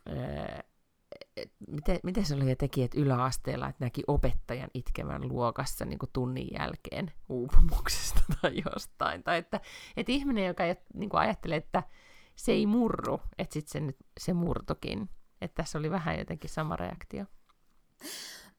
ää, 0.07 0.63
et 1.37 1.53
miten, 1.69 2.01
miten 2.03 2.25
se 2.25 2.35
oli 2.35 2.49
ja 2.49 2.57
teki, 2.57 2.83
että 2.83 3.01
yläasteella, 3.01 3.69
että 3.69 3.85
näki 3.85 4.03
opettajan 4.07 4.71
itkevän 4.75 5.29
luokassa 5.29 5.85
niin 5.85 5.99
kuin 5.99 6.11
tunnin 6.13 6.49
jälkeen 6.59 7.13
uupumuksesta 7.29 8.21
tai 8.43 8.53
jostain. 8.65 9.23
Tai 9.23 9.39
että, 9.39 9.61
että 9.97 10.13
ihminen, 10.13 10.47
joka 10.47 10.65
niin 10.95 11.11
kuin 11.11 11.21
ajattelee, 11.21 11.57
että 11.57 11.83
se 12.37 12.53
ei 12.53 12.67
murru, 12.67 13.21
että 13.39 13.53
sitten 13.53 13.87
se, 13.89 13.95
se 14.21 14.33
murtokin. 14.33 15.11
Että 15.41 15.63
tässä 15.63 15.79
oli 15.79 15.91
vähän 15.91 16.19
jotenkin 16.19 16.51
sama 16.51 16.77
reaktio. 16.77 17.25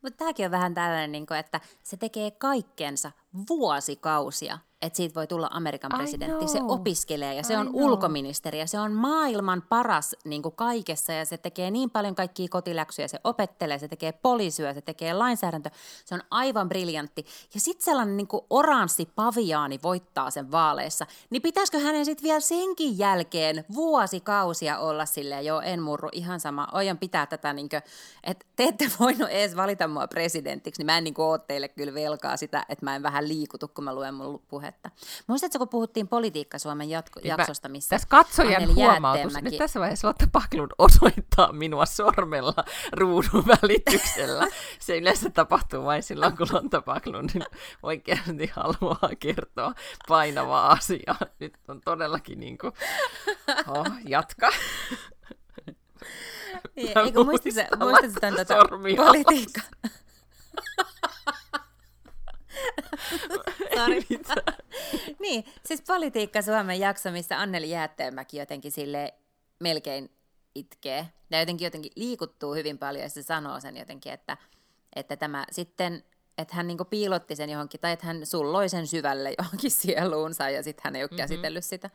Mutta 0.02 0.18
tämäkin 0.18 0.46
on 0.46 0.52
vähän 0.52 0.74
tällainen, 0.74 1.12
niin 1.12 1.34
että 1.40 1.62
se 1.84 1.98
tekee 1.98 2.32
kaikkensa 2.32 3.12
vuosikausia, 3.50 4.58
että 4.82 4.98
siitä 4.98 5.16
voi 5.16 5.28
tulla 5.28 5.48
Amerikan 5.52 5.92
presidentti. 5.96 6.48
Se 6.48 6.60
opiskelee 6.68 7.34
ja 7.34 7.44
se 7.44 7.54
I 7.54 7.58
on 7.58 7.68
know. 7.68 7.84
ulkoministeri 7.84 8.60
ja 8.60 8.68
se 8.68 8.80
on 8.80 8.94
maailman 8.94 9.64
paras 9.70 10.16
niin 10.26 10.42
kuin 10.42 10.56
kaikessa 10.56 11.14
ja 11.14 11.26
se 11.26 11.38
tekee 11.38 11.72
niin 11.72 11.90
paljon 11.90 12.16
kaikkia 12.16 12.48
kotiläksyjä, 12.50 13.08
se 13.08 13.20
opettelee, 13.24 13.80
se 13.80 13.88
tekee 13.88 14.12
poliisyä, 14.12 14.74
se 14.74 14.82
tekee 14.82 15.14
lainsäädäntö. 15.14 15.70
Se 16.06 16.16
on 16.16 16.22
aivan 16.32 16.70
briljantti. 16.70 17.26
Ja 17.54 17.60
sitten 17.60 17.86
sellainen 17.86 18.18
niin 18.18 18.28
kuin 18.28 18.46
oranssi 18.50 19.10
paviaani 19.16 19.80
voittaa 19.84 20.32
sen 20.32 20.52
vaaleissa, 20.52 21.06
niin 21.30 21.42
pitäisikö 21.42 21.80
hänen 21.80 22.06
sitten 22.06 22.24
vielä 22.24 22.40
senkin 22.40 22.98
jälkeen 22.98 23.66
vuosikausia 23.74 24.80
olla 24.80 25.06
silleen, 25.06 25.46
joo 25.46 25.62
en 25.62 25.82
murru, 25.82 26.10
ihan 26.12 26.40
sama, 26.40 26.68
oion 26.74 26.98
pitää 26.98 27.26
tätä, 27.26 27.54
niin 27.54 27.70
kuin, 27.70 27.82
että 28.24 28.46
te 28.56 28.64
ette 28.64 28.92
voinut 29.00 29.30
edes 29.30 29.56
valita 29.56 29.88
mua 29.88 30.08
presidentiksi, 30.08 30.80
niin 30.80 30.86
mä 30.86 30.98
en 30.98 31.04
niin 31.04 31.14
kuin, 31.14 31.26
ole 31.26 31.40
teille 31.40 31.68
kyllä 31.68 31.94
velkaa 31.94 32.38
sitä, 32.38 32.66
että 32.70 32.86
mä 32.86 32.96
en 32.96 33.04
vähän 33.04 33.21
liikutu, 33.28 33.68
kun 33.68 33.84
mä 33.84 33.96
luen 33.96 34.14
mun 34.14 34.42
puhetta. 34.48 34.90
Muistatko, 35.28 35.58
kun 35.58 35.70
puhuttiin 35.70 36.08
Politiikka 36.08 36.60
Suomen 36.60 36.90
jatko- 36.90 37.20
mä- 37.20 37.28
jaksosta, 37.28 37.70
missä 37.70 37.90
Tässä 37.90 38.08
katsojan 38.08 38.56
Anneli 38.56 38.74
huomautus. 38.74 39.42
Nyt 39.42 39.58
tässä 39.58 39.80
vaiheessa 39.80 40.08
Lotta 40.08 40.28
Paklund 40.32 40.72
osoittaa 40.78 41.52
minua 41.54 41.86
sormella 41.86 42.54
ruudun 42.94 43.44
välityksellä. 43.48 44.48
Se 44.80 44.98
yleensä 44.98 45.30
tapahtuu 45.30 45.86
vain 45.86 46.04
silloin, 46.04 46.38
kun 46.38 46.48
Lotta 46.52 46.82
Paklund 46.82 47.30
oikeasti 47.84 48.52
haluaa 48.56 49.10
kertoa 49.20 49.74
painavaa 50.08 50.72
asiaa. 50.72 51.20
Nyt 51.40 51.54
on 51.68 51.82
todellakin 51.82 52.40
niin 52.40 52.58
kuin, 52.58 52.74
oh, 53.68 53.88
jatka. 54.08 54.50
Niin, 56.76 56.98
eikö 56.98 57.24
muistatko, 57.24 57.78
muistatko 57.78 58.20
tämän 58.20 58.36
tota, 58.36 58.56
politiikka? 58.98 59.62
Niin, 65.20 65.46
siis 65.66 65.82
Politiikka 65.82 66.42
Suomen 66.42 66.80
jakso, 66.80 67.12
missä 67.12 67.40
Anneli 67.40 67.70
Jäätteenmäki 67.70 68.38
jotenkin 68.38 68.72
sille 68.72 69.14
melkein 69.60 70.10
itkee. 70.56 71.08
Ja 71.30 71.40
jotenkin, 71.40 71.66
jotenkin 71.66 71.92
liikuttuu 71.96 72.54
hyvin 72.54 72.78
paljon 72.78 73.04
ja 73.04 73.10
se 73.10 73.24
sanoo 73.24 73.60
sen 73.60 73.78
jotenkin, 73.78 74.14
että, 74.14 74.38
että 74.96 75.18
tämä 75.18 75.46
sitten, 75.52 76.04
että 76.38 76.56
hän 76.56 76.68
niinku 76.68 76.86
piilotti 76.86 77.36
sen 77.36 77.50
johonkin, 77.50 77.80
tai 77.80 77.92
että 77.92 78.06
hän 78.06 78.26
sulloi 78.26 78.70
sen 78.70 78.88
syvälle 78.88 79.34
johonkin 79.38 79.72
sieluunsa 79.82 80.50
ja 80.50 80.64
sitten 80.64 80.82
hän 80.84 80.96
ei 80.96 81.04
ole 81.04 81.08
mm-hmm. 81.08 81.18
käsitellyt 81.18 81.66
sitä. 81.66 81.90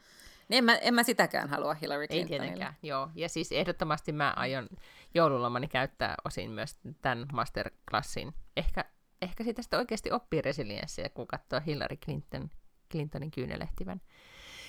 Niin 0.49 0.59
en 0.59 0.65
mä, 0.65 0.77
en 0.77 0.95
mä 0.95 1.03
sitäkään 1.03 1.49
halua 1.49 1.75
Hillary 1.75 2.03
Ei 2.03 2.09
Clintonille. 2.09 2.41
tietenkään, 2.41 2.75
joo. 2.83 3.09
Ja 3.15 3.29
siis 3.29 3.53
ehdottomasti 3.53 4.13
mä 4.13 4.33
aion 4.37 4.69
joululomani 5.15 5.69
käyttää 5.69 6.15
osin 6.25 6.51
myös 6.51 6.77
tämän 7.03 7.27
masterclassin. 7.33 8.35
Ehkä, 8.57 8.85
ehkä 9.27 9.45
siitä 9.45 9.63
sitten 9.63 9.79
oikeasti 9.79 10.13
oppii 10.13 10.43
resilienssiä, 10.43 11.09
kun 11.09 11.27
katsoo 11.27 11.61
Hillary 11.67 11.97
Clinton, 11.97 12.51
Clintonin 12.91 13.31
kyynelehtivän. 13.31 14.01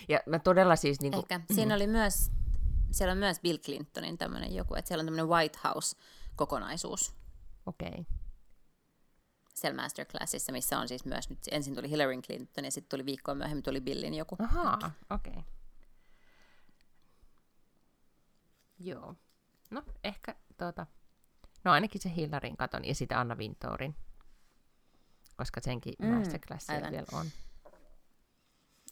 Ja 0.10 0.20
mä 0.26 0.40
todella 0.40 0.76
siis... 0.76 1.02
Niin 1.02 1.14
kuin, 1.14 1.26
Ehkä. 1.30 1.42
Siinä 1.54 1.76
oli 1.76 1.88
myös, 1.88 2.32
siellä 2.92 3.12
on 3.12 3.18
myös 3.18 3.40
Bill 3.40 3.58
Clintonin 3.58 4.18
tämmöinen 4.18 4.56
joku, 4.56 4.76
että 4.76 4.88
siellä 4.88 5.02
on 5.02 5.06
tämmöinen 5.06 5.30
White 5.30 5.60
House-kokonaisuus 5.64 7.16
Okei. 7.66 7.88
Okay. 7.88 8.06
siellä 9.54 9.82
masterclassissa, 9.82 10.52
missä 10.52 10.80
on 10.80 10.88
siis 10.88 11.06
myös, 11.06 11.30
nyt 11.30 11.40
ensin 11.52 11.76
tuli 11.76 11.90
Hillary 11.90 12.22
Clinton 12.22 12.66
ja 12.66 12.72
sitten 12.72 12.98
tuli 12.98 13.06
viikkoa 13.06 13.36
myöhemmin 13.36 13.64
tuli 13.64 13.82
Billin 13.82 14.14
joku. 14.14 14.36
Ahaa, 14.40 14.92
okei. 15.10 15.32
Okay. 15.32 15.44
Joo. 18.80 19.16
No, 19.72 19.84
ehkä 20.04 20.36
tuota... 20.58 20.86
No 21.64 21.72
ainakin 21.72 22.02
se 22.02 22.16
Hillaryn 22.16 22.58
katon 22.58 22.86
ja 22.86 22.96
sitten 22.96 23.18
Anna 23.18 23.36
Windourin. 23.36 23.96
Koska 25.38 25.62
senkin 25.62 25.94
mm, 26.00 26.08
masterclassia 26.08 26.76
aivan. 26.76 26.92
vielä 26.92 27.06
on. 27.14 27.26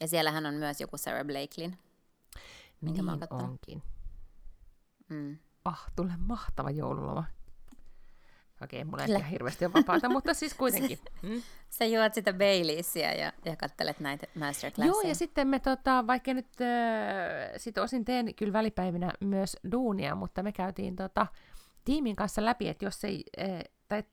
Ja 0.02 0.08
siellähän 0.08 0.46
on 0.46 0.54
myös 0.54 0.82
joku 0.82 0.98
Sarah 0.98 1.26
Blakelin. 1.26 1.78
Minkä 2.82 3.02
mä 3.02 3.12
oon 3.12 3.20
niin 3.20 3.30
kattonut. 3.30 3.52
onkin. 3.52 3.84
Mm. 5.10 5.38
Ah, 5.66 5.86
tulee 5.96 6.16
mahtava 6.18 6.72
joululoma. 6.72 7.24
Okei, 8.64 8.84
mulla 8.84 9.04
ei 9.04 9.10
ihan 9.10 9.30
hirveästi 9.30 9.66
ole 9.66 9.74
vapaata, 9.74 10.10
mutta 10.10 10.34
siis 10.34 10.54
kuitenkin. 10.54 11.00
Mm. 11.22 11.42
Sä 11.70 11.86
juot 11.86 12.14
sitä 12.14 12.34
Baileysia 12.34 13.14
ja, 13.14 13.34
ja 13.46 13.56
kattelet 13.56 14.00
näitä 14.00 14.28
masterclasseja. 14.36 14.94
Joo, 14.94 15.02
ja 15.02 15.16
sitten 15.16 15.48
me, 15.48 15.60
tota, 15.60 16.08
vaikka 16.08 16.34
nyt 16.34 16.48
äh, 16.62 17.52
sit 17.58 17.78
osin 17.78 18.06
teen 18.06 18.36
kyllä 18.36 18.54
välipäivinä 18.54 19.12
myös 19.20 19.58
duunia, 19.72 20.16
mutta 20.16 20.44
me 20.44 20.52
käytiin 20.52 20.96
tota, 20.96 21.28
tiimin 21.86 22.16
kanssa 22.16 22.46
läpi, 22.46 22.68
että 22.68 22.86
jos 22.86 23.04
ei, 23.04 23.24
äh, 23.40 23.60
tai 23.88 24.04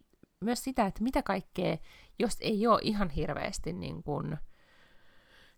myös 0.42 0.64
sitä, 0.64 0.86
että 0.86 1.02
mitä 1.02 1.22
kaikkea, 1.22 1.76
jos 2.18 2.36
ei 2.40 2.66
ole 2.66 2.78
ihan 2.82 3.10
hirveästi 3.10 3.72
niin 3.72 4.02
kuin, 4.02 4.38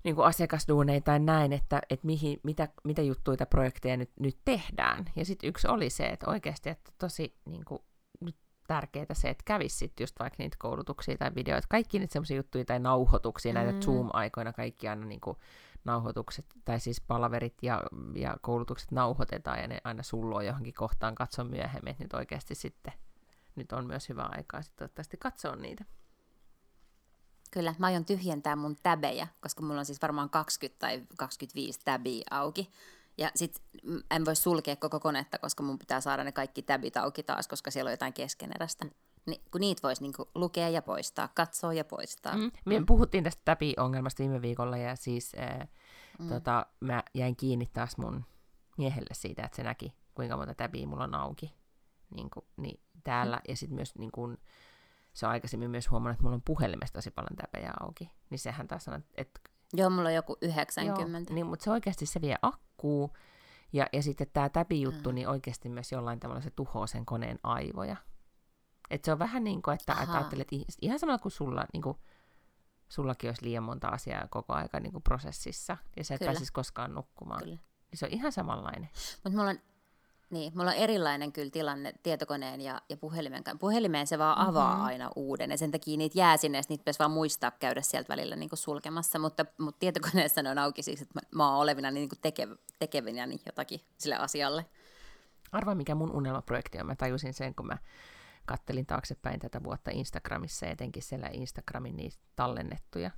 niin 0.05 0.15
kuin 0.15 0.27
asiakasduuneita 0.27 1.05
tai 1.05 1.19
näin, 1.19 1.53
että, 1.53 1.83
että 1.91 2.07
mihin, 2.07 2.41
mitä, 2.43 2.69
mitä 2.85 3.03
juttuja 3.03 3.47
projekteja 3.47 3.97
nyt, 3.97 4.11
nyt 4.21 4.39
tehdään. 4.45 5.05
Ja 5.17 5.25
sitten 5.25 5.49
yksi 5.49 5.69
oli 5.69 5.91
se, 5.91 6.05
että 6.07 6.31
oikeasti, 6.31 6.69
että 6.69 6.93
tosi 6.99 7.37
niin 7.45 7.65
kuin, 7.65 7.83
nyt 8.21 8.37
tärkeää 8.67 9.07
se, 9.13 9.29
että 9.29 9.43
kävisi 9.45 9.77
sitten 9.77 10.03
just 10.03 10.17
vaikka 10.19 10.37
niitä 10.43 10.57
koulutuksia 10.61 11.17
tai 11.17 11.31
videoita, 11.35 11.67
kaikki 11.71 11.99
niitä 11.99 12.13
semmoisia 12.13 12.37
juttuja 12.37 12.65
tai 12.65 12.81
nauhoituksia, 12.81 13.53
mm. 13.53 13.55
näitä. 13.55 13.73
Zoom-aikoina 13.81 14.53
kaikki 14.53 14.89
aina 14.89 15.07
niin 15.07 15.21
kuin 15.21 15.37
nauhoitukset, 15.85 16.47
tai 16.65 16.81
siis 16.81 17.01
palaverit 17.01 17.55
ja, 17.63 17.83
ja 18.15 18.37
koulutukset 18.41 18.91
nauhoitetaan 18.91 19.61
ja 19.61 19.69
ne 19.69 19.79
aina 19.85 20.03
sulloo 20.03 20.41
johonkin 20.41 20.75
kohtaan 20.75 21.15
katsoa 21.15 21.45
myöhemmin, 21.45 21.91
että 21.91 22.05
nyt 22.05 22.15
oikeasti 22.15 22.55
sitten 22.55 22.93
nyt 23.57 23.73
on 23.73 23.87
myös 23.87 24.09
hyvä 24.09 24.23
aikaa 24.23 24.63
sitten 24.63 24.79
toivottavasti 24.79 25.17
katsoa 25.17 25.57
niitä. 25.57 25.85
Kyllä, 27.51 27.75
mä 27.79 27.87
aion 27.87 28.05
tyhjentää 28.05 28.57
mun 28.57 28.77
täbejä, 28.83 29.29
koska 29.41 29.63
mulla 29.63 29.79
on 29.79 29.87
siis 29.87 30.03
varmaan 30.03 30.31
20 30.31 30.79
tai 30.79 31.03
25 31.17 31.81
täbiä 31.85 32.25
auki. 32.31 32.71
Ja 33.19 33.31
sit 33.35 33.63
en 34.11 34.25
voi 34.25 34.37
sulkea 34.37 34.77
koko 34.77 35.01
konetta, 35.01 35.39
koska 35.39 35.63
mun 35.63 35.79
pitää 35.79 36.01
saada 36.01 36.25
ne 36.25 36.33
kaikki 36.33 36.63
täbit 36.63 36.97
auki 36.97 37.23
taas, 37.23 37.49
koska 37.49 37.71
siellä 37.71 37.89
on 37.89 37.93
jotain 37.93 38.13
keskeneräistä. 38.13 38.87
Ni, 39.27 39.43
kun 39.51 39.61
niitä 39.61 39.83
voisi 39.83 40.03
niinku 40.03 40.31
lukea 40.35 40.69
ja 40.69 40.83
poistaa, 40.83 41.29
katsoa 41.29 41.73
ja 41.73 41.85
poistaa. 41.85 42.37
Mm. 42.37 42.51
Me 42.65 42.83
puhuttiin 42.87 43.25
tästä 43.25 43.43
täpi-ongelmasta 43.45 44.23
viime 44.23 44.43
viikolla 44.43 44.77
ja 44.77 44.97
siis 44.97 45.33
ää, 45.37 45.67
mm. 46.19 46.29
tota, 46.29 46.67
mä 46.81 47.03
jäin 47.15 47.37
kiinni 47.37 47.67
taas 47.73 47.97
mun 47.97 48.25
miehelle 48.79 49.15
siitä, 49.15 49.43
että 49.43 49.57
se 49.57 49.63
näki, 49.63 49.95
kuinka 50.15 50.37
monta 50.37 50.55
täpiä 50.55 50.87
mulla 50.87 51.05
on 51.05 51.15
auki 51.15 51.55
niin 52.15 52.31
kuin, 52.31 52.47
niin 52.57 52.81
täällä. 53.05 53.41
Ja 53.49 53.57
sitten 53.57 53.75
myös 53.77 53.95
niin 53.95 54.13
kuin, 54.13 54.39
se 55.13 55.27
on 55.27 55.33
aikaisemmin 55.33 55.71
myös 55.71 55.91
huomannut, 55.91 56.15
että 56.15 56.23
mulla 56.23 56.35
on 56.35 56.43
puhelimesta 56.45 56.99
tosi 56.99 57.11
paljon 57.11 57.37
täpejä 57.37 57.73
auki. 57.81 58.11
Niin 58.31 58.39
sehän 58.39 58.69
taas 58.69 58.85
sanoo, 58.85 59.01
että 59.15 59.41
Joo, 59.77 59.91
mulla 59.91 60.09
on 60.09 60.15
joku 60.15 60.37
90. 60.41 61.31
Joo, 61.31 61.35
niin, 61.35 61.47
mutta 61.47 61.65
se 61.65 61.71
oikeasti 61.71 62.07
se 62.07 62.21
vie 62.21 62.37
akkuu. 62.43 63.17
Ja, 63.73 63.87
ja 63.93 64.03
sitten 64.03 64.27
tämä 64.33 64.49
täpijuttu, 64.49 65.11
mm. 65.11 65.15
niin 65.15 65.29
oikeasti 65.29 65.69
myös 65.69 65.93
jollain 65.93 66.21
tavalla 66.21 66.41
se 66.41 66.51
tuhoaa 66.51 66.87
sen 66.87 67.07
koneen 67.07 67.39
aivoja. 67.43 67.97
Et 68.91 69.05
se 69.05 69.13
on 69.13 69.19
vähän 69.19 69.45
niin 69.45 69.63
kuin, 69.63 69.75
että, 69.75 69.97
että 70.03 70.15
ajattelet 70.15 70.49
ihan 70.83 70.99
samalla 70.99 71.19
kuin 71.19 71.33
sulla, 71.33 71.67
niin 71.73 71.83
kuin, 71.83 71.99
sullakin 72.89 73.31
olisi 73.31 73.45
liian 73.45 73.63
monta 73.63 73.89
asiaa 73.89 74.29
koko 74.31 74.53
aika 74.53 74.81
niin 74.81 74.93
kuin 74.93 75.03
prosessissa, 75.03 75.77
ja 75.97 76.05
sä 76.05 76.15
et 76.15 76.21
pääsisi 76.25 76.53
koskaan 76.53 76.95
nukkumaan. 76.95 77.43
Kyllä. 77.43 77.59
Niin 77.91 77.99
se 77.99 78.07
on 78.07 78.13
ihan 78.13 78.33
samanlainen. 78.33 78.91
Mutta 79.25 79.39
mulla 79.39 79.51
on 79.51 79.59
niin, 80.31 80.53
mulla 80.57 80.71
on 80.71 80.77
erilainen 80.77 81.33
kyllä 81.33 81.51
tilanne 81.51 81.93
tietokoneen 82.03 82.61
ja, 82.61 82.83
ja 82.89 82.97
puhelimen 82.97 83.45
kanssa. 83.45 83.59
Puhelimeen 83.59 84.07
se 84.07 84.19
vaan 84.19 84.39
avaa 84.39 84.71
mm-hmm. 84.71 84.85
aina 84.85 85.11
uuden 85.17 85.51
ja 85.51 85.59
sen 85.59 85.71
takia 85.71 85.97
niitä 85.97 86.19
jää 86.19 86.37
sinne, 86.37 86.59
ja 86.59 86.63
niitä 86.69 86.81
pitäisi 86.81 86.99
vaan 86.99 87.11
muistaa 87.11 87.51
käydä 87.51 87.83
sieltä 87.83 88.09
välillä 88.09 88.37
niin 88.37 88.51
sulkemassa, 88.55 89.19
mutta, 89.19 89.47
mutta 89.59 89.79
tietokoneessa 89.79 90.43
ne 90.43 90.51
on 90.51 90.59
auki 90.59 90.83
siksi, 90.83 91.03
että 91.03 91.21
mä, 91.21 91.39
mä 91.39 91.51
oon 91.51 91.59
olevina 91.59 91.91
niin 91.91 92.09
tekev, 92.23 92.53
tekevinä 92.79 93.27
niin 93.27 93.41
jotakin 93.47 93.81
sille 93.99 94.17
asialle. 94.17 94.67
Arvaa, 95.53 95.75
mikä 95.75 95.95
mun 95.95 96.13
unelmaprojekti 96.13 96.79
on. 96.81 96.87
Mä 96.87 96.97
tajusin 96.97 97.35
sen, 97.35 97.55
kun 97.55 97.67
mä 97.67 97.79
kattelin 98.47 98.87
taaksepäin 98.87 99.41
tätä 99.41 99.63
vuotta 99.63 99.91
Instagramissa, 99.91 100.67
etenkin 100.67 101.03
siellä 101.03 101.29
Instagramin 101.33 101.97
niistä 101.97 102.25
tallennettuja 102.37 103.11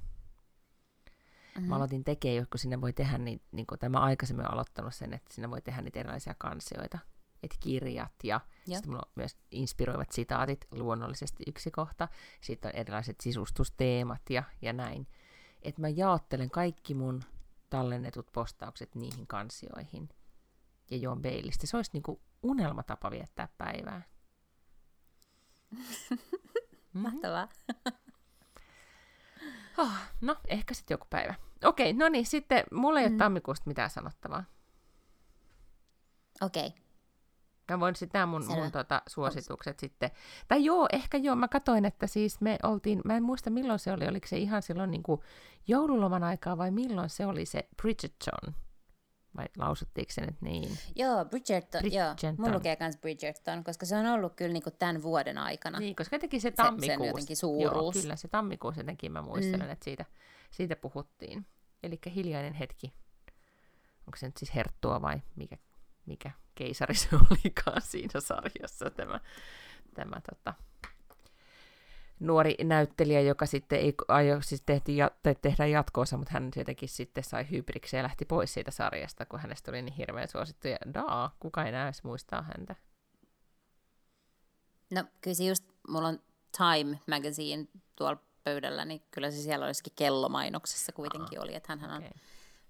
Mm-hmm. 1.57 1.69
Mä 1.69 1.77
aloitin 1.77 2.05
tekemään, 2.05 2.47
kun 2.51 2.59
sinne 2.59 2.81
voi 2.81 2.93
tehdä, 2.93 3.19
niin, 3.19 3.43
niin 3.53 3.67
kuin 3.67 3.79
tämä 3.79 3.99
aikaisemmin 3.99 4.47
on 4.47 4.53
aloittanut 4.53 4.95
sen, 4.95 5.15
että 5.15 5.35
sinne 5.35 5.51
voi 5.51 5.63
tehdä 5.63 5.83
niitä 5.83 6.01
erilaisia 6.01 6.35
kansioita, 6.39 6.99
että 7.43 7.57
kirjat 7.61 8.13
ja 8.25 8.41
ja. 8.67 8.77
sitten 8.77 8.91
mulla 8.91 9.03
on 9.07 9.13
myös 9.15 9.37
inspiroivat 9.51 10.13
sitaatit, 10.13 10.67
luonnollisesti 10.71 11.45
yksi 11.47 11.71
kohta, 11.71 12.09
sitten 12.41 12.69
on 12.69 12.81
erilaiset 12.81 13.17
sisustusteemat 13.21 14.23
ja, 14.31 14.43
ja 14.63 14.73
näin. 14.73 15.07
Että 15.63 15.81
mä 15.81 15.89
jaottelen 15.89 16.51
kaikki 16.51 16.95
mun 16.95 17.23
tallennetut 17.71 18.33
postaukset 18.33 18.95
niihin 18.95 19.27
kansioihin 19.27 20.09
ja 20.91 20.97
juon 20.97 21.23
beilistä. 21.23 21.67
Se 21.67 21.77
olisi 21.77 21.91
niinku 21.93 22.21
unelmatapa 22.43 23.11
viettää 23.11 23.49
päivää. 23.59 24.03
Mahtavaa. 26.93 27.49
Oh, 29.79 29.93
no, 30.21 30.37
ehkä 30.49 30.75
sitten 30.75 30.95
joku 30.95 31.07
päivä. 31.11 31.35
Okei, 31.65 31.93
no 31.93 32.09
niin, 32.09 32.27
sitten 32.27 32.65
mulla 32.73 33.01
ei 33.01 33.09
mm. 33.09 33.13
ole 33.13 33.19
tammikuusta 33.19 33.65
mitään 33.67 33.91
sanottavaa. 33.91 34.45
Okei. 36.43 36.67
Okay. 36.67 36.81
Mä 37.71 37.81
voin 37.81 37.97
sitten 37.97 38.19
nämä 38.19 38.27
mun, 38.27 38.45
mun 38.47 38.73
tota, 38.73 39.03
suositukset 39.07 39.71
Onks? 39.71 39.81
sitten. 39.81 40.11
Tai 40.49 40.65
joo, 40.65 40.89
ehkä 40.93 41.19
joo, 41.19 41.37
mä 41.37 41.49
katsoin, 41.49 41.85
että 41.85 42.07
siis 42.07 42.41
me 42.41 42.59
oltiin, 42.63 43.01
mä 43.05 43.17
en 43.17 43.23
muista 43.23 43.51
milloin 43.51 43.79
se 43.79 43.93
oli, 43.93 44.09
oliko 44.09 44.27
se 44.27 44.39
ihan 44.39 44.63
silloin 44.63 44.91
niin 44.91 45.03
kuin 45.03 45.21
joululoman 45.67 46.25
aikaa 46.25 46.59
vai 46.59 46.71
milloin 46.71 47.09
se 47.09 47.27
oli 47.27 47.47
se 47.47 47.69
Bridgerton 47.83 48.55
vai 49.37 49.47
lausuttiinko 49.59 50.13
se 50.13 50.21
nyt 50.21 50.41
niin? 50.41 50.79
Joo, 50.97 51.25
Bridgerton, 51.25 51.81
Bridgerton. 51.81 52.17
joo. 52.23 52.35
Mulla 52.39 52.55
lukee 52.55 52.77
myös 52.81 52.97
Bridgerton, 52.97 53.65
koska 53.65 53.87
se 53.87 53.97
on 53.97 54.07
ollut 54.07 54.35
kyllä 54.37 54.53
niinku 54.53 54.71
tämän 54.71 55.03
vuoden 55.03 55.39
aikana. 55.39 55.79
Niin, 55.79 55.97
koska 55.97 56.17
jotenkin 56.17 56.41
se 56.41 56.51
tammikuus. 56.51 56.87
Se, 56.87 56.97
sen 56.97 57.07
jotenkin 57.07 57.37
suuruus. 57.37 57.95
Joo, 57.97 58.03
kyllä 58.03 58.17
se 58.17 58.29
tammikuus 58.29 58.77
jotenkin 58.77 59.13
mä 59.13 59.23
muistelen, 59.23 59.67
mm. 59.67 59.73
että 59.73 59.85
siitä, 59.85 60.05
siitä 60.57 60.77
puhuttiin. 60.77 61.47
Eli 61.83 61.99
hiljainen 62.15 62.55
hetki. 62.55 62.93
Onko 64.07 64.17
se 64.17 64.27
nyt 64.27 64.37
siis 64.37 64.55
herttua 64.55 65.03
vai 65.03 65.23
mikä, 65.37 65.57
mikä 66.07 66.31
keisari 66.55 66.95
se 66.95 67.09
olikaan 67.31 67.83
siinä 67.83 68.21
sarjassa 68.21 68.91
tämä, 68.91 69.21
tämä 69.95 70.21
tota, 70.31 70.55
nuori 72.21 72.55
näyttelijä, 72.65 73.21
joka 73.21 73.47
sitten 73.47 73.81
ei 73.81 73.95
aio 74.09 74.43
siis 74.43 74.63
tehti, 74.67 74.97
ja, 74.97 75.11
tehdä 75.43 75.67
jatkoosa, 75.67 76.17
mutta 76.17 76.33
hän 76.35 76.51
jotenkin 76.57 76.89
sitten 76.89 77.25
sai 77.25 77.51
hybriksi 77.51 77.97
ja 77.97 78.03
lähti 78.03 78.25
pois 78.25 78.55
siitä 78.55 78.71
sarjasta, 78.71 79.27
kun 79.27 79.41
hänestä 79.41 79.71
tuli 79.71 79.83
niin 79.83 79.95
hirveän 79.95 80.29
suosittu. 80.29 80.69
Ja 80.69 80.79
daa, 80.95 81.37
kuka 81.41 81.65
ei 81.65 81.73
näe 81.73 81.93
muistaa 82.03 82.43
häntä. 82.43 82.77
No 84.91 85.05
kyllä 85.21 85.35
se 85.35 85.45
just, 85.45 85.65
mulla 85.89 86.09
on 86.09 86.19
Time 86.57 87.01
Magazine 87.07 87.67
tuolla 87.97 88.26
pöydällä, 88.47 88.85
niin 88.85 89.03
kyllä 89.11 89.31
se 89.31 89.37
siellä 89.37 89.67
olisikin 89.67 89.93
kellomainoksessa 89.97 90.93
kuitenkin 90.93 91.39
Aa, 91.39 91.45
oli, 91.45 91.55
että 91.55 91.77
hän 91.81 91.97
okay. 91.97 92.09
on 92.09 92.21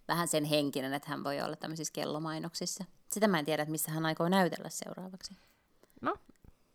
vähän 0.09 0.29
sen 0.29 0.45
henkinen, 0.45 0.95
että 0.95 1.11
hän 1.11 1.25
voi 1.25 1.41
olla 1.41 1.57
tämmöisissä 1.57 1.93
kellomainoksissa. 1.93 2.85
Sitä 3.13 3.29
mä 3.29 3.39
en 3.39 3.45
tiedä, 3.45 3.63
että 3.63 3.71
missä 3.71 3.91
hän 3.91 4.07
aikoo 4.07 4.29
näytellä 4.29 4.69
seuraavaksi. 4.69 5.37
No, 6.01 6.17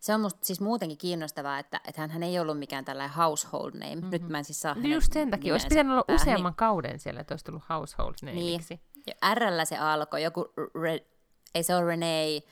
se 0.02 0.14
on 0.14 0.20
musta 0.20 0.40
siis 0.42 0.60
muutenkin 0.60 0.98
kiinnostavaa, 0.98 1.58
että, 1.58 1.80
että 1.88 2.08
hän 2.08 2.22
ei 2.22 2.38
ollut 2.38 2.58
mikään 2.58 2.84
tällainen 2.84 3.16
household 3.16 3.72
name. 3.74 3.94
Mm-hmm. 3.94 4.10
Nyt 4.10 4.28
mä 4.28 4.38
en 4.38 4.44
siis 4.44 4.60
saa 4.60 4.74
no 4.74 4.88
just 4.88 5.12
sen 5.12 5.30
takia. 5.30 5.54
Olisi 5.54 5.66
pitänyt 5.66 5.92
olla 5.92 6.04
päähän. 6.06 6.22
useamman 6.22 6.54
kauden 6.54 6.98
siellä, 6.98 7.20
että 7.20 7.32
olisi 7.32 7.44
tullut 7.44 7.62
household 7.68 8.14
name. 8.22 8.34
Niin. 8.34 8.60
Ja 9.06 9.34
R 9.34 9.66
se 9.66 9.76
alkoi. 9.76 10.22
Joku, 10.22 10.52
re, 10.82 11.06
ei 11.54 11.62
se 11.62 11.76
ole 11.76 11.84
Renee 11.84 12.42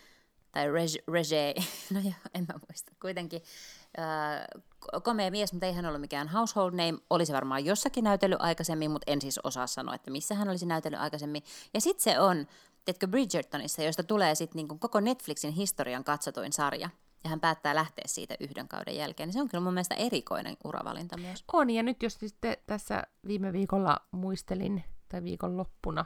tai 0.53 0.67
Rege, 1.09 1.55
no 1.95 2.01
joo, 2.01 2.13
en 2.35 2.45
mä 2.49 2.55
muista. 2.69 2.93
Kuitenkin 3.03 3.43
äh, 3.99 4.63
komea 5.03 5.31
mies, 5.31 5.53
mutta 5.53 5.67
ei 5.67 5.73
hän 5.73 5.87
ollut 5.87 6.01
mikään 6.01 6.29
household 6.29 6.71
name. 6.71 6.99
Olisi 7.11 7.33
varmaan 7.33 7.65
jossakin 7.65 8.05
näytellyt 8.05 8.41
aikaisemmin, 8.41 8.91
mutta 8.91 9.13
en 9.13 9.21
siis 9.21 9.41
osaa 9.45 9.67
sanoa, 9.67 9.95
että 9.95 10.11
missä 10.11 10.35
hän 10.35 10.49
olisi 10.49 10.67
näytellyt 10.67 11.01
aikaisemmin. 11.01 11.43
Ja 11.75 11.81
sitten 11.81 12.03
se 12.03 12.21
on, 12.21 12.47
tiedätkö, 12.85 13.09
Bridgertonissa, 13.09 13.83
josta 13.83 14.03
tulee 14.03 14.35
sitten 14.35 14.57
niinku 14.57 14.79
koko 14.79 15.01
Netflixin 15.01 15.53
historian 15.53 16.05
katsotuin 16.05 16.53
sarja 16.53 16.91
ja 17.25 17.31
hän 17.31 17.41
päättää 17.41 17.75
lähteä 17.75 18.05
siitä 18.07 18.35
yhden 18.41 18.69
kauden 18.69 18.97
jälkeen, 18.97 19.27
niin 19.27 19.33
se 19.33 19.41
on 19.41 19.49
kyllä 19.49 19.65
mun 19.65 19.75
mielestä 19.75 19.95
erikoinen 19.95 20.57
uravalinta 20.65 21.17
myös. 21.17 21.45
On, 21.53 21.71
ja 21.71 21.83
nyt 21.83 22.03
jos 22.03 22.15
sitten 22.15 22.57
tässä 22.67 23.03
viime 23.27 23.53
viikolla 23.53 23.97
muistelin, 24.11 24.85
tai 25.09 25.25
viikon 25.25 25.57
loppuna, 25.57 26.05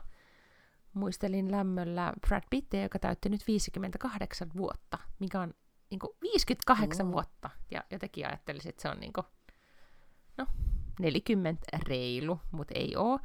muistelin 0.95 1.51
lämmöllä 1.51 2.13
Brad 2.29 2.43
Pittia, 2.51 2.83
joka 2.83 2.99
täytti 2.99 3.29
nyt 3.29 3.47
58 3.47 4.51
vuotta, 4.57 4.99
mikä 5.19 5.41
on 5.41 5.55
niin 5.95 5.99
kuin 6.01 6.17
58 6.21 7.07
mm. 7.07 7.13
vuotta, 7.13 7.51
ja 7.71 7.85
jotenkin 7.91 8.27
ajattelisin, 8.27 8.69
että 8.69 8.83
se 8.83 8.89
on 8.89 9.01
niin 9.01 9.13
kuin, 9.13 9.27
no, 10.39 10.47
40 11.01 11.79
reilu, 11.89 12.41
mutta 12.51 12.75
ei 12.77 12.97
ole. 12.97 13.21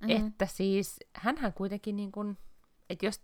Mm. 0.00 0.10
Että 0.10 0.46
siis, 0.46 1.00
hänhän 1.14 1.52
kuitenkin 1.52 1.96
niin 1.96 2.12
kuin, 2.12 2.38
että 2.90 3.06
jos 3.06 3.20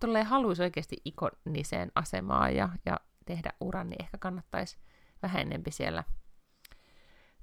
tulee 0.00 0.22
haluaisi 0.22 0.62
oikeasti 0.62 0.96
ikoniseen 1.04 1.92
asemaan 1.94 2.56
ja, 2.56 2.68
ja 2.86 3.00
tehdä 3.26 3.52
uran, 3.60 3.90
niin 3.90 4.02
ehkä 4.02 4.18
kannattaisi 4.18 4.78
vähän 5.22 5.42
enempi 5.42 5.70
siellä 5.70 6.04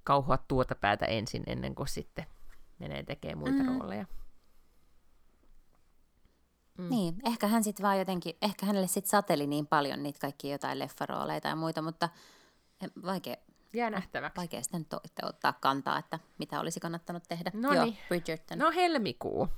kauhoa 0.04 0.38
tuota 0.38 0.76
päätä 0.76 1.06
ensin, 1.06 1.44
ennen 1.48 1.76
kuin 1.76 1.88
sitten 1.88 2.26
menee 2.80 3.04
tekemään 3.04 3.38
muita 3.38 3.64
mm. 3.64 3.80
rooleja. 3.80 4.06
Mm. 6.78 6.90
Niin, 6.90 7.16
ehkä 7.26 7.48
hän 7.48 7.64
sitten 7.64 7.84
vaan 7.84 8.00
jotenkin, 8.00 8.38
ehkä 8.42 8.66
hänelle 8.66 8.88
sitten 8.88 9.10
sateli 9.10 9.48
niin 9.48 9.68
paljon 9.68 10.04
niitä 10.04 10.20
kaikki 10.20 10.50
jotain 10.50 10.80
leffarooleja 10.80 11.42
tai 11.42 11.56
muita, 11.56 11.82
mutta 11.82 12.10
vaikea, 13.06 13.36
Jää 13.76 13.90
nähtäväksi. 13.90 14.38
Vaikea 14.38 14.64
sitten 14.64 14.80
nyt 14.82 14.94
ottaa 15.24 15.54
kantaa, 15.54 16.00
että 16.00 16.20
mitä 16.38 16.60
olisi 16.60 16.80
kannattanut 16.80 17.24
tehdä. 17.28 17.52
No 17.54 17.84
niin. 17.84 17.98
Bridgerton. 18.08 18.58
No 18.60 18.72
helmikuu. 18.72 19.50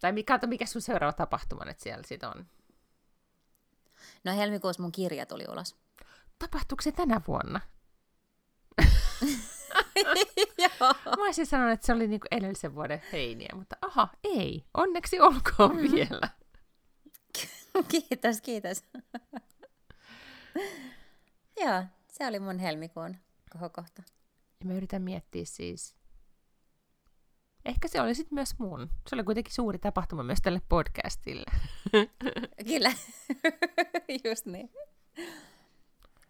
Tai 0.00 0.12
mikä, 0.12 0.38
mikä 0.46 0.66
sun 0.66 0.82
seuraava 0.82 1.12
tapahtuma 1.12 1.64
nyt 1.64 1.78
siellä 1.80 2.02
sitten 2.06 2.28
on? 2.28 2.46
No 4.24 4.36
helmikuussa 4.36 4.82
mun 4.82 4.92
kirja 4.92 5.26
tuli 5.26 5.44
ulos. 5.48 5.76
Tapahtuuko 6.38 6.82
se 6.82 6.92
tänä 6.92 7.20
vuonna? 7.28 7.60
Mä 11.06 11.24
olisin 11.24 11.46
sanonut, 11.46 11.72
että 11.72 11.86
se 11.86 11.92
oli 11.92 12.08
niinku 12.08 12.26
edellisen 12.30 12.74
vuoden 12.74 13.02
heiniä, 13.12 13.48
mutta 13.54 13.76
aha, 13.82 14.08
ei. 14.24 14.64
Onneksi 14.74 15.20
olkoon 15.20 15.76
mm. 15.76 15.92
vielä. 15.92 16.28
kiitos, 17.90 18.40
kiitos. 18.40 18.84
Joo, 21.60 21.84
se 22.12 22.26
oli 22.26 22.38
mun 22.38 22.58
helmikuun 22.58 23.16
kohokohta. 23.52 24.02
Ja 24.60 24.66
mä 24.66 24.74
yritän 24.74 25.02
miettiä 25.02 25.44
siis, 25.44 26.00
Ehkä 27.64 27.88
se 27.88 28.00
oli 28.00 28.14
sitten 28.14 28.34
myös 28.34 28.58
mun. 28.58 28.90
Se 29.08 29.16
oli 29.16 29.24
kuitenkin 29.24 29.54
suuri 29.54 29.78
tapahtuma 29.78 30.22
myös 30.22 30.38
tälle 30.42 30.62
podcastille. 30.68 31.44
Kyllä, 32.68 32.92
just 34.24 34.46
niin. 34.46 34.70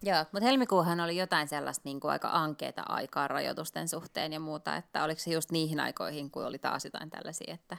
Joo, 0.03 0.25
mutta 0.31 0.45
helmikuuhan 0.45 0.99
oli 0.99 1.17
jotain 1.17 1.47
sellaista 1.47 1.81
niin 1.85 1.99
kuin 1.99 2.11
aika 2.11 2.29
ankeita 2.33 2.81
aikaa 2.81 3.27
rajoitusten 3.27 3.87
suhteen 3.87 4.33
ja 4.33 4.39
muuta, 4.39 4.75
että 4.75 5.03
oliko 5.03 5.19
se 5.19 5.31
just 5.31 5.51
niihin 5.51 5.79
aikoihin, 5.79 6.31
kun 6.31 6.45
oli 6.45 6.59
taas 6.59 6.85
jotain 6.85 7.09
tällaisia, 7.09 7.53
että 7.53 7.77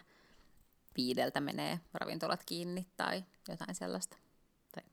viideltä 0.97 1.41
menee 1.41 1.81
ravintolat 1.95 2.43
kiinni 2.47 2.87
tai 2.97 3.25
jotain 3.49 3.75
sellaista, 3.75 4.17
tai 4.75 4.85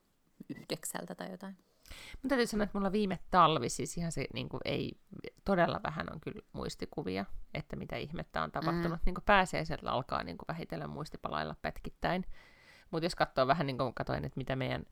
yhdeksältä 0.49 1.15
tai 1.15 1.31
jotain. 1.31 1.57
Mutta 2.12 2.27
täytyy 2.29 2.47
sanoa, 2.47 2.63
että 2.63 2.77
mulla 2.77 2.91
viime 2.91 3.19
talvi, 3.31 3.69
siis 3.69 3.97
ihan 3.97 4.12
se 4.12 4.27
niin 4.33 4.49
kuin 4.49 4.62
ei, 4.65 4.91
todella 5.45 5.79
vähän 5.83 6.07
on 6.13 6.19
kyllä 6.19 6.41
muistikuvia, 6.53 7.25
että 7.53 7.75
mitä 7.75 7.95
ihmettä 7.95 8.43
on 8.43 8.51
tapahtunut. 8.51 8.99
Mm. 8.99 9.05
Niin 9.05 9.15
kuin 9.15 9.25
pääsiäisellä 9.25 9.91
alkaa 9.91 10.23
niin 10.23 10.38
kuin 10.38 10.47
vähitellen 10.47 10.89
muistipalailla 10.89 11.55
pätkittäin. 11.62 12.25
Mutta 12.91 13.05
jos 13.05 13.15
katsoo 13.15 13.47
vähän, 13.47 13.67
niin 13.67 13.77
kuin 13.77 13.93
katsoin, 13.93 14.25
että 14.25 14.38
mitä 14.38 14.55
meidän, 14.55 14.85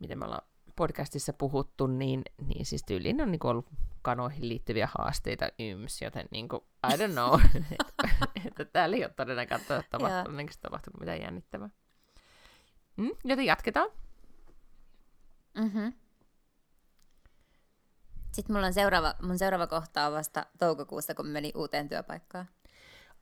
miten 0.00 0.18
me 0.18 0.24
ollaan 0.24 0.46
podcastissa 0.76 1.32
puhuttu, 1.32 1.86
niin, 1.86 2.22
niin 2.46 2.66
siis 2.66 2.84
tyyliin 2.84 3.22
on 3.22 3.30
niin 3.30 3.46
ollut 3.46 3.66
kanoihin 4.02 4.48
liittyviä 4.48 4.88
haasteita 4.98 5.48
yms, 5.58 6.02
joten 6.02 6.26
niin 6.30 6.48
kuin, 6.48 6.62
I 6.92 6.96
don't 6.96 7.12
know, 7.12 7.40
että, 8.46 8.64
täällä 8.64 8.96
ei 8.96 9.04
ole 9.04 9.12
todennäköisesti 9.16 9.74
tapahtunut, 9.90 10.50
tapahtunut 10.62 11.00
mitään 11.00 11.20
jännittävää. 11.20 11.70
Mm? 12.96 13.10
Joten 13.24 13.46
jatketaan. 13.46 13.90
Mm-hmm. 15.54 15.92
Sitten 18.32 18.56
mulla 18.56 18.66
on 18.66 18.74
seuraava, 18.74 19.14
mun 19.22 19.38
seuraava 19.38 19.66
kohta 19.66 20.06
on 20.06 20.12
vasta 20.12 20.46
toukokuussa, 20.58 21.14
kun 21.14 21.26
meni 21.26 21.52
uuteen 21.54 21.88
työpaikkaan. 21.88 22.48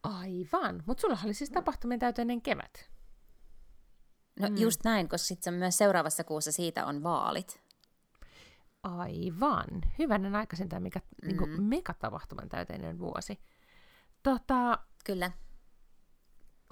Aivan, 0.02 0.82
mutta 0.86 1.00
sulla 1.00 1.18
oli 1.24 1.34
siis 1.34 1.50
tapahtumien 1.50 2.00
täyteinen 2.00 2.42
kevät. 2.42 2.93
No 4.40 4.48
mm. 4.48 4.56
just 4.56 4.84
näin, 4.84 5.08
koska 5.08 5.26
sitten 5.26 5.54
myös 5.54 5.78
seuraavassa 5.78 6.24
kuussa 6.24 6.52
siitä 6.52 6.86
on 6.86 7.02
vaalit. 7.02 7.60
Aivan. 8.82 9.66
Hyvänen 9.98 10.34
aikaisen 10.34 10.68
tämä 10.68 10.80
mikä, 10.80 10.98
mm. 10.98 11.26
niin 11.28 11.38
kuin 11.38 11.62
megatapahtuman 11.62 12.48
täyteinen 12.48 12.98
vuosi. 12.98 13.40
Tota, 14.22 14.78
Kyllä. 15.04 15.30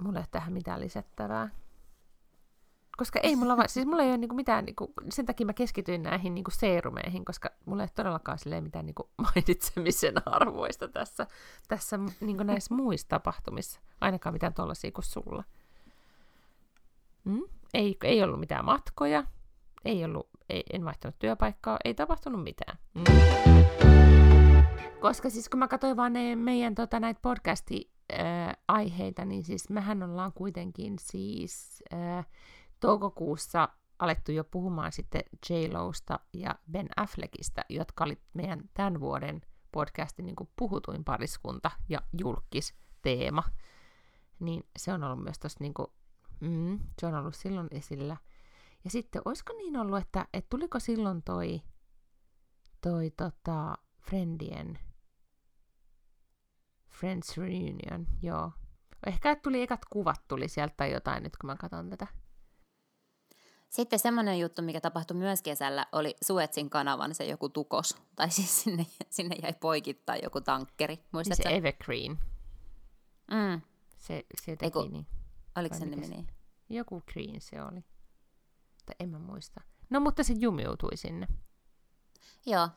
Mulla 0.01 0.19
ei 0.19 0.23
ole 0.23 0.29
tähän 0.31 0.53
mitään 0.53 0.81
lisättävää. 0.81 1.49
Koska 2.97 3.21
ei 3.23 3.37
mulla, 3.37 3.57
va- 3.57 3.69
siis 3.69 3.87
mulla 3.87 4.03
ei 4.03 4.09
ole 4.09 4.19
niinku 4.19 4.35
mitään, 4.35 4.65
niinku, 4.65 4.93
sen 5.11 5.27
takia 5.27 5.47
mä 5.47 5.53
keskityin 5.53 6.03
näihin 6.03 6.35
niinku 6.35 6.51
seerumeihin, 6.51 7.25
koska 7.25 7.51
mulla 7.65 7.83
ei 7.83 7.85
ole 7.85 7.91
todellakaan 7.95 8.39
mitään 8.61 8.87
niinku 8.87 9.11
mainitsemisen 9.23 10.15
arvoista 10.29 10.89
tässä, 10.89 11.27
tässä 11.69 11.99
niinku 12.21 12.43
näissä 12.43 12.75
muissa 12.75 13.09
tapahtumissa. 13.09 13.81
Ainakaan 14.01 14.33
mitään 14.33 14.55
tollaisia 14.55 14.93
kuin 14.93 15.05
sulla. 15.05 15.45
Mm? 17.25 17.43
Ei, 17.75 17.97
ei 18.05 18.23
ollut 18.23 18.41
mitään 18.41 18.65
matkoja, 18.65 19.25
ei 19.85 20.05
ollut, 20.05 20.29
ei, 20.49 20.63
en 20.73 20.85
vaihtanut 20.85 21.19
työpaikkaa, 21.19 21.79
ei 21.85 21.95
tapahtunut 21.95 22.43
mitään. 22.43 22.79
Mm. 22.95 23.05
Koska 25.01 25.31
siis 25.31 25.49
kun 25.49 25.59
mä 25.59 25.69
katsoin 25.69 25.97
vaan 25.97 26.13
ne 26.13 26.37
meidän 26.37 26.75
tota, 26.75 27.01
näitä 27.01 27.21
podcasti 27.23 27.93
äh, 28.13 29.27
niin 29.27 29.45
siis 29.45 29.71
mehän 29.71 30.03
ollaan 30.03 30.33
kuitenkin 30.33 30.99
siis 30.99 31.83
äh, 31.93 32.27
toukokuussa 32.81 33.69
alettu 33.99 34.33
jo 34.33 34.45
puhumaan 34.45 34.93
sitten 34.93 35.23
j 35.51 35.53
ja 36.33 36.55
Ben 36.71 36.89
Affleckista, 36.97 37.63
jotka 37.69 38.05
oli 38.05 38.19
meidän 38.35 38.61
tämän 38.75 39.01
vuoden 39.01 39.41
podcastin 39.73 40.27
niin 40.27 40.37
puhutuin 40.57 41.05
pariskunta 41.05 41.71
ja 41.89 42.03
julkis 42.19 42.75
teema. 43.03 43.43
Niin 44.41 44.67
se 44.77 44.93
on 44.93 45.05
ollut 45.05 45.25
myös 45.25 45.39
tossa 45.39 45.59
niin 45.61 45.75
mm, 46.43 46.81
se 47.01 47.07
on 47.07 47.15
ollut 47.15 47.35
silloin 47.35 47.69
esillä. 47.71 48.17
Ja 48.85 48.91
sitten, 48.91 49.23
olisiko 49.25 49.53
niin 49.53 49.77
ollut, 49.77 49.99
että, 49.99 50.27
että 50.33 50.49
tuliko 50.51 50.79
silloin 50.79 51.23
toi, 51.23 51.63
toi 52.81 53.11
tota, 53.11 53.79
Friendien 54.01 54.79
Friends 56.91 57.37
Reunion, 57.37 58.07
joo. 58.23 58.53
Ehkä 59.07 59.37
tuli 59.37 59.63
ekat 59.63 59.85
kuvat 59.91 60.29
tuli 60.29 60.49
sieltä 60.49 60.75
tai 60.77 60.93
jotain 60.93 61.23
nyt, 61.23 61.37
kun 61.37 61.47
mä 61.47 61.57
katson 61.57 61.91
tätä. 61.91 62.07
Sitten 63.69 63.99
semmoinen 63.99 64.39
juttu, 64.39 64.63
mikä 64.63 64.81
tapahtui 64.81 65.17
myös 65.17 65.43
kesällä, 65.43 65.87
oli 65.93 66.17
Suetsin 66.25 66.71
kanavan 66.71 67.15
se 67.15 67.25
joku 67.25 67.49
tukos. 67.49 67.97
Tai 68.17 68.31
siis 68.31 68.63
sinne, 68.63 68.87
sinne 69.11 69.37
jäi 69.43 69.53
poikittaa 69.53 70.17
joku 70.17 70.41
tankkeri. 70.41 70.99
Muistatko? 71.13 71.43
Niin 71.49 71.53
se 71.53 71.57
Evergreen. 71.57 72.19
Mm. 73.31 73.61
Se, 73.99 74.25
se 74.45 74.57
teki 74.57 74.65
Eiku, 74.65 74.83
niin. 74.93 75.07
Oliko 75.57 75.77
se 75.77 75.87
nimi 75.87 76.09
niin? 76.09 76.27
Joku 76.69 77.03
Green 77.13 77.41
se 77.41 77.63
oli. 77.63 77.85
Tai 78.87 78.95
en 79.01 79.09
mä 79.09 79.19
muista. 79.19 79.61
No 79.91 80.01
mutta 80.01 80.23
se 80.23 80.33
jumiutui 80.33 80.97
sinne. 80.97 81.29
Joo, 82.47 82.69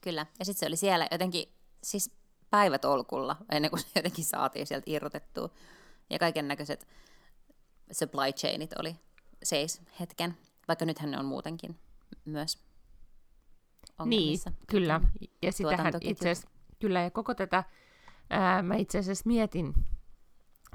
kyllä. 0.00 0.26
Ja 0.38 0.44
sitten 0.44 0.60
se 0.60 0.66
oli 0.66 0.76
siellä 0.76 1.08
jotenkin, 1.10 1.54
siis 1.82 2.10
päivätolkulla, 2.50 3.36
ennen 3.52 3.70
kuin 3.70 3.80
se 3.80 3.88
jotenkin 3.96 4.24
saatiin 4.24 4.66
sieltä 4.66 4.84
irrotettua. 4.86 5.48
Ja 6.10 6.18
kaiken 6.18 6.48
näköiset 6.48 6.88
supply 7.92 8.32
chainit 8.32 8.72
oli 8.78 8.96
seis 9.42 9.82
hetken, 10.00 10.38
vaikka 10.68 10.84
nythän 10.84 11.10
ne 11.10 11.18
on 11.18 11.24
muutenkin 11.24 11.78
myös 12.24 12.58
ongelmissa. 13.98 14.50
Niin, 14.50 14.66
kyllä. 14.66 15.00
Ja 15.42 15.52
sitähän 15.52 15.92
itse 16.00 16.30
asiassa, 16.30 16.48
kyllä, 16.78 17.00
ja 17.02 17.10
koko 17.10 17.34
tätä 17.34 17.64
ää, 18.30 18.62
mä 18.62 18.74
itse 18.74 18.98
asiassa 18.98 19.24
mietin 19.26 19.74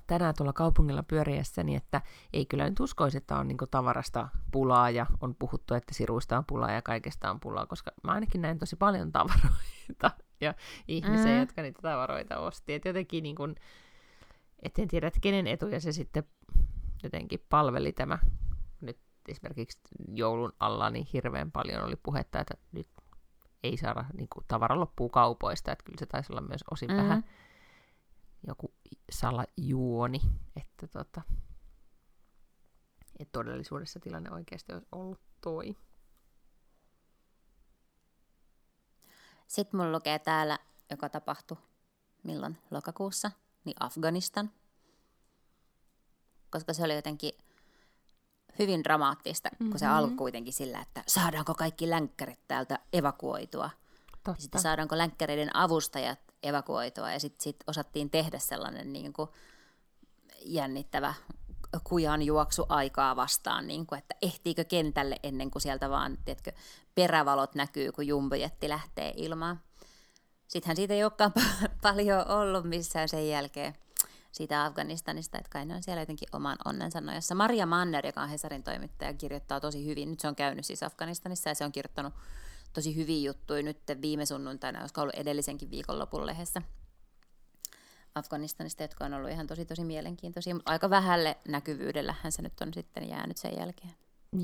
tänään 0.08 0.34
tuolla 0.38 0.54
kaupungilla 0.54 1.04
pyöriessäni, 1.04 1.76
että 1.76 2.02
ei 2.34 2.46
kyllä 2.46 2.70
nyt 2.70 2.80
uskoisi, 2.80 3.18
että 3.18 3.38
on 3.38 3.48
niin 3.48 3.58
tavarasta 3.72 4.30
pulaa 4.52 4.90
ja 4.90 5.06
on 5.22 5.36
puhuttu, 5.36 5.74
että 5.74 5.94
siruista 5.94 6.38
on 6.38 6.46
pulaa 6.46 6.72
ja 6.72 6.82
kaikesta 6.82 7.32
on 7.32 7.40
pulaa, 7.40 7.66
koska 7.66 7.92
mä 8.04 8.12
ainakin 8.12 8.42
näin 8.42 8.60
tosi 8.60 8.76
paljon 8.76 9.12
tavaroita 9.12 10.12
ja 10.42 10.54
ihmisiä, 10.88 11.32
mm. 11.32 11.40
jotka 11.40 11.62
niitä 11.62 11.82
tavaroita 11.82 12.40
osti. 12.40 12.74
Et 12.74 12.86
jotenkin 12.86 13.24
niin 13.24 13.36
kuin, 13.36 13.56
et 14.64 14.80
en 14.80 14.88
tiedä, 14.88 15.08
että 15.08 15.20
kenen 15.20 15.48
etuja 15.48 15.80
se 15.80 15.92
sitten 15.92 16.24
jotenkin 17.04 17.46
palveli 17.50 17.92
tämä 17.92 18.20
nyt 18.82 19.00
esimerkiksi 19.28 19.80
joulun 20.08 20.54
alla, 20.60 20.90
niin 20.90 21.08
hirveän 21.14 21.52
paljon 21.52 21.84
oli 21.84 21.96
puhetta, 21.96 22.40
että 22.40 22.58
nyt 22.72 22.88
ei 23.64 23.78
saada 23.78 24.06
niin 24.14 24.28
kuin, 24.34 24.46
tavara 24.48 24.80
loppuu 24.80 25.10
kaupoista, 25.10 25.72
että 25.72 25.84
kyllä 25.84 26.00
se 26.00 26.06
taisi 26.06 26.34
olla 26.34 26.42
myös 26.42 26.64
osin 26.72 26.90
mm-hmm. 26.90 27.04
vähän 27.04 27.24
joku 28.48 28.74
salajuoni, 29.12 30.20
että 30.56 30.88
tota, 30.88 31.22
et 33.20 33.32
todellisuudessa 33.32 34.00
tilanne 34.00 34.32
oikeasti 34.32 34.74
olisi 34.74 34.88
ollut 34.92 35.20
toi. 35.42 35.76
Sitten 39.48 39.80
mulla 39.80 39.92
lukee 39.92 40.20
täällä, 40.20 40.60
joka 40.90 41.10
tapahtui 41.10 41.58
milloin 42.24 42.58
lokakuussa, 42.72 43.32
niin 43.66 43.76
Afganistan. 43.80 44.52
Koska 46.50 46.74
se 46.74 46.84
oli 46.84 46.96
jotenkin 46.96 47.32
hyvin 48.60 48.84
dramaattista, 48.84 49.50
mm-hmm. 49.50 49.70
kun 49.70 49.80
se 49.80 49.86
mm-hmm. 49.86 49.98
alkoi 49.98 50.18
kuitenkin 50.18 50.54
sillä, 50.54 50.82
että 50.82 51.04
saadaanko 51.08 51.56
kaikki 51.56 51.90
länkkärit 51.90 52.40
täältä 52.48 52.80
evakuoitua. 52.94 53.70
Totta. 54.12 54.32
Ja 54.32 54.42
sitten 54.42 54.62
saadaanko 54.62 54.98
länkkäreiden 54.98 55.56
avustajat 55.56 56.27
evakuoitua. 56.44 57.12
Ja 57.12 57.20
sitten 57.20 57.44
sit 57.44 57.64
osattiin 57.68 58.10
tehdä 58.10 58.40
sellainen 58.40 58.94
niin 58.94 59.14
kuin 59.14 59.30
jännittävä 60.46 61.14
kujan 61.84 62.22
juoksu 62.22 62.66
aikaa 62.70 63.16
vastaan, 63.16 63.68
niin 63.68 63.86
kuin, 63.86 64.00
että 64.00 64.16
ehtiikö 64.22 64.64
kentälle 64.64 65.20
ennen 65.24 65.52
kuin 65.52 65.62
sieltä 65.62 65.90
vaan 65.90 66.18
tiedätkö, 66.26 66.52
perävalot 66.96 67.56
näkyy, 67.56 67.92
kun 67.92 68.08
jumbojetti 68.08 68.70
lähtee 68.70 69.14
ilmaan. 69.16 69.62
Sittenhän 70.48 70.76
siitä 70.76 70.94
ei 70.94 71.04
olekaan 71.04 71.34
paljon 71.82 72.28
ollut 72.28 72.66
missään 72.66 73.10
sen 73.10 73.30
jälkeen 73.30 73.76
siitä 74.32 74.66
Afganistanista, 74.66 75.38
että 75.38 75.50
kai 75.50 75.66
ne 75.66 75.76
on 75.76 75.84
siellä 75.84 76.02
jotenkin 76.02 76.28
oman 76.32 76.58
onnensa 76.66 77.02
nojassa. 77.02 77.36
Maria 77.36 77.66
Manner, 77.66 78.06
joka 78.06 78.22
on 78.22 78.30
Hesarin 78.30 78.64
toimittaja, 78.64 79.14
kirjoittaa 79.14 79.60
tosi 79.60 79.86
hyvin. 79.86 80.12
Nyt 80.12 80.20
se 80.20 80.28
on 80.28 80.36
käynyt 80.36 80.66
siis 80.66 80.84
Afganistanissa 80.84 81.50
ja 81.50 81.56
se 81.56 81.66
on 81.66 81.72
kirjoittanut 81.72 82.14
tosi 82.78 82.96
hyviä 82.96 83.30
juttuja 83.30 83.64
nyt 83.64 83.78
viime 84.02 84.26
sunnuntaina, 84.26 84.82
koska 84.82 85.02
ollut 85.02 85.16
edellisenkin 85.16 85.72
viikonlopun 85.72 86.26
lehdessä 86.26 86.62
Afganistanista, 88.16 88.84
jotka 88.84 89.06
on 89.06 89.14
ollut 89.14 89.32
ihan 89.32 89.48
tosi 89.48 89.66
tosi 89.66 89.84
mielenkiintoisia, 89.84 90.54
mutta 90.54 90.72
aika 90.72 90.90
vähälle 90.90 91.38
näkyvyydellähän 91.48 92.32
se 92.32 92.42
nyt 92.42 92.62
on 92.62 92.74
sitten 92.74 93.10
jäänyt 93.10 93.38
sen 93.38 93.58
jälkeen. 93.60 93.94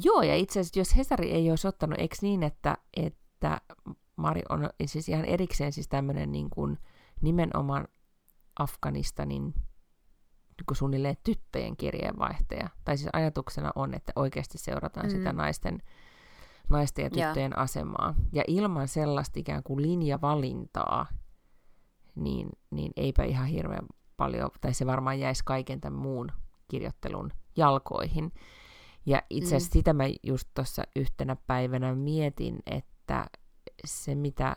Joo, 0.03 0.21
ja 0.21 0.35
itse 0.35 0.59
asiassa 0.59 0.79
jos 0.79 0.97
Hesari 0.97 1.31
ei 1.31 1.49
olisi 1.49 1.67
ottanut, 1.67 1.99
eikö 1.99 2.15
niin, 2.21 2.43
että, 2.43 2.77
että 2.97 3.61
Mari 4.15 4.41
on 4.49 4.69
siis 4.85 5.09
ihan 5.09 5.25
erikseen 5.25 5.73
siis 5.73 5.87
tämmöinen 5.87 6.31
niin 6.31 6.49
kuin 6.49 6.79
nimenomaan 7.21 7.87
Afganistanin 8.59 9.43
niin 9.43 10.65
kuin 10.67 10.77
suunnilleen 10.77 11.17
tyttöjen 11.23 11.77
kirjeenvaihtaja. 11.77 12.69
Tai 12.85 12.97
siis 12.97 13.09
ajatuksena 13.13 13.71
on, 13.75 13.93
että 13.93 14.11
oikeasti 14.15 14.57
seurataan 14.57 15.05
mm. 15.05 15.11
sitä 15.11 15.33
naisten, 15.33 15.81
naisten 16.69 17.03
ja 17.03 17.09
tyttöjen 17.09 17.51
ja. 17.55 17.61
asemaa. 17.61 18.15
Ja 18.31 18.43
ilman 18.47 18.87
sellaista 18.87 19.39
ikään 19.39 19.63
kuin 19.63 19.81
linjavalintaa, 19.81 21.07
niin, 22.15 22.49
niin 22.71 22.91
eipä 22.95 23.23
ihan 23.23 23.47
hirveän 23.47 23.85
paljon, 24.17 24.49
tai 24.61 24.73
se 24.73 24.85
varmaan 24.85 25.19
jäisi 25.19 25.43
kaiken 25.45 25.81
tämän 25.81 25.99
muun 25.99 26.31
kirjoittelun 26.67 27.31
jalkoihin. 27.57 28.31
Ja 29.05 29.21
itse 29.29 29.55
asiassa 29.55 29.69
mm. 29.69 29.79
sitä 29.79 29.93
mä 29.93 30.03
just 30.23 30.49
tuossa 30.53 30.83
yhtenä 30.95 31.35
päivänä 31.47 31.95
mietin, 31.95 32.59
että 32.65 33.25
se 33.85 34.15
mitä 34.15 34.55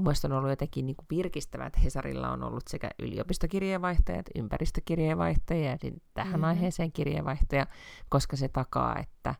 mun 0.00 0.14
on 0.24 0.32
ollut 0.32 0.50
jotenkin 0.50 0.86
niin 0.86 0.96
kuin 0.96 1.06
virkistävää, 1.10 1.66
että 1.66 1.80
Hesarilla 1.80 2.30
on 2.30 2.42
ollut 2.42 2.68
sekä 2.68 2.90
yliopistokirjeenvaihtaja 2.98 4.18
että 4.18 4.30
ympäristökirjeenvaihtaja 4.34 5.70
ja 5.70 5.78
tähän 6.14 6.32
mm-hmm. 6.32 6.44
aiheeseen 6.44 6.92
kirjeenvaihtaja, 6.92 7.66
koska 8.08 8.36
se 8.36 8.48
takaa, 8.48 8.98
että, 8.98 9.34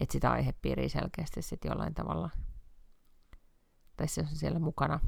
että 0.00 0.12
sitä 0.12 0.30
aihepiiriä 0.30 0.88
selkeästi 0.88 1.42
sitten 1.42 1.68
jollain 1.68 1.94
tavalla, 1.94 2.30
tai 3.96 4.08
se 4.08 4.20
on 4.20 4.36
siellä 4.36 4.58
mukana, 4.58 5.00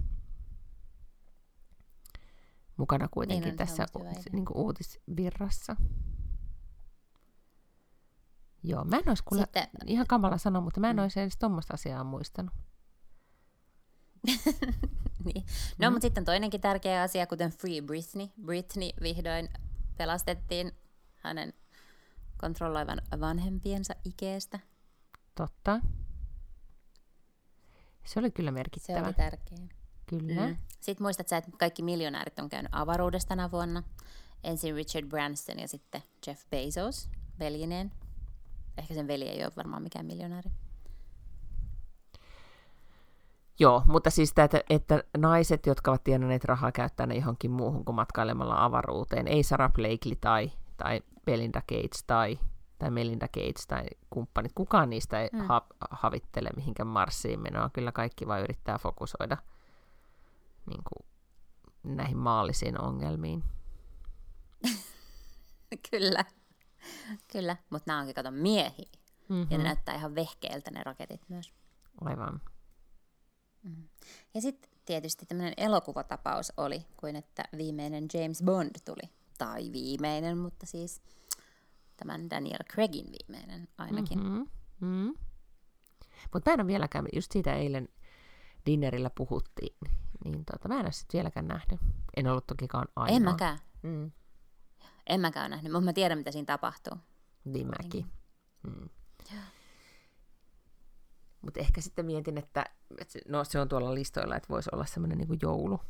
mukana 2.76 3.08
kuitenkin 3.08 3.44
niin 3.44 3.56
tässä 3.56 3.86
u- 3.96 4.04
niin 4.32 4.44
kuin 4.44 4.56
uutisvirrassa. 4.56 5.76
Joo, 8.62 8.84
mä 8.84 8.96
en 8.96 9.08
olisi 9.08 9.22
kuule, 9.24 9.42
Sitten... 9.42 9.68
ihan 9.86 10.06
kamala 10.06 10.38
sanoa, 10.38 10.62
mutta 10.62 10.80
mä 10.80 10.90
en 10.90 10.96
mm. 10.96 11.02
olisi 11.02 11.20
edes 11.20 11.36
tuommoista 11.36 11.74
asiaa 11.74 12.04
muistanut. 12.04 12.54
niin. 15.24 15.44
No, 15.78 15.90
mm. 15.90 15.94
mutta 15.94 16.06
sitten 16.06 16.24
toinenkin 16.24 16.60
tärkeä 16.60 17.02
asia, 17.02 17.26
kuten 17.26 17.50
Free 17.50 17.82
Britney. 17.82 18.26
Britney 18.44 18.88
vihdoin 19.02 19.48
pelastettiin 19.96 20.72
hänen 21.14 21.52
kontrolloivan 22.36 23.02
vanhempiensa 23.20 23.94
ikeestä. 24.04 24.58
Totta. 25.34 25.80
Se 28.04 28.18
oli 28.20 28.30
kyllä 28.30 28.48
Se 28.48 28.52
merkittävä. 28.54 29.04
oli 29.06 29.12
tärkeä. 29.14 29.58
kyllä. 30.06 30.46
Mm. 30.46 30.56
Sitten 30.80 31.04
muistat 31.04 31.28
sä, 31.28 31.36
että 31.36 31.50
kaikki 31.58 31.82
miljonäärit 31.82 32.38
on 32.38 32.48
käynyt 32.48 32.72
avaruudessa 32.74 33.28
tänä 33.28 33.50
vuonna. 33.50 33.82
Ensin 34.44 34.74
Richard 34.74 35.06
Branson 35.06 35.58
ja 35.58 35.68
sitten 35.68 36.02
Jeff 36.26 36.50
Bezos 36.50 37.10
veljineen. 37.38 37.92
Ehkä 38.78 38.94
sen 38.94 39.06
veli 39.08 39.28
ei 39.28 39.44
ole 39.44 39.52
varmaan 39.56 39.82
mikään 39.82 40.06
miljonääri. 40.06 40.50
Joo, 43.58 43.82
mutta 43.86 44.10
siis 44.10 44.28
sitä, 44.28 44.44
että, 44.44 44.60
että 44.70 45.04
naiset, 45.16 45.66
jotka 45.66 45.90
ovat 45.90 46.04
tienanneet 46.04 46.44
rahaa, 46.44 46.72
käyttää 46.72 47.06
ne 47.06 47.14
johonkin 47.14 47.50
muuhun 47.50 47.84
kuin 47.84 47.94
matkailemalla 47.96 48.64
avaruuteen. 48.64 49.28
Ei 49.28 49.42
Sarah 49.42 49.72
Blakely 49.72 50.16
tai, 50.20 50.52
tai 50.76 51.00
Belinda 51.24 51.60
Gates 51.68 52.04
tai, 52.06 52.38
tai 52.78 52.90
Melinda 52.90 53.28
Gates 53.28 53.66
tai 53.66 53.84
kumppanit. 54.10 54.52
Kukaan 54.54 54.90
niistä 54.90 55.20
ei 55.20 55.28
Mm. 55.32 55.38
mm. 55.38 55.46
ha, 55.46 55.66
havittele 55.90 56.50
mihinkään 56.56 56.86
Marsiin 56.86 57.40
menoa. 57.40 57.70
Kyllä 57.72 57.92
kaikki 57.92 58.26
vain 58.26 58.44
yrittää 58.44 58.78
fokusoida 58.78 59.36
niin 60.66 60.82
kuin, 60.84 61.06
näihin 61.96 62.18
maallisiin 62.18 62.80
ongelmiin. 62.80 63.44
Kyllä. 65.90 66.24
Kyllä, 67.32 67.56
mutta 67.70 67.90
nämä 67.90 68.00
onkin 68.00 68.14
kato 68.14 68.30
miehiä. 68.30 68.88
Mm-hmm. 69.28 69.46
Ja 69.50 69.58
ne 69.58 69.64
näyttää 69.64 69.94
ihan 69.94 70.14
vehkeiltä 70.14 70.70
ne 70.70 70.82
raketit 70.82 71.20
myös. 71.28 71.52
Aivan. 72.00 72.40
Ja 74.34 74.40
sitten 74.40 74.70
tietysti 74.84 75.26
tämmöinen 75.26 75.54
elokuvatapaus 75.56 76.52
oli, 76.56 76.86
kuin 76.96 77.16
että 77.16 77.44
viimeinen 77.56 78.06
James 78.14 78.42
Bond 78.42 78.70
tuli. 78.84 79.10
Tai 79.38 79.72
viimeinen, 79.72 80.38
mutta 80.38 80.66
siis 80.66 81.02
tämän 82.06 82.30
Daniel 82.30 82.58
Craigin 82.72 83.06
viimeinen 83.06 83.68
ainakin. 83.78 84.18
Mm-hmm. 84.18 84.46
Mm-hmm. 84.80 84.86
Mm. 85.06 85.14
Mutta 86.32 86.50
mä 86.50 86.54
en 86.54 86.60
ole 86.60 86.66
vieläkään, 86.66 87.06
just 87.12 87.32
siitä 87.32 87.54
eilen 87.54 87.88
dinnerillä 88.66 89.10
puhuttiin, 89.10 89.76
niin 90.24 90.44
tota, 90.44 90.68
mä 90.68 90.74
en 90.74 90.86
ole 90.86 90.92
sit 90.92 91.08
vieläkään 91.12 91.48
nähnyt. 91.48 91.80
En 92.16 92.26
ollut 92.26 92.46
tokikaan 92.46 92.88
ainoa. 92.96 93.16
En 93.16 93.22
mäkään. 93.22 93.58
Mm. 93.82 94.10
En 95.06 95.20
mäkään 95.20 95.50
nähnyt, 95.50 95.72
mutta 95.72 95.84
mä 95.84 95.92
tiedän, 95.92 96.18
mitä 96.18 96.30
siinä 96.32 96.46
tapahtuu. 96.46 96.92
Niin 97.44 97.66
mäkin. 97.66 98.06
Mm. 98.62 98.88
Mutta 101.42 101.60
ehkä 101.60 101.80
sitten 101.80 102.06
mietin, 102.06 102.38
että 102.38 102.64
että 102.98 103.12
se- 103.12 103.20
no 103.28 103.44
se 103.44 103.60
on 103.60 103.68
tuolla 103.68 103.94
listoilla, 103.94 104.36
että 104.36 104.48
voisi 104.48 104.70
olla 104.72 104.86
semmoinen 104.86 105.18
niinku 105.18 105.36
joulu 105.42 105.80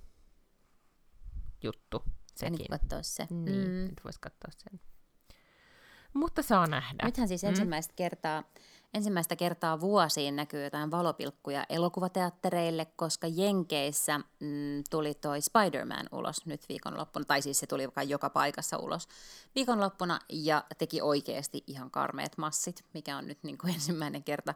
juttu 1.62 2.02
Sekin. 2.36 2.58
Nyt 2.58 2.68
katsoa 2.80 3.02
se. 3.02 3.26
Niin, 3.30 3.68
Mm. 3.68 3.88
nyt 3.90 4.00
voisi 4.04 4.20
katsoa 4.20 4.50
sen. 4.56 4.80
Mutta 6.14 6.42
saa 6.42 6.66
nähdä. 6.66 7.04
Nythän 7.04 7.28
siis 7.28 7.42
Mm. 7.42 7.48
ensimmäistä, 7.48 7.92
kertaa, 7.96 8.42
ensimmäistä 8.94 9.36
kertaa 9.36 9.80
vuosiin 9.80 10.36
näkyy 10.36 10.64
jotain 10.64 10.90
valopilkkuja 10.90 11.64
elokuvateattereille, 11.68 12.86
koska 12.96 13.26
Jenkeissä 13.26 14.18
mm, 14.18 14.84
tuli 14.90 15.14
toi 15.14 15.40
Spider-Man 15.40 16.06
ulos 16.12 16.46
nyt 16.46 16.68
viikonloppuna, 16.68 17.24
tai 17.24 17.42
siis 17.42 17.58
se 17.58 17.66
tuli 17.66 17.88
joka 18.06 18.30
paikassa 18.30 18.78
ulos 18.78 19.08
viikonloppuna, 19.54 20.18
ja 20.28 20.64
teki 20.78 21.02
oikeasti 21.02 21.64
ihan 21.66 21.90
karmeet 21.90 22.38
massit, 22.38 22.84
mikä 22.94 23.16
on 23.16 23.26
nyt 23.26 23.38
niin 23.42 23.58
kuin 23.58 23.74
ensimmäinen 23.74 24.24
kerta 24.24 24.54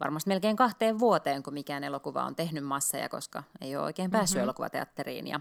varmasti 0.00 0.28
melkein 0.28 0.56
kahteen 0.56 0.98
vuoteen, 0.98 1.42
kun 1.42 1.54
mikään 1.54 1.84
elokuva 1.84 2.24
on 2.24 2.36
tehnyt 2.36 2.64
masseja, 2.64 3.08
koska 3.08 3.42
ei 3.60 3.76
ole 3.76 3.84
oikein 3.84 4.10
päässyt 4.10 4.36
mm-hmm. 4.36 4.44
elokuvateatteriin, 4.44 5.26
ja 5.26 5.40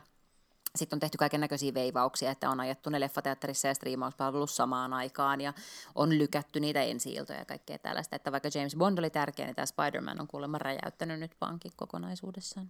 sitten 0.77 0.95
on 0.95 0.99
tehty 0.99 1.17
kaiken 1.17 1.41
näköisiä 1.41 1.73
veivauksia, 1.73 2.31
että 2.31 2.49
on 2.49 2.59
ajettu 2.59 2.89
ne 2.89 2.99
leffateatterissa 2.99 3.67
ja 3.67 3.73
striimauspalvelussa 3.73 4.55
samaan 4.55 4.93
aikaan 4.93 5.41
ja 5.41 5.53
on 5.95 6.17
lykätty 6.17 6.59
niitä 6.59 6.81
ensi-iltoja 6.81 7.39
ja 7.39 7.45
kaikkea 7.45 7.77
tällaista. 7.77 8.15
Että 8.15 8.31
vaikka 8.31 8.49
James 8.55 8.75
Bond 8.75 8.97
oli 8.97 9.09
tärkeä, 9.09 9.45
niin 9.45 9.55
tämä 9.55 9.65
Spider-Man 9.65 10.21
on 10.21 10.27
kuulemma 10.27 10.57
räjäyttänyt 10.57 11.19
nyt 11.19 11.35
pankin 11.39 11.71
kokonaisuudessaan. 11.75 12.69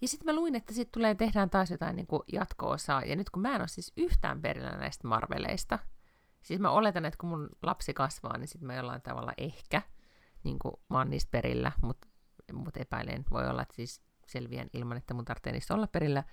Ja 0.00 0.08
sitten 0.08 0.26
mä 0.26 0.32
luin, 0.32 0.54
että 0.54 0.74
sitten 0.74 0.92
tulee 0.92 1.14
tehdään 1.14 1.50
taas 1.50 1.70
jotain 1.70 1.96
niin 1.96 2.06
jatko-osaa. 2.32 3.02
Ja 3.02 3.16
nyt 3.16 3.30
kun 3.30 3.42
mä 3.42 3.54
en 3.54 3.60
ole 3.60 3.68
siis 3.68 3.92
yhtään 3.96 4.42
perillä 4.42 4.70
näistä 4.70 5.08
Marveleista, 5.08 5.78
siis 6.42 6.60
mä 6.60 6.70
oletan, 6.70 7.04
että 7.04 7.18
kun 7.18 7.28
mun 7.28 7.48
lapsi 7.62 7.94
kasvaa, 7.94 8.38
niin 8.38 8.48
sitten 8.48 8.66
mä 8.66 8.74
jollain 8.74 9.02
tavalla 9.02 9.32
ehkä, 9.38 9.82
niin 10.44 10.58
kuin 10.58 10.74
mä 10.88 10.98
oon 10.98 11.10
niistä 11.10 11.30
perillä, 11.30 11.72
mutta 11.82 12.08
mut 12.52 12.76
epäilen, 12.76 13.24
voi 13.30 13.48
olla, 13.48 13.62
että 13.62 13.74
siis 13.74 14.02
selviän 14.26 14.68
ilman, 14.72 14.96
että 14.96 15.14
mun 15.14 15.24
tarvitsee 15.24 15.52
niistä 15.52 15.74
olla 15.74 15.86
perillä. 15.86 16.24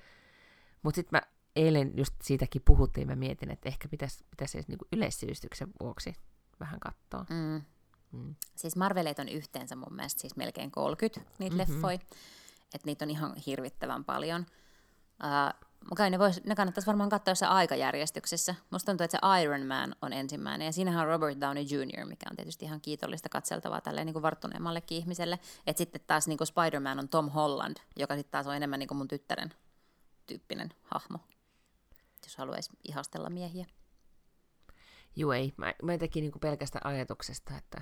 Mutta 0.84 0.96
sitten 0.96 1.18
mä 1.18 1.22
eilen 1.56 1.92
just 1.98 2.14
siitäkin 2.24 2.62
puhuttiin, 2.66 3.08
mä 3.08 3.16
mietin, 3.16 3.52
että 3.52 3.70
ehkä 3.70 3.88
pitäisi 3.88 4.26
pitäis 4.30 4.56
edes 4.56 4.68
niinku 4.68 4.86
yleissivistyksen 4.92 5.68
vuoksi 5.82 6.16
vähän 6.60 6.80
katsoa. 6.80 7.26
Mm. 7.30 7.62
Mm. 8.12 8.36
Siis 8.56 8.76
Marveleita 8.76 9.22
on 9.22 9.30
yhteensä 9.30 9.76
mun 9.76 9.94
mielestä 9.96 10.22
siis 10.22 10.36
melkein 10.36 10.72
30 10.72 11.20
niitä 11.40 11.56
Mhm. 11.56 11.62
mm-hmm. 11.62 11.74
leffoja, 11.76 12.00
että 12.74 12.86
niitä 12.86 13.06
on 13.06 13.12
ihan 13.12 13.36
hirvittävän 13.46 14.06
paljon. 14.06 14.46
Uh, 15.24 15.96
kai 15.96 16.10
ne, 16.10 16.20
vois, 16.20 16.44
ne 16.44 16.56
kannattaisi 16.56 16.88
varmaan 16.88 17.10
katsoa 17.10 17.36
se 17.36 17.46
aikajärjestyksessä. 17.46 18.56
Musta 18.70 18.92
tuntuu, 18.92 19.06
että 19.06 19.18
se 19.22 19.42
Iron 19.44 19.66
Man 19.68 19.96
on 20.02 20.14
ensimmäinen, 20.14 20.66
ja 20.66 20.72
siinähän 20.72 21.02
on 21.02 21.08
Robert 21.08 21.42
Downey 21.42 21.64
Jr., 21.64 22.06
mikä 22.06 22.26
on 22.30 22.36
tietysti 22.36 22.66
ihan 22.66 22.82
kiitollista 22.82 23.30
katseltavaa 23.30 23.82
tälleen 23.82 24.06
niin 24.06 24.14
kuin 24.14 24.24
varttuneemmallekin 24.24 24.98
ihmiselle. 24.98 25.40
Et 25.68 25.78
sitten 25.78 26.02
taas 26.08 26.28
niin 26.28 26.38
kuin 26.38 26.48
Spider-Man 26.48 27.00
on 27.00 27.10
Tom 27.10 27.30
Holland, 27.30 27.78
joka 27.96 28.16
sitten 28.16 28.32
taas 28.32 28.48
on 28.48 28.56
enemmän 28.56 28.80
niin 28.80 28.88
kuin 28.88 28.98
mun 28.98 29.08
tyttären 29.08 29.54
tyyppinen 30.28 30.74
hahmo, 30.84 31.20
jos 32.24 32.38
haluaisi 32.38 32.70
ihastella 32.84 33.30
miehiä. 33.30 33.66
Juu 35.16 35.32
ei, 35.32 35.54
mä, 35.58 35.74
mä 35.84 35.98
tekin 35.98 36.22
niinku 36.22 36.40
pelkästä 36.40 36.80
ajatuksesta, 36.84 37.58
että... 37.58 37.82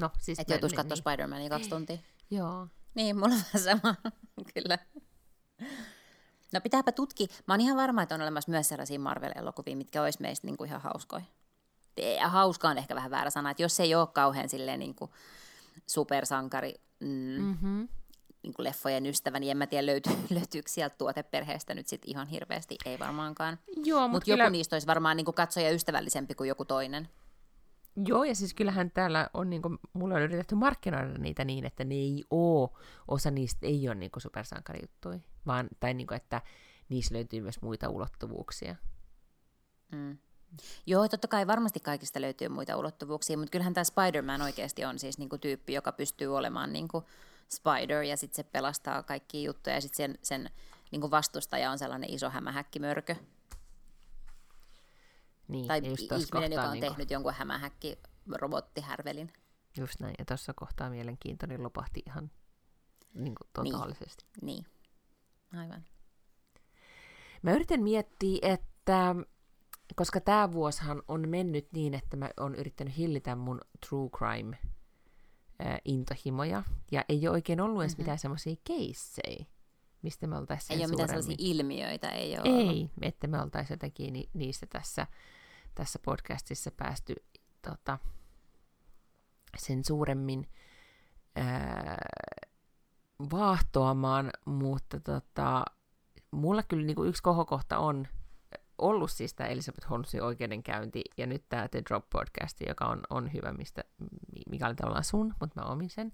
No, 0.00 0.10
siis... 0.20 0.38
Että 0.38 0.52
mä- 0.52 0.54
joutuisi 0.54 0.76
niin, 0.76 0.88
katsoa 0.88 1.12
Spider-Mania 1.12 1.48
kaksi 1.48 1.70
tuntia. 1.70 1.98
Joo. 2.30 2.68
Niin, 2.94 3.16
mulla 3.16 3.34
on 3.34 3.42
vähän 3.52 3.80
sama, 3.80 3.94
kyllä. 4.54 4.78
No 6.52 6.60
pitääpä 6.60 6.92
tutki. 6.92 7.28
Mä 7.46 7.54
oon 7.54 7.60
ihan 7.60 7.76
varma, 7.76 8.02
että 8.02 8.14
on 8.14 8.20
olemassa 8.22 8.50
myös 8.50 8.68
sellaisia 8.68 8.98
Marvel-elokuvia, 8.98 9.76
mitkä 9.76 10.02
olisi 10.02 10.22
meistä 10.22 10.46
niinku 10.46 10.64
ihan 10.64 10.80
hauskoja. 10.80 11.24
Ja 12.20 12.28
hauska 12.28 12.68
on 12.68 12.78
ehkä 12.78 12.94
vähän 12.94 13.10
väärä 13.10 13.30
sana, 13.30 13.50
että 13.50 13.62
jos 13.62 13.76
se 13.76 13.82
ei 13.82 13.94
ole 13.94 14.06
kauhean 14.06 14.48
silleen 14.48 14.78
niinku 14.78 15.10
supersankari 15.86 16.74
mm, 17.00 17.42
Mm-hmm. 17.42 17.88
Niinku 18.44 18.62
leffojen 18.62 19.06
ystävä, 19.06 19.40
niin 19.40 19.50
en 19.50 19.56
mä 19.56 19.66
tiedä 19.66 19.86
löytyy, 19.86 20.12
löytyykö 20.38 20.70
sieltä 20.70 20.96
tuoteperheestä 20.98 21.74
nyt 21.74 21.88
sit 21.88 22.02
ihan 22.06 22.26
hirveästi, 22.26 22.76
ei 22.84 22.98
varmaankaan. 22.98 23.58
Joo, 23.84 24.08
Mutta 24.08 24.30
joku 24.30 24.38
kyllä... 24.38 24.50
niistä 24.50 24.76
olisi 24.76 24.86
varmaan 24.86 25.16
niinku 25.16 25.32
katsoja 25.32 25.70
ystävällisempi 25.70 26.34
kuin 26.34 26.48
joku 26.48 26.64
toinen. 26.64 27.08
Joo, 28.06 28.24
ja 28.24 28.34
siis 28.34 28.54
kyllähän 28.54 28.90
täällä 28.90 29.30
on, 29.34 29.50
niinku, 29.50 29.76
mulla 29.92 30.14
on 30.14 30.22
yritetty 30.22 30.54
markkinoida 30.54 31.18
niitä 31.18 31.44
niin, 31.44 31.64
että 31.64 31.84
ne 31.84 31.94
ei 31.94 32.24
oo, 32.30 32.78
osa 33.08 33.30
niistä 33.30 33.66
ei 33.66 33.88
ole 33.88 33.94
niinku 33.94 34.20
supersankarijuttuja, 34.20 35.18
vaan, 35.46 35.68
tai 35.80 35.94
niinku, 35.94 36.14
että 36.14 36.42
niissä 36.88 37.14
löytyy 37.14 37.40
myös 37.40 37.62
muita 37.62 37.88
ulottuvuuksia. 37.88 38.76
Mm. 39.92 40.18
Joo, 40.86 41.08
totta 41.08 41.28
kai 41.28 41.46
varmasti 41.46 41.80
kaikista 41.80 42.20
löytyy 42.20 42.48
muita 42.48 42.76
ulottuvuuksia, 42.76 43.38
mutta 43.38 43.50
kyllähän 43.50 43.74
tämä 43.74 43.84
Spider-Man 43.84 44.42
oikeasti 44.42 44.84
on 44.84 44.98
siis 44.98 45.18
niinku 45.18 45.38
tyyppi, 45.38 45.72
joka 45.72 45.92
pystyy 45.92 46.36
olemaan 46.36 46.72
niinku 46.72 47.04
Spider 47.48 48.02
ja 48.02 48.16
sitten 48.16 48.36
se 48.36 48.50
pelastaa 48.50 49.02
kaikkia 49.02 49.42
juttuja 49.42 49.76
ja 49.76 49.80
sitten 49.80 49.96
sen, 49.96 50.18
sen 50.22 50.50
niinku 50.90 51.10
vastustaja 51.10 51.70
on 51.70 51.78
sellainen 51.78 52.10
iso 52.10 52.30
hämähäkkimörkö. 52.30 53.16
Niin, 55.48 55.66
Tai 55.68 55.78
ihminen, 55.78 56.52
joka 56.52 56.62
on 56.62 56.72
niinku- 56.72 56.88
tehnyt 56.90 57.10
jonkun 57.10 57.34
hämähäkki 57.34 57.98
robottihärvelin. 58.32 59.32
Just 59.78 60.00
näin, 60.00 60.14
ja 60.18 60.24
tuossa 60.24 60.54
kohtaa 60.54 60.90
mielenkiintoinen 60.90 61.62
lopahti 61.62 62.02
ihan 62.06 62.30
niin 63.14 63.34
kuin, 63.34 63.48
totaalisesti. 63.52 64.24
Niin, 64.42 64.66
aivan. 65.56 65.84
Mä 67.42 67.52
yritän 67.52 67.82
miettiä, 67.82 68.38
että 68.42 69.14
koska 69.96 70.20
tämä 70.20 70.52
vuosihan 70.52 71.02
on 71.08 71.28
mennyt 71.28 71.72
niin, 71.72 71.94
että 71.94 72.16
mä 72.16 72.30
oon 72.36 72.54
yrittänyt 72.54 72.96
hillitä 72.96 73.36
mun 73.36 73.60
true 73.88 74.10
crime 74.10 74.58
ää, 75.58 75.78
intohimoja, 75.84 76.62
ja 76.92 77.04
ei 77.08 77.28
ole 77.28 77.34
oikein 77.34 77.60
ollut 77.60 77.82
edes 77.82 77.92
Mhm. 77.92 78.00
mitään 78.00 78.18
semmoisia 78.18 78.56
keissejä, 78.64 79.44
mistä 80.02 80.26
me 80.26 80.36
oltaisiin 80.38 80.78
Ei 80.78 80.84
ole 80.84 80.90
mitään 80.90 81.08
sellaisia 81.08 81.34
ilmiöitä, 81.38 82.10
ei 82.10 82.38
ole 82.38 82.48
ollut. 82.52 82.76
Ei, 82.76 82.90
että 83.02 83.26
me 83.26 83.40
oltaisiin 83.42 83.74
jotenkin 83.74 84.12
ni- 84.12 84.30
niistä 84.34 84.66
tässä, 84.66 85.06
tässä 85.74 85.98
podcastissa 85.98 86.70
päästy 86.70 87.14
tota, 87.62 87.98
sen 89.58 89.84
suuremmin 89.84 90.48
ää, 91.36 91.98
vaahtoamaan, 93.30 94.30
mutta 94.44 95.00
tota, 95.00 95.64
mulla 96.30 96.62
kyllä 96.62 96.86
niinku 96.86 97.04
yksi 97.04 97.22
kohokohta 97.22 97.78
on 97.78 98.08
ollut 98.78 99.10
siis 99.10 99.34
tämä 99.34 99.50
Elisabeth 99.50 99.90
Holmesin 99.90 100.22
oikeudenkäynti 100.22 101.04
ja 101.16 101.26
nyt 101.26 101.44
tämä 101.48 101.68
The 101.68 101.82
Drop 101.88 102.10
podcast, 102.10 102.60
joka 102.68 102.84
on, 102.86 103.00
on 103.10 103.32
hyvä, 103.32 103.52
mistä, 103.52 103.84
mikä 104.50 104.66
oli 104.66 104.74
tavallaan 104.74 105.04
sun, 105.04 105.34
mutta 105.40 105.60
mä 105.60 105.66
omin 105.66 105.90
sen. 105.90 106.12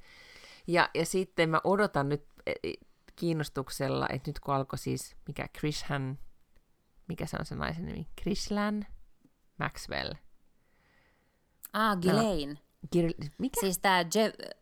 Ja, 0.66 0.90
ja 0.94 1.06
sitten 1.06 1.50
mä 1.50 1.60
odotan 1.64 2.08
nyt 2.08 2.24
e, 2.46 2.52
e, 2.62 2.72
kiinnostuksella, 3.16 4.06
että 4.08 4.28
nyt 4.28 4.40
kun 4.40 4.54
alkoi 4.54 4.78
siis, 4.78 5.16
mikä 5.26 5.48
Krishan, 5.52 6.18
mikä 7.08 7.26
se 7.26 7.36
on 7.40 7.46
se 7.46 7.54
naisen 7.54 7.86
nimi, 7.86 8.06
Krislan, 8.22 8.86
Maxwell. 9.58 10.12
Ah, 11.72 11.96
Ghislaine. 11.98 12.58
Mikä? 13.38 13.60
Siis 13.60 13.78
tämä 13.78 14.02
Je- 14.02 14.56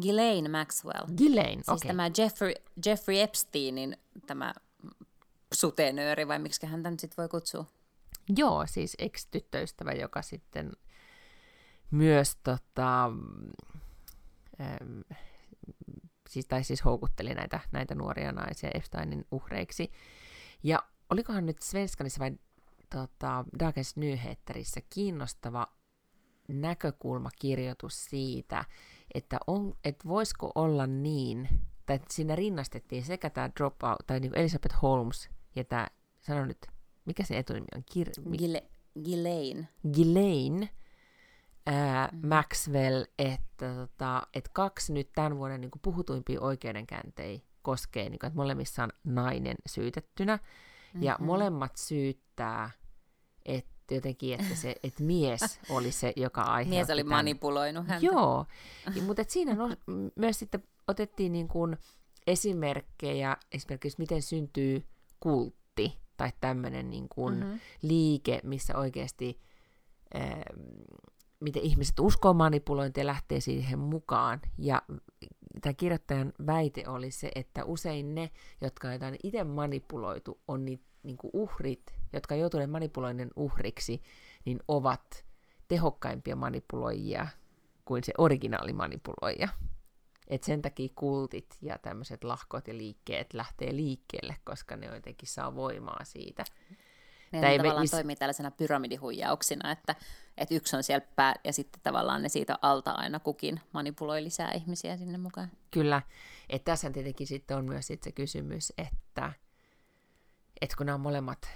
Ghislaine 0.00 0.48
Maxwell. 0.48 1.06
Ghislaine, 1.16 1.54
Siis 1.54 1.68
okei. 1.68 1.88
tämä 1.88 2.10
Jeffrey, 2.18 2.52
Jeffrey 2.86 3.20
Epsteinin 3.20 3.96
tämä 4.26 4.54
sutenööri, 5.56 6.28
vai 6.28 6.38
miksi 6.38 6.66
hän 6.66 6.82
nyt 6.82 7.00
sitten 7.00 7.16
voi 7.22 7.28
kutsua? 7.28 7.64
Joo, 8.36 8.66
siis 8.66 8.96
ex-tyttöystävä, 8.98 9.92
joka 9.92 10.22
sitten 10.22 10.72
myös 11.90 12.36
tota, 12.36 13.04
ähm, 14.60 15.00
siis, 16.28 16.46
tai 16.46 16.64
siis 16.64 16.84
houkutteli 16.84 17.34
näitä, 17.34 17.60
näitä 17.72 17.94
nuoria 17.94 18.32
naisia 18.32 18.70
Epsteinin 18.74 19.24
uhreiksi. 19.30 19.92
Ja 20.62 20.82
olikohan 21.10 21.46
nyt 21.46 21.62
Svenskanissa 21.62 22.20
vai 22.20 22.32
tota, 22.90 23.44
Dagens 23.58 23.96
Nyheterissä 23.96 24.80
kiinnostava 24.90 25.66
näkökulmakirjoitus 26.48 28.04
siitä, 28.04 28.64
että, 29.14 29.38
on, 29.46 29.74
että 29.84 30.08
voisiko 30.08 30.52
olla 30.54 30.86
niin, 30.86 31.48
tai 31.86 31.96
että 31.96 32.14
siinä 32.14 32.36
rinnastettiin 32.36 33.04
sekä 33.04 33.30
tämä 33.30 33.50
Dropout, 33.56 34.06
tai 34.06 34.20
niin 34.20 34.38
Elizabeth 34.38 34.82
Holmes 34.82 35.30
ja 35.56 35.64
tämä, 35.64 35.86
sano 36.20 36.44
nyt, 36.44 36.66
mikä 37.04 37.22
se 37.24 37.38
etunimi 37.38 37.66
on? 37.76 37.82
Kir- 37.94 38.28
mi- 38.28 38.38
Gile, 38.38 38.62
Ghislaine. 39.04 39.68
Ghislaine, 39.92 40.68
ää, 41.66 42.08
Maxwell, 42.22 43.04
että, 43.18 43.74
tota, 43.74 44.22
että 44.34 44.50
kaksi 44.52 44.92
nyt 44.92 45.12
tämän 45.14 45.36
vuoden 45.36 45.60
niin 45.60 45.70
puhutuimpia 45.82 46.40
oikeudenkäyntejä 46.40 47.40
koskee, 47.62 48.08
niin 48.08 48.18
kuin, 48.18 48.28
että 48.28 48.36
molemmissa 48.36 48.82
on 48.84 48.92
nainen 49.04 49.56
syytettynä, 49.66 50.36
mm-hmm. 50.36 51.02
ja 51.02 51.16
molemmat 51.20 51.76
syyttää, 51.76 52.70
että 53.44 53.94
jotenkin, 53.94 54.40
että, 54.40 54.54
se, 54.54 54.74
että 54.82 55.02
mies 55.02 55.60
oli 55.70 55.92
se, 55.92 56.12
joka 56.16 56.42
aiheutti 56.56 56.76
Mies 56.76 56.90
oli 56.90 57.04
tämän. 57.04 57.18
manipuloinut 57.18 57.86
häntä. 57.86 58.06
Joo, 58.06 58.46
ja, 58.96 59.02
mutta 59.02 59.22
et 59.22 59.30
siinä 59.30 59.54
no, 59.54 59.68
myös 60.16 60.38
sitten 60.38 60.62
otettiin 60.88 61.32
niin 61.32 61.48
kuin 61.48 61.76
esimerkkejä, 62.26 63.36
esimerkiksi 63.52 63.98
miten 63.98 64.22
syntyy 64.22 64.86
kultti 65.20 65.98
tai 66.16 66.32
tämmöinen 66.40 66.90
niin 66.90 67.08
kuin 67.08 67.34
mm-hmm. 67.34 67.60
liike, 67.82 68.40
missä 68.44 68.76
oikeasti 68.78 69.40
äh, 70.16 70.40
miten 71.40 71.62
ihmiset 71.62 72.00
uskoo 72.00 72.34
manipulointia 72.34 73.00
ja 73.02 73.06
lähtee 73.06 73.40
siihen 73.40 73.78
mukaan. 73.78 74.40
Ja 74.58 74.82
tämä 75.60 75.74
kirjoittajan 75.74 76.32
väite 76.46 76.88
oli 76.88 77.10
se, 77.10 77.30
että 77.34 77.64
usein 77.64 78.14
ne, 78.14 78.30
jotka 78.60 78.88
on 78.88 78.94
jotain 78.94 79.16
itse 79.22 79.44
manipuloitu, 79.44 80.40
on 80.48 80.64
niitä 80.64 80.84
niin 81.02 81.16
kuin 81.16 81.30
uhrit, 81.32 81.94
jotka 82.12 82.34
joutuneet 82.34 82.70
manipuloinnin 82.70 83.30
uhriksi, 83.36 84.02
niin 84.44 84.58
ovat 84.68 85.24
tehokkaimpia 85.68 86.36
manipuloijia 86.36 87.26
kuin 87.84 88.04
se 88.04 88.12
originaali 88.18 88.72
manipuloija. 88.72 89.48
Et 90.28 90.44
sen 90.44 90.62
takia 90.62 90.88
kultit 90.94 91.56
ja 91.62 91.78
tämmöiset 91.78 92.24
lahkot 92.24 92.68
ja 92.68 92.76
liikkeet 92.76 93.34
lähtee 93.34 93.76
liikkeelle, 93.76 94.36
koska 94.44 94.76
ne 94.76 94.86
jotenkin 94.86 95.28
saa 95.28 95.54
voimaa 95.54 96.04
siitä. 96.04 96.44
Ne 97.32 97.40
me- 97.40 97.56
tavallaan 97.56 97.84
mis- 97.84 97.90
toimii 97.90 98.16
tällaisena 98.16 98.50
pyramidihuijauksina, 98.50 99.72
että, 99.72 99.94
että 100.36 100.54
yksi 100.54 100.76
on 100.76 100.82
siellä 100.82 101.06
pää, 101.16 101.34
ja 101.44 101.52
sitten 101.52 101.80
tavallaan 101.82 102.22
ne 102.22 102.28
siitä 102.28 102.58
alta 102.62 102.90
aina 102.90 103.20
kukin 103.20 103.60
manipuloi 103.72 104.24
lisää 104.24 104.52
ihmisiä 104.52 104.96
sinne 104.96 105.18
mukaan. 105.18 105.50
Kyllä, 105.70 106.02
että 106.48 106.72
tässä 106.72 106.90
tietenkin 106.90 107.26
sitten 107.26 107.56
on 107.56 107.64
myös 107.64 107.86
sit 107.86 108.02
se 108.02 108.12
kysymys, 108.12 108.72
että, 108.78 109.32
että 110.60 110.76
kun 110.76 110.86
nämä 110.86 110.94
on 110.94 111.00
molemmat 111.00 111.48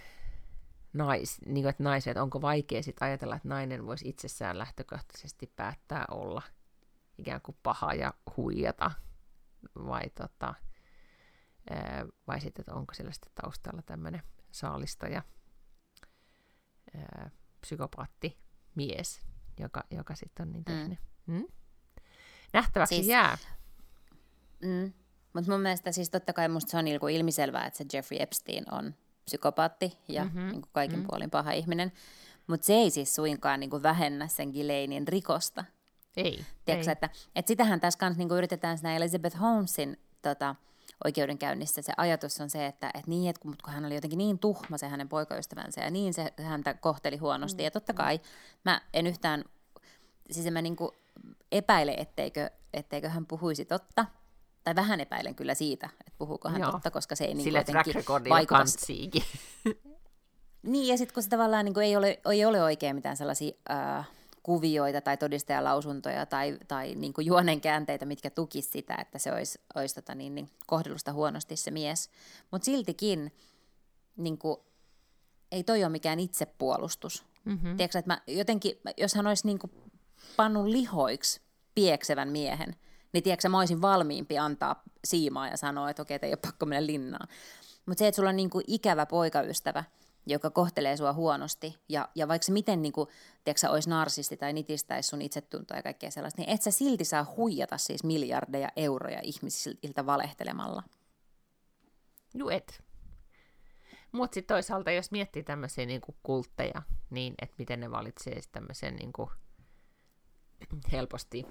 nais, 0.92 1.40
niin 1.46 1.64
kuin, 1.64 1.70
että 1.70 1.82
naiset, 1.82 2.16
onko 2.16 2.42
vaikea 2.42 2.82
sitten 2.82 3.08
ajatella, 3.08 3.36
että 3.36 3.48
nainen 3.48 3.86
voisi 3.86 4.08
itsessään 4.08 4.58
lähtökohtaisesti 4.58 5.52
päättää 5.56 6.04
olla 6.10 6.42
ikään 7.20 7.40
kuin 7.40 7.56
paha 7.62 7.94
ja 7.94 8.14
huijata, 8.36 8.90
vai, 9.74 10.10
tota, 10.14 10.54
ää, 11.70 12.06
vai 12.26 12.40
sitten, 12.40 12.62
että 12.62 12.74
onko 12.74 12.94
siellä 12.94 13.12
sitten 13.12 13.32
taustalla 13.42 13.82
tämmöinen 13.82 14.22
saalistaja, 14.50 15.22
ää, 16.96 17.30
psykopaatti 17.60 18.38
mies, 18.74 19.20
joka, 19.60 19.84
joka 19.90 20.14
sitten 20.14 20.46
on 20.46 20.52
niin 20.52 20.64
tehnyt. 20.64 20.98
Mm. 21.26 21.34
Mm? 21.34 21.46
Nähtäväksi 22.52 22.94
siis, 22.94 23.06
jää. 23.06 23.38
Mm. 24.62 24.92
Mutta 25.32 25.50
mun 25.50 25.60
mielestä 25.60 25.92
siis 25.92 26.10
totta 26.10 26.32
kai 26.32 26.48
musta 26.48 26.70
se 26.70 26.76
on 26.76 26.84
niinku 26.84 27.08
ilmiselvää, 27.08 27.66
että 27.66 27.78
se 27.78 27.84
Jeffrey 27.92 28.22
Epstein 28.22 28.74
on 28.74 28.94
psykopaatti 29.24 29.98
ja 30.08 30.24
mm-hmm. 30.24 30.48
niinku 30.48 30.68
kaikin 30.72 30.98
mm-hmm. 30.98 31.06
puolin 31.06 31.30
paha 31.30 31.52
ihminen. 31.52 31.92
Mutta 32.46 32.66
se 32.66 32.72
ei 32.72 32.90
siis 32.90 33.14
suinkaan 33.14 33.60
niinku 33.60 33.82
vähennä 33.82 34.28
sen 34.28 34.50
Ghislainin 34.50 35.08
rikosta. 35.08 35.64
Ei. 36.16 36.44
Tiedätkö, 36.64 36.90
ei. 36.90 36.92
että, 36.92 37.10
että 37.34 37.48
sitähän 37.48 37.80
tässä 37.80 37.98
kanssa 37.98 38.18
niinku 38.18 38.34
yritetään 38.34 38.78
siinä 38.78 38.96
Elizabeth 38.96 39.40
Holmesin 39.40 39.98
tota, 40.22 40.54
oikeudenkäynnissä. 41.04 41.82
Se 41.82 41.92
ajatus 41.96 42.40
on 42.40 42.50
se, 42.50 42.66
että, 42.66 42.86
että, 42.86 43.10
niin, 43.10 43.30
että 43.30 43.40
kun, 43.40 43.56
kun 43.64 43.72
hän 43.72 43.84
oli 43.84 43.94
jotenkin 43.94 44.18
niin 44.18 44.38
tuhma 44.38 44.78
se 44.78 44.88
hänen 44.88 45.08
poikaystävänsä 45.08 45.80
ja 45.80 45.90
niin 45.90 46.14
se 46.14 46.32
häntä 46.42 46.74
kohteli 46.74 47.16
huonosti. 47.16 47.62
Mm. 47.62 47.64
Ja 47.64 47.70
totta 47.70 47.92
kai 47.92 48.20
mä 48.64 48.80
en 48.92 49.06
yhtään, 49.06 49.44
siis 50.30 50.46
en 50.46 50.52
mä 50.52 50.62
niinku 50.62 50.94
epäile, 51.52 51.92
etteikö, 51.92 52.50
etteikö 52.74 53.08
hän 53.08 53.26
puhuisi 53.26 53.64
totta. 53.64 54.06
Tai 54.64 54.74
vähän 54.74 55.00
epäilen 55.00 55.34
kyllä 55.34 55.54
siitä, 55.54 55.88
että 56.00 56.12
puhuuko 56.18 56.48
hän 56.48 56.60
Joo. 56.60 56.72
totta, 56.72 56.90
koska 56.90 57.16
se 57.16 57.24
ei 57.24 57.34
niinku 57.34 57.44
Sillä 57.44 57.64
track 57.64 57.86
jotenkin 57.86 58.30
vaikuta 58.30 58.64
niin, 60.62 60.88
ja 60.88 60.98
sitten 60.98 61.14
kun 61.14 61.22
se 61.22 61.28
tavallaan 61.28 61.64
niin 61.64 61.74
kuin 61.74 61.86
ei, 61.86 61.96
ole, 61.96 62.20
ei 62.32 62.44
ole 62.44 62.62
oikein 62.62 62.96
mitään 62.96 63.16
sellaisia 63.16 63.52
äh, 63.70 64.08
kuvioita 64.50 65.00
tai 65.00 65.16
todistajalausuntoja 65.16 66.26
tai, 66.26 66.58
tai 66.68 66.94
niin 66.94 67.12
kuin 67.12 67.26
juonen 67.26 67.60
käänteitä, 67.60 68.06
mitkä 68.06 68.30
tukis 68.30 68.72
sitä, 68.72 68.94
että 69.00 69.18
se 69.18 69.32
olisi, 69.32 69.60
olisi 69.74 69.94
tota 69.94 70.14
niin, 70.14 70.34
niin, 70.34 70.50
kohdellusta 70.66 71.12
huonosti 71.12 71.56
se 71.56 71.70
mies. 71.70 72.10
Mutta 72.50 72.64
siltikin 72.64 73.32
niin 74.16 74.38
kuin, 74.38 74.56
ei 75.52 75.64
toi 75.64 75.84
ole 75.84 75.92
mikään 75.92 76.20
itsepuolustus. 76.20 77.24
Mm-hmm. 77.44 77.76
Tiedätkö, 77.76 77.98
että 77.98 78.10
mä 78.10 78.20
jotenkin, 78.26 78.80
jos 78.96 79.14
hän 79.14 79.26
olisi 79.26 79.46
niin 79.46 79.58
kuin 79.58 79.72
pannut 80.36 80.66
lihoiksi 80.66 81.40
pieksevän 81.74 82.28
miehen, 82.28 82.76
niin 83.12 83.22
tiedätkö, 83.22 83.48
mä 83.48 83.58
olisin 83.58 83.82
valmiimpi 83.82 84.38
antaa 84.38 84.82
siimaa 85.04 85.48
ja 85.48 85.56
sanoa, 85.56 85.90
että 85.90 86.02
okei, 86.02 86.18
ei 86.22 86.30
ole 86.30 86.36
pakko 86.36 86.66
mennä 86.66 86.86
linnaan. 86.86 87.28
Mutta 87.86 87.98
se, 87.98 88.08
että 88.08 88.16
sulla 88.16 88.30
on 88.30 88.36
niin 88.36 88.50
kuin 88.50 88.64
ikävä 88.66 89.06
poikaystävä, 89.06 89.84
joka 90.26 90.50
kohtelee 90.50 90.96
sua 90.96 91.12
huonosti, 91.12 91.76
ja, 91.88 92.08
ja 92.14 92.28
vaikka 92.28 92.46
se 92.46 92.52
miten 92.52 92.82
niin 92.82 92.92
kuin, 92.92 93.08
tiedätkö, 93.44 93.70
olisi 93.70 93.90
narsisti 93.90 94.36
tai 94.36 94.52
nitistäisi 94.52 95.08
sun 95.08 95.22
itsetuntoa 95.22 95.76
ja 95.76 95.82
kaikkea 95.82 96.10
sellaista, 96.10 96.42
niin 96.42 96.50
et 96.50 96.62
sä 96.62 96.70
silti 96.70 97.04
saa 97.04 97.34
huijata 97.36 97.78
siis 97.78 98.04
miljardeja 98.04 98.68
euroja 98.76 99.20
ihmisiltä 99.22 100.06
valehtelemalla. 100.06 100.82
Juu, 102.34 102.48
et. 102.48 102.84
Mutta 104.12 104.34
sitten 104.34 104.54
toisaalta, 104.54 104.90
jos 104.90 105.10
miettii 105.10 105.42
tämmöisiä 105.42 105.86
niinku 105.86 106.16
kultteja, 106.22 106.82
niin 107.10 107.34
että 107.42 107.54
miten 107.58 107.80
ne 107.80 107.90
valitsee 107.90 108.40
tämmöisen 108.52 108.96
niinku 108.96 109.30
helposti, 110.92 111.46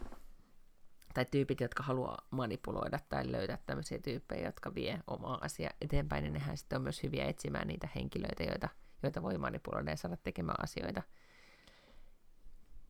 tai 1.13 1.25
tyypit, 1.25 1.61
jotka 1.61 1.83
haluaa 1.83 2.27
manipuloida 2.31 2.99
tai 3.09 3.31
löytää 3.31 3.57
tämmöisiä 3.65 3.99
tyyppejä, 3.99 4.45
jotka 4.45 4.75
vie 4.75 4.99
omaa 5.07 5.37
asiaa 5.41 5.71
eteenpäin, 5.81 6.23
niin 6.23 6.33
nehän 6.33 6.57
sitten 6.57 6.75
on 6.75 6.81
myös 6.81 7.03
hyviä 7.03 7.25
etsimään 7.25 7.67
niitä 7.67 7.89
henkilöitä, 7.95 8.43
joita, 8.43 8.69
joita 9.03 9.21
voi 9.21 9.37
manipuloida 9.37 9.91
ja 9.91 9.97
saada 9.97 10.17
tekemään 10.17 10.63
asioita, 10.63 11.03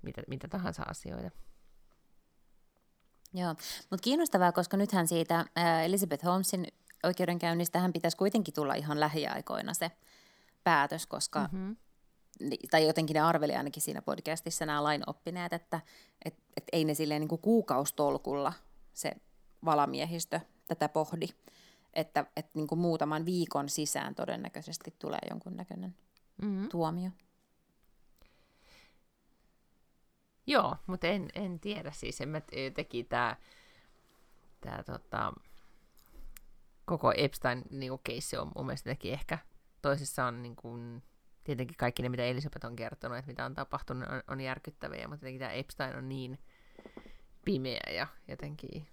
mitä, 0.01 0.21
mitä 0.27 0.47
tahansa 0.47 0.83
asioita. 0.83 1.31
Joo, 3.33 3.49
mutta 3.89 4.03
kiinnostavaa, 4.03 4.51
koska 4.51 4.77
nythän 4.77 5.07
siitä 5.07 5.45
ää, 5.55 5.83
Elizabeth 5.83 6.25
Holmesin 6.25 6.67
oikeudenkäynnistä 7.03 7.79
hän 7.79 7.93
pitäisi 7.93 8.17
kuitenkin 8.17 8.53
tulla 8.53 8.73
ihan 8.73 8.99
lähiaikoina 8.99 9.73
se 9.73 9.91
päätös, 10.63 11.07
koska, 11.07 11.39
mm-hmm. 11.39 11.75
Tai 12.71 12.87
jotenkin 12.87 13.13
ne 13.13 13.19
arveli 13.19 13.55
ainakin 13.55 13.81
siinä 13.81 14.01
podcastissa 14.01 14.65
nämä 14.65 14.83
lainoppineet, 14.83 15.53
että 15.53 15.81
et, 16.25 16.35
et 16.57 16.63
ei 16.71 16.85
ne 16.85 16.93
silleen 16.93 17.21
niin 17.21 17.29
kuin 17.29 17.41
kuukaustolkulla 17.41 18.53
se 18.93 19.11
valamiehistö 19.65 20.39
tätä 20.67 20.89
pohdi, 20.89 21.27
että 21.93 22.25
et 22.35 22.55
niin 22.55 22.67
kuin 22.67 22.79
muutaman 22.79 23.25
viikon 23.25 23.69
sisään 23.69 24.15
todennäköisesti 24.15 24.95
tulee 24.99 25.19
jonkunnäköinen 25.29 25.95
mm-hmm. 26.41 26.69
tuomio. 26.69 27.09
Joo, 30.47 30.75
mutta 30.87 31.07
en, 31.07 31.29
en 31.35 31.59
tiedä 31.59 31.91
siis. 31.91 32.21
En 32.21 32.29
mä 32.29 32.41
teki 32.73 33.03
tämä 33.03 33.35
tää, 34.61 34.83
tota, 34.83 35.33
koko 36.85 37.13
Epstein 37.17 37.63
niinku, 37.69 37.97
keissi 38.03 38.37
on 38.37 38.51
mun 38.55 38.65
mielestä 38.65 38.89
teki 38.89 39.11
ehkä 39.11 39.37
toisessa 39.81 40.25
on 40.25 40.43
niin 40.43 40.55
kuin, 40.55 41.03
tietenkin 41.49 41.77
kaikki 41.77 42.03
ne, 42.03 42.09
mitä 42.09 42.23
Elisabeth 42.23 42.65
on 42.65 42.75
kertonut, 42.75 43.17
että 43.17 43.31
mitä 43.31 43.45
on 43.45 43.55
tapahtunut, 43.55 44.09
on, 44.09 44.23
on 44.27 44.41
järkyttäviä, 44.41 45.07
mutta 45.07 45.19
tietenkin 45.19 45.39
tämä 45.39 45.51
Epstein 45.51 45.95
on 45.95 46.09
niin 46.09 46.39
pimeä 47.45 47.91
ja 47.93 48.07
jotenkin 48.27 48.87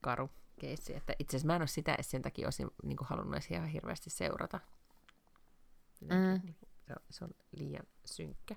karu 0.00 0.30
keissi, 0.60 0.94
että 0.96 1.14
itse 1.18 1.36
asiassa 1.36 1.46
mä 1.46 1.56
en 1.56 1.62
ole 1.62 1.66
sitä 1.66 1.94
edes 1.94 2.10
sen 2.10 2.22
takia 2.22 2.46
olisin 2.46 2.70
niin 2.82 2.96
kuin, 2.96 3.08
halunnut 3.08 3.34
edes 3.34 3.50
ihan 3.50 3.68
hirveästi 3.68 4.10
seurata. 4.10 4.60
Jotenkin, 6.00 6.40
Mm. 6.40 6.46
niin 6.46 6.56
kuin, 6.60 6.68
Se 6.86 6.92
on, 6.92 7.02
se 7.10 7.24
on 7.24 7.30
liian 7.56 7.86
synkkä. 8.04 8.56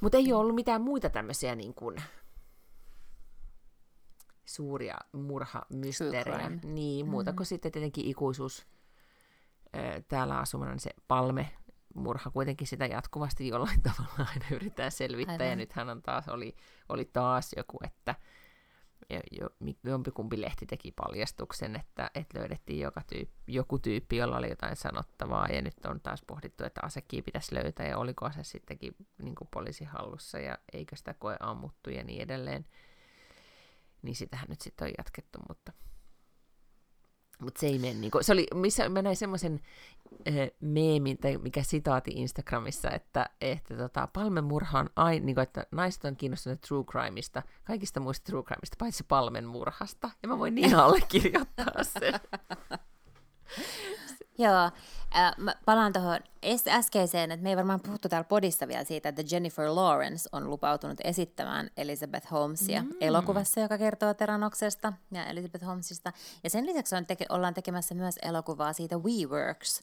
Mutta 0.00 0.18
ei 0.18 0.32
ole 0.32 0.40
ollut 0.40 0.54
mitään 0.54 0.82
muita 0.82 1.10
tämmöisiä 1.10 1.54
niin 1.54 1.74
kuin, 1.74 1.96
suuria 4.44 4.98
murhamysteerejä. 5.12 6.50
Niin, 6.64 7.08
muuta 7.08 7.30
mm-hmm. 7.30 7.36
kuin 7.36 7.46
sitten 7.46 7.72
tietenkin 7.72 8.06
ikuisuus 8.06 8.66
täällä 10.08 10.38
asumana 10.38 10.70
niin 10.70 10.80
se 10.80 10.90
palme 11.08 11.50
murha 11.94 12.30
kuitenkin 12.30 12.66
sitä 12.66 12.86
jatkuvasti 12.86 13.48
jollain 13.48 13.82
tavalla 13.92 14.30
aina 14.30 14.46
yritetään 14.50 14.92
selvittää, 14.92 15.34
Aivan. 15.34 15.48
ja 15.48 15.56
nythän 15.56 15.90
on 15.90 16.02
taas, 16.02 16.28
oli, 16.28 16.56
oli 16.88 17.04
taas 17.04 17.50
joku, 17.56 17.78
että 17.84 18.14
jo, 19.10 19.48
jompikumpi 19.84 20.40
lehti 20.40 20.66
teki 20.66 20.92
paljastuksen, 20.92 21.76
että, 21.76 22.10
että 22.14 22.38
löydettiin 22.38 22.80
joka 22.80 23.02
tyyp, 23.06 23.30
joku 23.46 23.78
tyyppi, 23.78 24.16
jolla 24.16 24.36
oli 24.36 24.48
jotain 24.48 24.76
sanottavaa, 24.76 25.48
ja 25.48 25.62
nyt 25.62 25.84
on 25.86 26.00
taas 26.00 26.22
pohdittu, 26.26 26.64
että 26.64 26.80
asekia 26.84 27.22
pitäisi 27.22 27.54
löytää, 27.54 27.86
ja 27.86 27.98
oliko 27.98 28.32
se 28.32 28.44
sittenkin 28.44 28.96
niin 29.22 29.34
poliisihallussa, 29.50 30.38
ja 30.38 30.58
eikö 30.72 30.96
sitä 30.96 31.14
koe 31.14 31.36
ammuttu, 31.40 31.90
ja 31.90 32.04
niin 32.04 32.22
edelleen. 32.22 32.66
Niin 34.02 34.16
sitähän 34.16 34.46
nyt 34.48 34.60
sitten 34.60 34.86
on 34.86 34.92
jatkettu, 34.98 35.38
mutta 35.48 35.72
mutta 37.44 37.60
se 37.60 37.66
ei 37.66 37.78
mene 37.78 37.94
niin 37.94 38.10
kuin, 38.10 38.24
se 38.24 38.32
oli, 38.32 38.46
missä 38.54 38.88
mä 38.88 39.02
näin 39.02 39.16
semmoisen 39.16 39.60
äh, 40.28 40.34
meemin, 40.60 41.18
tai 41.18 41.38
mikä 41.38 41.62
sitaati 41.62 42.10
Instagramissa, 42.14 42.90
että, 42.90 43.30
että 43.40 43.76
tota, 43.76 44.08
Palmen 44.12 44.44
murha 44.44 44.78
on 44.78 44.90
aina, 44.96 45.26
niin 45.26 45.34
kuin, 45.34 45.42
että 45.42 45.66
naiset 45.70 46.04
on 46.04 46.16
kiinnostuneet 46.16 46.60
true 46.60 46.84
crimeista, 46.84 47.42
kaikista 47.64 48.00
muista 48.00 48.24
true 48.24 48.42
crimeista, 48.42 48.76
paitsi 48.78 49.04
Palmen 49.08 49.46
murhasta. 49.46 50.10
Ja 50.22 50.28
mä 50.28 50.38
voin 50.38 50.54
niin 50.54 50.74
allekirjoittaa 50.84 51.84
sen. 51.84 52.20
Joo, 54.38 54.70
äh, 55.16 55.34
mä 55.36 55.54
palaan 55.64 55.92
tuohon 55.92 56.20
äskeiseen, 56.68 57.30
että 57.32 57.42
me 57.42 57.50
ei 57.50 57.56
varmaan 57.56 57.80
puhuttu 57.80 58.08
täällä 58.08 58.28
podissa 58.28 58.68
vielä 58.68 58.84
siitä, 58.84 59.08
että 59.08 59.22
Jennifer 59.30 59.68
Lawrence 59.68 60.28
on 60.32 60.50
lupautunut 60.50 60.98
esittämään 61.04 61.70
Elizabeth 61.76 62.30
Holmesia 62.30 62.82
mm. 62.82 62.90
elokuvassa, 63.00 63.60
joka 63.60 63.78
kertoo 63.78 64.14
Teranoksesta 64.14 64.92
ja 65.10 65.26
Elizabeth 65.26 65.66
Holmesista. 65.66 66.12
Ja 66.44 66.50
sen 66.50 66.66
lisäksi 66.66 66.96
on 66.96 67.04
teke- 67.04 67.26
ollaan 67.28 67.54
tekemässä 67.54 67.94
myös 67.94 68.14
elokuvaa 68.22 68.72
siitä 68.72 68.96
WeWorks, 68.96 69.82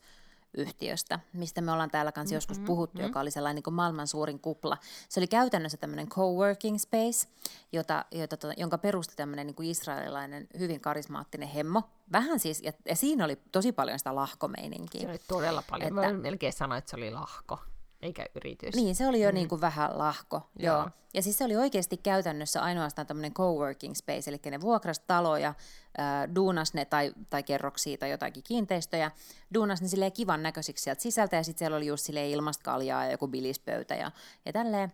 yhtiöstä, 0.58 1.20
mistä 1.34 1.62
me 1.62 1.72
ollaan 1.72 1.92
täällä 1.92 2.12
kanssa 2.12 2.34
mm-hmm, 2.34 2.38
joskus 2.38 2.60
puhuttu, 2.60 2.98
mm-hmm. 2.98 3.10
joka 3.10 3.20
oli 3.20 3.32
sellainen 3.32 3.56
niin 3.56 3.64
kuin 3.64 3.74
maailman 3.74 4.08
suurin 4.08 4.40
kupla. 4.40 4.78
Se 5.10 5.20
oli 5.20 5.28
käytännössä 5.28 5.78
tämmöinen 5.78 6.10
coworking 6.10 6.78
space, 6.78 7.28
jota, 7.72 8.06
jota, 8.12 8.38
tota, 8.38 8.54
jonka 8.58 8.78
perusti 8.78 9.16
tämmöinen 9.16 9.48
niin 9.48 9.56
kuin 9.56 9.70
israelilainen 9.70 10.48
hyvin 10.60 10.82
karismaattinen 10.82 11.50
hemmo. 11.50 11.84
Vähän 12.12 12.40
siis, 12.40 12.62
ja, 12.62 12.72
ja 12.86 12.96
siinä 12.96 13.26
oli 13.26 13.36
tosi 13.52 13.72
paljon 13.72 14.00
sitä 14.00 14.16
lahkomeininkiä. 14.16 15.02
Se 15.02 15.10
oli 15.10 15.20
todella 15.28 15.64
paljon. 15.70 15.88
Että, 15.88 16.14
Mä 16.14 16.22
melkein 16.22 16.54
sanoin, 16.54 16.80
että 16.80 16.90
se 16.90 16.96
oli 16.96 17.12
lahko 17.12 17.60
eikä 18.02 18.26
yritys. 18.36 18.76
Niin, 18.76 18.96
se 18.96 19.08
oli 19.08 19.22
jo 19.22 19.30
mm. 19.30 19.36
niin 19.36 19.48
kuin 19.48 19.62
vähän 19.62 19.98
lahko. 19.98 20.50
Joo. 20.60 20.78
joo. 20.78 20.90
Ja 21.14 21.22
siis 21.22 21.38
se 21.38 21.46
oli 21.46 21.56
oikeasti 21.56 21.98
käytännössä 21.98 22.62
ainoastaan 22.62 23.08
tämmöinen 23.08 23.34
coworking 23.34 23.96
space, 23.96 24.30
eli 24.30 24.40
ne 24.52 24.62
vuokras 24.62 25.00
taloja, 25.00 25.50
äh, 25.50 26.36
duunas 26.36 26.74
ne 26.74 26.86
tai, 26.86 27.14
tai 27.30 27.44
kerroksia 27.44 27.98
tai 27.98 28.12
jotakin 28.12 28.44
kiinteistöjä, 28.44 29.12
duunas 29.54 29.82
ne 29.82 29.88
silleen 29.88 30.12
kivan 30.12 30.44
näköisiksi 30.44 30.84
sieltä 30.84 31.02
sisältä, 31.02 31.36
ja 31.36 31.44
sitten 31.44 31.60
siellä 31.60 31.78
oli 31.78 31.86
just 31.86 32.06
silleen 32.06 32.30
ilmasta 32.30 32.64
kaljaa 32.64 33.06
ja 33.06 33.12
joku 33.12 33.28
bilispöytä 33.28 33.96
ja, 33.96 34.12
ja 34.46 34.54
tälleen. 34.54 34.92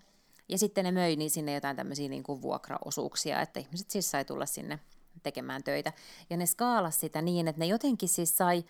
Ja 0.49 0.57
sitten 0.57 0.85
ne 0.85 0.91
möi 0.91 1.15
niin 1.15 1.29
sinne 1.29 1.53
jotain 1.53 1.75
tämmöisiä 1.75 2.09
niin 2.09 2.23
kuin 2.23 2.41
vuokraosuuksia, 2.41 3.41
että 3.41 3.59
ihmiset 3.59 3.91
siis 3.91 4.11
sai 4.11 4.25
tulla 4.25 4.45
sinne 4.45 4.79
tekemään 5.23 5.63
töitä. 5.63 5.93
Ja 6.29 6.37
ne 6.37 6.45
skaalas 6.45 6.99
sitä 6.99 7.21
niin, 7.21 7.47
että 7.47 7.59
ne 7.59 7.65
jotenkin 7.65 8.09
siis 8.09 8.37
sai 8.37 8.63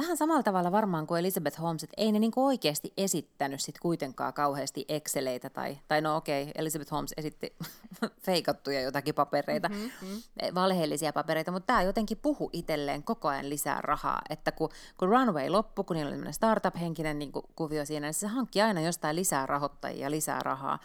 vähän 0.00 0.16
samalla 0.16 0.42
tavalla 0.42 0.72
varmaan 0.72 1.06
kuin 1.06 1.18
Elizabeth 1.18 1.60
Holmes, 1.60 1.82
että 1.82 1.94
ei 1.96 2.12
ne 2.12 2.18
niinku 2.18 2.46
oikeasti 2.46 2.92
esittänyt 2.96 3.60
sit 3.60 3.78
kuitenkaan 3.78 4.32
kauheasti 4.32 4.84
Exceleitä 4.88 5.50
tai, 5.50 5.78
tai 5.88 6.00
no 6.00 6.16
okei, 6.16 6.42
okay, 6.42 6.52
Elizabeth 6.54 6.92
Holmes 6.92 7.14
esitti 7.16 7.56
feikattuja 8.26 8.80
jotakin 8.80 9.14
papereita, 9.14 9.68
mm-hmm. 9.68 10.54
valheellisia 10.54 11.12
papereita, 11.12 11.52
mutta 11.52 11.66
tämä 11.66 11.82
jotenkin 11.82 12.18
puhu 12.22 12.50
itselleen 12.52 13.02
koko 13.02 13.28
ajan 13.28 13.50
lisää 13.50 13.80
rahaa, 13.80 14.22
että 14.30 14.52
kun, 14.52 14.68
kun 14.96 15.08
Runway 15.08 15.48
loppui, 15.48 15.84
kun 15.84 15.96
niillä 15.96 16.14
oli 16.14 16.32
startup-henkinen 16.32 17.18
niinku 17.18 17.42
kuvio 17.56 17.84
siinä, 17.84 18.06
niin 18.06 18.14
se 18.14 18.26
hankki 18.26 18.62
aina 18.62 18.80
jostain 18.80 19.16
lisää 19.16 19.46
rahoittajia, 19.46 20.10
lisää 20.10 20.40
rahaa, 20.42 20.78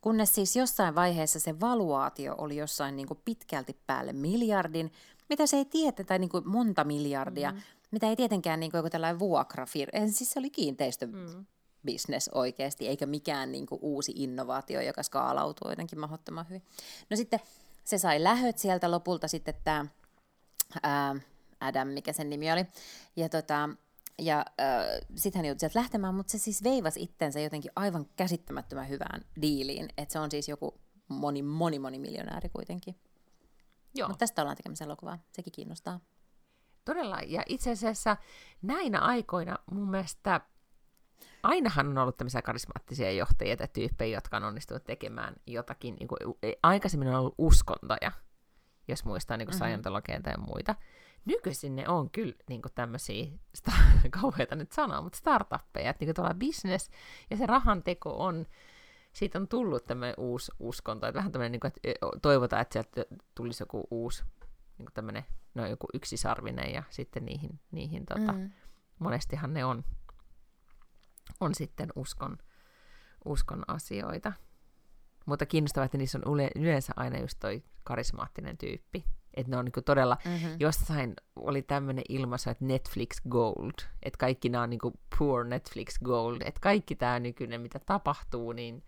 kunnes 0.00 0.34
siis 0.34 0.56
jossain 0.56 0.94
vaiheessa 0.94 1.40
se 1.40 1.60
valuaatio 1.60 2.34
oli 2.38 2.56
jossain 2.56 2.96
niinku 2.96 3.14
pitkälti 3.24 3.76
päälle 3.86 4.12
miljardin, 4.12 4.92
mitä 5.28 5.46
se 5.46 5.56
ei 5.56 5.64
tiedä, 5.64 6.04
tai 6.04 6.18
niinku 6.18 6.42
monta 6.44 6.84
miljardia, 6.84 7.50
mm-hmm 7.50 7.75
mitä 7.90 8.08
ei 8.08 8.16
tietenkään 8.16 8.60
niin 8.60 8.70
kuin 8.70 8.78
joku 8.78 8.90
tällainen 8.90 9.18
vuokrafirma, 9.18 10.06
siis 10.06 10.30
se 10.30 10.38
oli 10.38 10.50
kiinteistö, 10.50 11.06
mm 11.06 11.46
business 11.86 12.30
oikeasti, 12.34 12.88
eikä 12.88 13.06
mikään 13.06 13.52
niin 13.52 13.66
kuin 13.66 13.78
uusi 13.82 14.12
innovaatio, 14.14 14.80
joka 14.80 15.02
skaalautuu 15.02 15.70
jotenkin 15.70 16.00
mahdottoman 16.00 16.48
hyvin. 16.48 16.62
No 17.10 17.16
sitten 17.16 17.40
se 17.84 17.98
sai 17.98 18.22
lähöt 18.22 18.58
sieltä 18.58 18.90
lopulta 18.90 19.28
sitten 19.28 19.54
tämä 19.64 19.86
Adam, 21.60 21.88
mikä 21.88 22.12
sen 22.12 22.30
nimi 22.30 22.52
oli, 22.52 22.66
ja 23.16 23.28
tota, 23.28 23.68
ja 24.18 24.38
äh, 24.60 24.86
sitten 25.16 25.38
hän 25.38 25.46
joutui 25.46 25.60
sieltä 25.60 25.78
lähtemään, 25.78 26.14
mutta 26.14 26.30
se 26.30 26.38
siis 26.38 26.64
veivasi 26.64 27.02
itsensä 27.02 27.40
jotenkin 27.40 27.70
aivan 27.76 28.06
käsittämättömän 28.16 28.88
hyvään 28.88 29.24
diiliin, 29.42 29.88
että 29.98 30.12
se 30.12 30.18
on 30.18 30.30
siis 30.30 30.48
joku 30.48 30.80
moni, 31.08 31.42
moni, 31.42 31.78
moni 31.78 31.98
miljonääri 31.98 32.48
kuitenkin. 32.48 32.96
Joo. 33.94 34.08
Mutta 34.08 34.18
tästä 34.18 34.42
ollaan 34.42 34.56
tekemässä 34.56 34.84
elokuvaa, 34.84 35.18
sekin 35.32 35.52
kiinnostaa. 35.52 36.00
Todella, 36.86 37.18
ja 37.26 37.42
itse 37.46 37.70
asiassa 37.70 38.16
näinä 38.62 39.00
aikoina 39.00 39.58
mun 39.70 39.90
mielestä 39.90 40.40
ainahan 41.42 41.88
on 41.88 41.98
ollut 41.98 42.16
tämmöisiä 42.16 42.42
karismaattisia 42.42 43.12
johtajia 43.12 43.56
tai 43.56 43.68
tyyppejä, 43.72 44.16
jotka 44.16 44.36
on 44.36 44.44
onnistunut 44.44 44.84
tekemään 44.84 45.34
jotakin, 45.46 45.96
niin 45.96 46.08
kuin, 46.08 46.18
aikaisemmin 46.62 47.08
on 47.08 47.14
ollut 47.14 47.34
uskontoja, 47.38 48.12
jos 48.88 49.04
muistaa 49.04 49.36
niin 49.36 49.48
mm-hmm. 49.48 50.22
tai 50.22 50.34
muita. 50.38 50.74
Nykyisin 51.24 51.76
ne 51.76 51.88
on 51.88 52.10
kyllä 52.10 52.34
niin 52.48 52.62
kuin 52.62 52.72
tämmöisiä, 52.74 53.26
kauheita 54.20 54.56
nyt 54.56 54.72
sanoa, 54.72 55.02
mutta 55.02 55.18
startuppeja, 55.18 55.90
että 55.90 56.04
niin 56.04 56.14
tuolla 56.14 56.34
business 56.34 56.90
ja 57.30 57.36
se 57.36 57.46
rahanteko 57.46 58.24
on, 58.24 58.46
siitä 59.12 59.38
on 59.38 59.48
tullut 59.48 59.84
tämmöinen 59.84 60.14
uusi 60.18 60.52
uskonto, 60.58 61.06
että 61.06 61.18
vähän 61.18 61.32
tämmöinen, 61.32 61.52
niin 61.52 61.60
kuin, 61.60 61.72
että 61.84 62.06
toivotaan, 62.22 62.62
että 62.62 62.72
sieltä 62.72 63.16
tulisi 63.34 63.62
joku 63.62 63.86
uusi 63.90 64.24
niin 64.78 64.88
tämmöinen, 64.94 65.24
no 65.54 65.66
joku 65.66 65.86
yksisarvinen 65.94 66.72
ja 66.72 66.82
sitten 66.90 67.24
niihin, 67.24 67.60
niihin 67.70 68.06
tota, 68.06 68.32
mm. 68.32 68.50
monestihan 68.98 69.54
ne 69.54 69.64
on, 69.64 69.84
on 71.40 71.54
sitten 71.54 71.88
uskon, 71.96 72.38
uskon 73.24 73.64
asioita. 73.68 74.32
Mutta 75.26 75.46
kiinnostavaa, 75.46 75.84
että 75.84 75.98
niissä 75.98 76.18
on 76.24 76.40
yleensä 76.54 76.92
aina 76.96 77.18
just 77.18 77.38
toi 77.40 77.62
karismaattinen 77.84 78.58
tyyppi. 78.58 79.04
Että 79.34 79.50
ne 79.50 79.56
on 79.56 79.64
niinku 79.64 79.82
todella, 79.82 80.16
mm-hmm. 80.24 80.56
jossain 80.60 81.14
oli 81.36 81.62
tämmöinen 81.62 82.04
ilmaisu, 82.08 82.50
että 82.50 82.64
Netflix 82.64 83.20
Gold, 83.28 83.72
että 84.02 84.18
kaikki 84.18 84.48
nämä 84.48 84.62
on 84.64 84.70
niinku 84.70 84.92
poor 85.18 85.44
Netflix 85.44 85.98
Gold, 86.04 86.40
että 86.40 86.60
kaikki 86.60 86.94
tämä 86.96 87.20
nykyinen, 87.20 87.60
mitä 87.60 87.78
tapahtuu, 87.78 88.52
niin, 88.52 88.84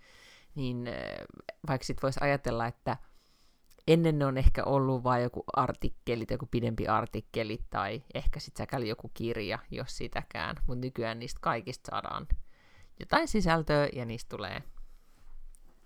niin 0.55 0.89
vaikka 1.69 1.85
sitten 1.85 2.03
voisi 2.03 2.21
ajatella, 2.23 2.67
että 2.67 2.97
ennen 3.89 4.19
ne 4.19 4.27
on 4.27 4.39
ehkä 4.39 4.65
ollut 4.65 5.05
vain 5.05 5.23
joku 5.23 5.45
artikkeli, 5.53 6.27
joku 6.31 6.47
pidempi 6.51 6.89
artikkeli, 6.89 7.59
tai 7.71 8.03
ehkä 8.15 8.41
sitten 8.41 8.63
säkäli 8.63 8.89
joku 8.89 9.11
kirja, 9.15 9.59
jos 9.71 9.97
sitäkään, 9.97 10.57
mutta 10.67 10.81
nykyään 10.81 11.19
niistä 11.19 11.39
kaikista 11.43 11.91
saadaan 11.91 12.27
jotain 13.01 13.29
sisältöä, 13.29 13.89
ja 13.93 14.05
niistä 14.05 14.37
tulee 14.37 14.63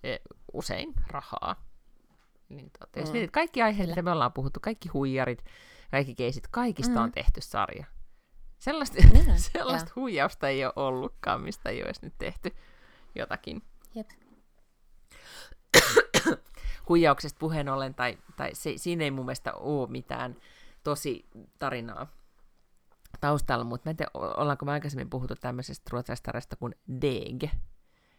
e, 0.03 0.17
usein 0.53 0.95
rahaa. 1.07 1.65
Niin 2.49 2.71
tota, 2.79 3.01
jos 3.01 3.09
mm. 3.09 3.13
mietit 3.13 3.31
kaikki 3.31 3.63
aiheet, 3.63 3.89
mitä 3.89 4.03
me 4.03 4.11
ollaan 4.11 4.33
puhuttu, 4.33 4.61
kaikki 4.61 4.89
huijarit, 4.89 5.45
kaikki 5.91 6.15
keisit, 6.15 6.49
kaikista 6.51 6.95
mm. 6.95 7.03
on 7.03 7.13
tehty 7.13 7.41
sarja. 7.41 7.87
Sellaista, 8.59 8.99
mm, 9.03 9.35
sellaista 9.53 9.93
huijausta 9.97 10.49
ei 10.49 10.65
ole 10.65 10.73
ollutkaan, 10.77 11.43
mistä 11.43 11.71
ei 11.71 11.85
olisi 11.85 12.01
nyt 12.03 12.15
tehty 12.19 12.57
jotakin. 13.15 13.63
Jep 13.95 14.09
huijauksesta 16.89 17.39
puheen 17.39 17.69
ollen, 17.69 17.95
tai, 17.95 18.19
tai 18.37 18.55
se, 18.55 18.73
siinä 18.77 19.05
ei 19.05 19.11
mun 19.11 19.25
mielestä 19.25 19.53
ole 19.53 19.91
mitään 19.91 20.37
tosi 20.83 21.27
tarinaa 21.59 22.07
taustalla, 23.21 23.65
mutta 23.65 23.89
mä 23.89 23.91
en 23.91 23.97
tiedä, 23.97 24.11
ollaanko 24.15 24.65
me 24.65 24.73
aikaisemmin 24.73 25.11
puhuttu 25.11 25.35
tämmöisestä 25.35 25.91
ruotsalaisesta 25.93 26.57
kuin 26.57 26.75
Deg. 27.01 27.51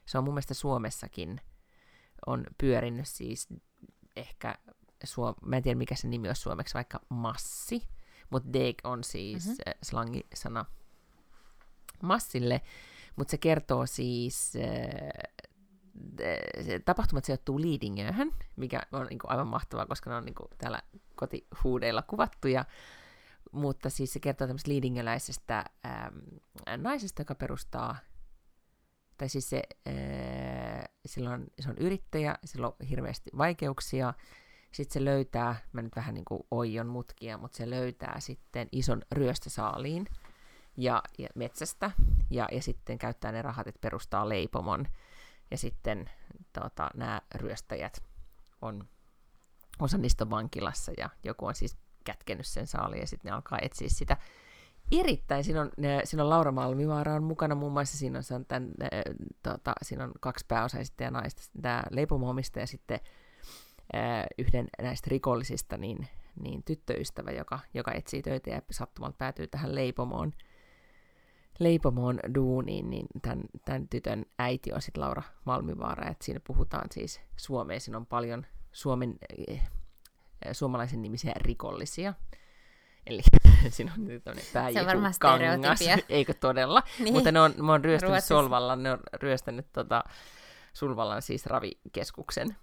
Se 0.06 0.18
on 0.18 0.24
mun 0.24 0.34
mielestä 0.34 0.54
Suomessakin 0.54 1.42
on 2.26 2.44
pyörinyt 2.58 3.08
siis 3.08 3.48
ehkä, 4.16 4.56
suom- 5.04 5.36
mä 5.46 5.58
en 5.58 5.64
tiedä 5.64 5.78
mikä 5.78 5.96
se 5.96 6.08
nimi 6.08 6.30
on 6.30 6.36
suomeksi, 6.36 6.74
vaikka 6.74 7.00
massi, 7.10 7.88
mutta 8.30 8.54
Deg 8.54 8.76
on 8.84 9.04
siis 9.04 9.46
mm-hmm. 9.46 9.74
slangisana 9.84 10.66
massille, 12.02 12.62
mutta 13.16 13.32
se 13.32 13.38
kertoo 13.38 13.86
siis 13.86 14.54
tapahtumat 16.86 17.26
sijoittuu 17.26 17.62
Liidingöhän, 17.62 18.32
mikä 18.56 18.82
on 18.92 19.08
niin 19.08 19.20
kuin 19.20 19.32
aivan 19.32 19.48
mahtavaa, 19.48 19.86
koska 19.86 20.10
ne 20.10 20.16
on 20.16 20.26
niin 20.26 20.36
kuin 20.36 20.48
täällä 20.58 20.82
kotihuudeilla 21.16 22.02
kuvattu, 22.02 22.48
ja 22.48 22.66
mutta 23.52 23.90
siis 23.90 24.14
se 24.14 24.20
kertoo 24.20 24.48
tämmöistä 24.48 24.72
liidingeläisestä 24.72 25.66
ähm, 25.86 26.18
naisesta, 26.78 27.22
joka 27.22 27.36
perustaa, 27.36 27.96
tai 29.18 29.30
siis 29.30 29.50
se, 29.50 29.62
äh, 29.88 30.84
silloin, 31.06 31.46
se 31.60 31.70
on 31.70 31.78
yrittäjä, 31.78 32.38
sillä 32.46 32.68
on 32.68 32.76
hirveästi 32.90 33.32
vaikeuksia, 33.38 34.14
sitten 34.72 34.94
se 34.94 35.06
löytää, 35.06 35.56
mä 35.74 35.82
nyt 35.82 35.96
vähän 35.96 36.14
niin 36.14 36.26
kuin 36.26 36.44
oion 36.52 36.88
mutkia, 36.88 37.38
mutta 37.38 37.58
se 37.58 37.70
löytää 37.70 38.20
sitten 38.20 38.68
ison 38.72 39.02
ryöstösaaliin 39.12 40.06
ja, 40.78 41.04
ja 41.18 41.28
metsästä, 41.36 41.92
ja, 42.30 42.48
ja 42.52 42.62
sitten 42.62 42.98
käyttää 42.98 43.32
ne 43.32 43.42
rahat, 43.42 43.68
että 43.68 43.82
perustaa 43.82 44.30
leipomon, 44.30 44.88
sitten 45.58 46.10
tota, 46.54 46.90
nämä 46.96 47.22
ryöstäjät 47.36 48.04
on, 48.62 48.88
osa 49.80 49.98
niistä 49.98 50.24
on 50.24 50.30
vankilassa, 50.30 50.92
ja 50.98 51.10
joku 51.24 51.46
on 51.46 51.56
siis 51.56 51.78
kätkenyt 52.04 52.48
sen 52.48 52.68
saaliin, 52.68 53.02
ja 53.02 53.08
sitten 53.08 53.30
ne 53.30 53.36
alkaa 53.36 53.60
etsiä 53.62 53.90
sitä. 53.90 54.18
Erittäin, 54.92 55.44
siinä 55.44 55.62
on, 55.62 55.72
siinä 56.04 56.24
on 56.24 56.30
Laura 56.30 56.52
Malmivaara 56.52 57.16
on 57.16 57.24
mukana 57.24 57.56
muun 57.56 57.74
muassa, 57.74 57.98
siinä 57.98 58.18
on, 58.18 58.24
se 58.24 58.36
on 58.36 58.46
tämän, 58.46 58.72
ne, 58.80 58.90
tota, 59.44 59.74
siinä 59.82 60.04
on 60.04 60.12
kaksi 60.20 60.46
pääosaista 60.48 61.04
ja 61.04 61.12
naista, 61.12 61.42
tämä 61.62 61.84
leipomoomista 61.92 62.60
ja 62.60 62.68
sitten 62.68 63.00
yhden 64.38 64.68
näistä 64.82 65.08
rikollisista, 65.10 65.78
niin, 65.78 66.08
niin 66.40 66.64
tyttöystävä, 66.64 67.32
joka, 67.32 67.60
joka 67.74 67.92
etsii 67.92 68.22
töitä 68.22 68.50
ja 68.50 68.62
sattumalta 68.72 69.18
päätyy 69.18 69.48
tähän 69.48 69.76
leipomoon, 69.76 70.34
leipomoon 71.60 72.20
duuniin, 72.36 72.90
niin 72.90 73.08
tämän, 73.22 73.44
tämän 73.66 73.88
tytön 73.88 74.26
äiti 74.40 74.74
on 74.74 74.82
sitten 74.82 75.04
Laura 75.04 75.24
Malmivaara, 75.46 76.10
että 76.10 76.26
siinä 76.26 76.40
puhutaan 76.48 76.88
siis 76.92 77.22
Suomeen, 77.36 77.82
siinä 77.82 77.98
on 77.98 78.06
paljon 78.06 78.46
Suomen, 78.72 79.16
eh, 79.48 79.62
suomalaisen 80.52 81.02
nimisiä 81.02 81.34
rikollisia, 81.36 82.14
Eli 83.08 83.22
siinä 83.70 83.94
on 83.98 84.06
nyt 84.06 84.24
pää 84.54 84.72
Se 84.72 84.80
on 84.80 84.88
varmaan 84.88 85.14
kangas, 85.20 85.80
eikö 86.10 86.34
todella? 86.34 86.84
niin. 87.00 87.14
Mutta 87.14 87.32
ne 87.32 87.40
on, 87.40 87.54
ne 87.58 87.72
on 87.72 87.86
ryöstänyt 87.86 88.10
Ruotsissa. 88.10 88.36
Solvallan, 88.36 88.84
ne 88.84 88.92
on 88.92 89.00
ryöstänyt 89.14 89.66
tota, 89.74 90.04
Sulvallan 90.74 91.22
siis 91.22 91.46
ravikeskuksen. 91.46 92.56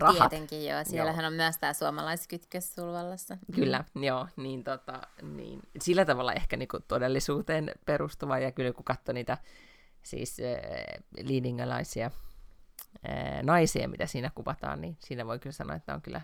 No 0.00 0.06
rahat. 0.06 0.30
tietenkin 0.30 0.66
joo, 0.66 0.84
siellähän 0.84 1.22
joo. 1.22 1.30
on 1.30 1.32
myös 1.32 1.58
tämä 1.58 1.72
suomalaiskytkös 1.72 2.74
Sulvallassa. 2.74 3.38
Kyllä, 3.56 3.84
mm. 3.94 4.04
joo, 4.04 4.28
niin, 4.36 4.64
tota, 4.64 5.02
niin 5.22 5.60
sillä 5.80 6.04
tavalla 6.04 6.32
ehkä 6.32 6.56
niinku 6.56 6.80
todellisuuteen 6.88 7.72
perustuva, 7.84 8.38
ja 8.38 8.52
kyllä 8.52 8.72
kun 8.72 8.84
katsoo 8.84 9.12
niitä 9.12 9.38
siis 10.02 10.36
äh, 10.40 11.02
liidingalaisia 11.22 12.06
äh, 12.06 13.42
naisia, 13.42 13.88
mitä 13.88 14.06
siinä 14.06 14.30
kuvataan, 14.34 14.80
niin 14.80 14.96
siinä 15.00 15.26
voi 15.26 15.38
kyllä 15.38 15.52
sanoa, 15.52 15.76
että 15.76 15.94
on 15.94 16.02
kyllä 16.02 16.20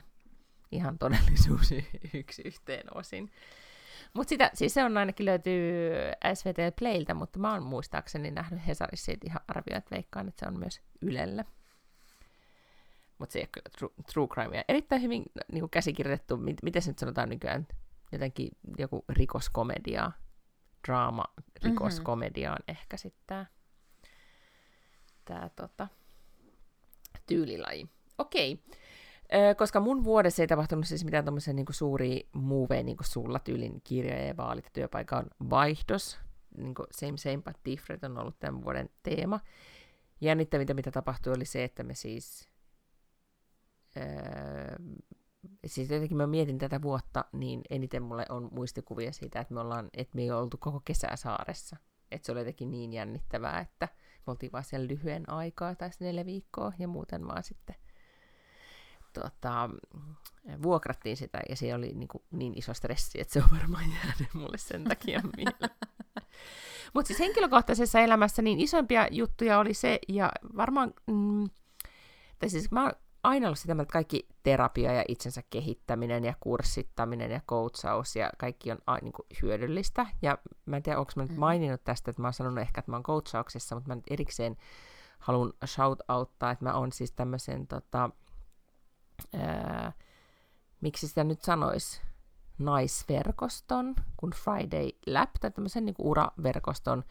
ihan 0.72 0.98
todellisuus 0.98 1.74
yksi 2.14 2.42
yhteen 2.44 2.96
osin. 2.96 3.30
Mutta 4.14 4.28
sitä, 4.28 4.50
siis 4.54 4.74
se 4.74 4.84
on 4.84 4.96
ainakin 4.96 5.26
löytyy 5.26 5.92
SVT 6.34 6.76
Playltä, 6.78 7.14
mutta 7.14 7.38
mä 7.38 7.52
oon 7.52 7.62
muistaakseni 7.62 8.30
nähnyt 8.30 8.66
Hesarissa 8.66 9.04
siitä 9.04 9.26
ihan 9.26 9.40
arvioit, 9.48 9.90
veikkaan, 9.90 10.28
että 10.28 10.40
se 10.44 10.48
on 10.48 10.58
myös 10.58 10.80
Ylellä. 11.02 11.44
Mutta 13.18 13.32
se 13.32 13.38
ei 13.38 13.42
ole 13.42 13.48
kyllä 13.52 13.68
true, 13.78 13.90
true 14.12 14.28
crime. 14.28 14.64
Erittäin 14.68 15.02
hyvin 15.02 15.22
niin 15.52 15.60
kuin 15.60 15.70
käsikirjoitettu, 15.70 16.36
miten 16.62 16.82
se 16.82 16.90
nyt 16.90 16.98
sanotaan 16.98 17.28
nykyään, 17.28 17.66
jotenkin 18.12 18.48
joku 18.78 19.04
rikoskomedia, 19.08 20.12
draama, 20.86 21.24
rikoskomedia 21.64 22.50
on 22.50 22.56
mm-hmm. 22.56 22.72
ehkä 22.72 22.96
sitten 22.96 23.26
tämä 23.26 23.46
tää, 25.24 25.50
tota, 25.56 25.88
tyylilaji. 27.26 27.88
Okei. 28.18 28.52
Okay 28.52 28.78
koska 29.56 29.80
mun 29.80 30.04
vuodessa 30.04 30.42
ei 30.42 30.46
tapahtunut 30.46 30.86
siis 30.86 31.04
mitään 31.04 31.24
tommosia 31.24 31.54
niin 31.54 31.66
suuria 31.70 32.20
muuveja, 32.32 32.82
niin 32.82 32.96
kuin 32.96 33.06
sulla 33.06 33.38
tyylin 33.38 33.80
kirjoja 33.84 34.26
ja 34.26 34.36
vaalit 34.36 34.64
ja 34.64 34.70
työpaikan 34.72 35.26
vaihdos. 35.50 36.18
Niin 36.56 36.74
kuin 36.74 36.86
same 36.90 37.16
same 37.16 37.38
but 37.38 37.56
different 37.64 38.04
on 38.04 38.18
ollut 38.18 38.38
tämän 38.38 38.64
vuoden 38.64 38.90
teema. 39.02 39.40
Jännittävintä, 40.20 40.74
mitä 40.74 40.90
tapahtui, 40.90 41.32
oli 41.36 41.44
se, 41.44 41.64
että 41.64 41.82
me 41.82 41.94
siis... 41.94 42.48
Öö, 43.98 44.76
siis 45.66 45.90
jotenkin 45.90 46.16
mä 46.16 46.26
mietin 46.26 46.58
tätä 46.58 46.82
vuotta, 46.82 47.24
niin 47.32 47.60
eniten 47.70 48.02
mulle 48.02 48.26
on 48.28 48.48
muistikuvia 48.52 49.12
siitä, 49.12 49.40
että 49.40 49.54
me 49.54 49.60
ollaan, 49.60 49.88
että 49.92 50.16
me 50.16 50.22
ei 50.22 50.30
oltu 50.30 50.56
koko 50.56 50.80
kesää 50.84 51.16
saaressa. 51.16 51.76
Että 52.10 52.26
se 52.26 52.32
oli 52.32 52.40
jotenkin 52.40 52.70
niin 52.70 52.92
jännittävää, 52.92 53.60
että 53.60 53.88
me 54.26 54.30
oltiin 54.30 54.52
vaan 54.52 54.64
siellä 54.64 54.88
lyhyen 54.88 55.30
aikaa, 55.30 55.74
tai 55.74 55.90
neljä 56.00 56.26
viikkoa, 56.26 56.72
ja 56.78 56.88
muuten 56.88 57.28
vaan 57.28 57.42
sitten 57.42 57.76
tota, 59.12 59.70
vuokrattiin 60.62 61.16
sitä 61.16 61.40
ja 61.48 61.56
se 61.56 61.74
oli 61.74 61.92
niin, 61.94 62.08
kuin 62.08 62.22
niin 62.30 62.58
iso 62.58 62.74
stressi, 62.74 63.20
että 63.20 63.32
se 63.32 63.42
on 63.42 63.58
varmaan 63.58 63.84
jäänyt 63.90 64.34
mulle 64.34 64.58
sen 64.58 64.84
takia 64.84 65.20
mieleen. 65.36 65.76
Mutta 66.94 67.06
siis 67.06 67.20
henkilökohtaisessa 67.20 68.00
elämässä 68.00 68.42
niin 68.42 68.60
isompia 68.60 69.08
juttuja 69.10 69.58
oli 69.58 69.74
se, 69.74 69.98
ja 70.08 70.32
varmaan, 70.56 70.94
mm, 71.06 71.44
tai 72.38 72.50
siis 72.50 72.70
mä 72.70 72.92
aina 73.28 73.46
ollut 73.46 73.58
sitä 73.58 73.72
että 73.72 73.92
kaikki 73.92 74.28
terapia 74.42 74.92
ja 74.92 75.04
itsensä 75.08 75.42
kehittäminen 75.50 76.24
ja 76.24 76.34
kurssittaminen 76.40 77.30
ja 77.30 77.40
coachaus 77.48 78.16
ja 78.16 78.30
kaikki 78.38 78.72
on 78.72 78.78
a, 78.86 78.96
niin 79.02 79.12
kuin 79.12 79.26
hyödyllistä. 79.42 80.06
Ja 80.22 80.38
mä 80.66 80.76
en 80.76 80.82
tiedä, 80.82 80.98
onko 80.98 81.12
mä 81.16 81.22
nyt 81.22 81.32
mm. 81.32 81.38
maininnut 81.38 81.84
tästä, 81.84 82.10
että 82.10 82.22
mä 82.22 82.28
oon 82.28 82.32
sanonut 82.32 82.58
ehkä, 82.58 82.78
että 82.78 82.90
mä 82.90 82.96
oon 82.96 83.02
coachauksessa, 83.02 83.74
mutta 83.74 83.88
mä 83.88 83.94
nyt 83.94 84.04
erikseen 84.10 84.56
haluan 85.18 85.52
shout 85.66 86.02
outtaa, 86.08 86.50
että 86.50 86.64
mä 86.64 86.74
oon 86.74 86.92
siis 86.92 87.12
tämmöisen 87.12 87.66
tota, 87.66 88.10
ää, 89.34 89.92
miksi 90.80 91.08
sitä 91.08 91.24
nyt 91.24 91.42
sanoisi, 91.42 92.00
naisverkoston, 92.58 93.94
kun 94.16 94.30
Friday 94.30 94.88
Lab, 95.06 95.30
tai 95.40 95.50
tämmöisen 95.50 95.84
niin 95.84 95.94
uraverkoston, 95.98 97.04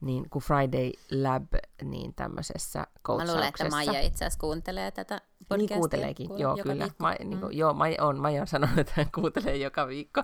niin 0.00 0.30
kuin 0.30 0.42
Friday 0.42 0.90
Lab, 1.10 1.54
niin 1.82 2.14
tämmöisessä 2.14 2.86
coachauksessa. 3.06 3.32
Mä 3.32 3.32
luulen, 3.32 3.48
että 3.48 3.92
Maija 3.92 4.00
itse 4.00 4.24
asiassa 4.24 4.40
kuuntelee 4.40 4.90
tätä 4.90 5.14
niin 5.14 5.46
podcastia. 5.48 5.56
Niin 5.56 5.78
kuunteleekin, 5.78 6.28
kuule, 6.28 6.42
joo 6.42 6.56
kyllä. 6.62 6.88
Ma, 6.98 7.10
niin 7.10 7.40
kuin, 7.40 7.52
mm. 7.52 7.58
Joo, 7.58 7.74
Maija 7.74 8.04
on, 8.04 8.18
Maija 8.18 8.40
on 8.40 8.46
sanonut, 8.54 8.78
että 8.78 8.92
hän 8.96 9.10
kuuntelee 9.14 9.56
joka 9.56 9.88
viikko. 9.88 10.22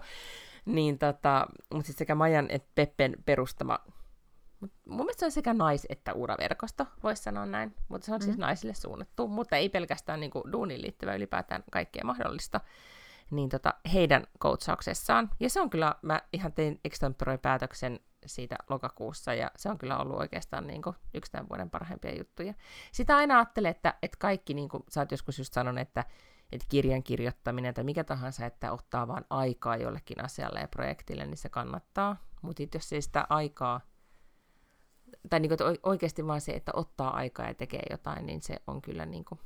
Niin 0.65 0.99
tota, 0.99 1.47
mutta 1.75 1.87
siis 1.87 1.99
sekä 1.99 2.15
Majan 2.15 2.47
että 2.51 2.71
Peppen 2.75 3.17
perustama 3.25 3.79
mun 4.61 4.97
mielestä 4.97 5.21
se 5.21 5.27
on 5.27 5.33
sekä 5.33 5.53
nais- 5.53 5.87
että 5.89 6.13
uraverkosto, 6.13 6.87
voisi 7.03 7.23
sanoa 7.23 7.47
näin. 7.47 7.75
Mutta 7.89 8.05
se 8.05 8.15
on 8.15 8.21
mm. 8.21 8.25
siis 8.25 8.39
naisille 8.39 8.75
suunnattu, 8.75 9.29
mutta 9.29 9.57
ei 9.57 9.69
pelkästään 9.69 10.21
niin 10.21 10.31
kuin, 10.31 10.53
duuniin 10.53 10.83
liittyvä 10.83 11.15
ylipäätään 11.15 11.65
kaikkea 11.71 12.05
mahdollista. 12.05 12.61
Niin 13.31 13.49
tota, 13.49 13.75
heidän 13.93 14.27
coachauksessaan. 14.41 15.31
Ja 15.41 15.51
se 15.51 15.61
on 15.61 15.71
kyllä, 15.71 15.95
mä 16.03 16.21
ihan 16.33 16.53
tein 16.53 16.81
extemporoi 16.85 17.39
päätöksen 17.39 18.01
siitä 18.29 18.57
lokakuussa, 18.69 19.35
ja 19.35 19.51
se 19.57 19.69
on 19.71 19.79
kyllä 19.79 19.99
ollut 19.99 20.17
oikeastaan 20.17 20.67
niin 20.67 20.83
kuin, 20.83 20.97
yksi 21.15 21.33
tämän 21.33 21.49
vuoden 21.49 21.71
parhaimpia 21.71 22.19
juttuja. 22.19 22.55
Sitä 22.93 23.17
aina 23.17 23.37
ajattelee, 23.37 23.71
että, 23.71 23.95
että 24.03 24.17
kaikki, 24.21 24.55
niin 24.55 24.69
kuin 24.69 24.83
sä 24.89 25.01
oot 25.01 25.11
joskus 25.11 25.39
just 25.39 25.53
sanonut, 25.53 25.81
että, 25.81 26.05
että 26.53 26.67
kirjan 26.69 27.03
kirjoittaminen 27.03 27.75
tai 27.75 27.85
mikä 27.85 28.05
tahansa, 28.05 28.47
että 28.47 28.73
ottaa 28.73 29.09
vaan 29.09 29.25
aikaa 29.31 29.77
jollekin 29.77 30.25
asialle 30.25 30.61
ja 30.61 30.69
projektille, 30.69 31.27
niin 31.27 31.37
se 31.37 31.49
kannattaa. 31.49 32.17
Mutta 32.43 32.63
jos 32.75 32.93
ei 32.93 33.03
sitä 33.03 33.27
aikaa 33.29 33.81
tai 35.31 35.41
niin 35.41 35.49
kuin, 35.49 35.79
oikeasti 35.83 36.27
vaan 36.27 36.41
se, 36.41 36.53
että 36.53 36.73
ottaa 36.75 37.17
aikaa 37.17 37.47
ja 37.47 37.55
tekee 37.55 37.83
jotain, 37.91 38.27
niin 38.27 38.43
se 38.43 38.63
on 38.67 38.83
kyllä 38.83 39.07
niin, 39.07 39.25
kuin, 39.25 39.41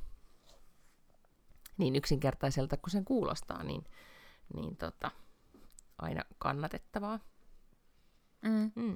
niin 1.77 1.95
yksinkertaiselta 1.95 2.77
kuin 2.77 2.91
sen 2.91 3.05
kuulostaa, 3.05 3.63
niin, 3.63 3.83
niin 4.53 4.77
tota, 4.77 5.11
aina 5.97 6.21
kannatettavaa. 6.39 7.19
Mm. 8.41 8.71
Mm. 8.75 8.95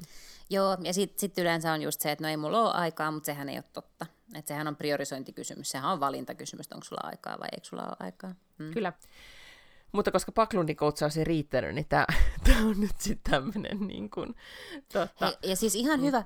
Joo, 0.49 0.77
ja 0.83 0.93
sitten 0.93 1.19
sit 1.19 1.37
yleensä 1.37 1.73
on 1.73 1.81
just 1.81 2.01
se, 2.01 2.11
että 2.11 2.23
no 2.23 2.29
ei 2.29 2.37
mulla 2.37 2.61
ole 2.61 2.73
aikaa, 2.73 3.11
mutta 3.11 3.25
sehän 3.25 3.49
ei 3.49 3.57
ole 3.57 3.63
totta. 3.73 4.05
Että 4.35 4.49
sehän 4.49 4.67
on 4.67 4.75
priorisointikysymys, 4.75 5.71
sehän 5.71 5.91
on 5.91 5.99
valintakysymys, 5.99 6.71
onko 6.71 6.83
sulla 6.83 7.07
aikaa 7.07 7.39
vai 7.39 7.47
eikö 7.51 7.67
sulla 7.67 7.83
ole 7.83 7.95
aikaa. 7.99 8.35
Mm. 8.57 8.71
Kyllä. 8.71 8.93
Mutta 9.91 10.11
koska 10.11 10.31
Paklundin 10.31 10.75
koutsaus 10.75 11.17
ei 11.17 11.23
riittänyt, 11.23 11.75
niin 11.75 11.87
tämä 11.87 12.05
on 12.69 12.79
nyt 12.79 12.99
sitten 12.99 13.31
tämmöinen 13.31 13.87
niin 13.87 14.09
kuin, 14.09 14.35
totta. 14.93 15.25
Hei, 15.25 15.37
ja 15.49 15.55
siis 15.55 15.75
ihan 15.75 15.99
mm. 15.99 16.05
hyvä, 16.05 16.23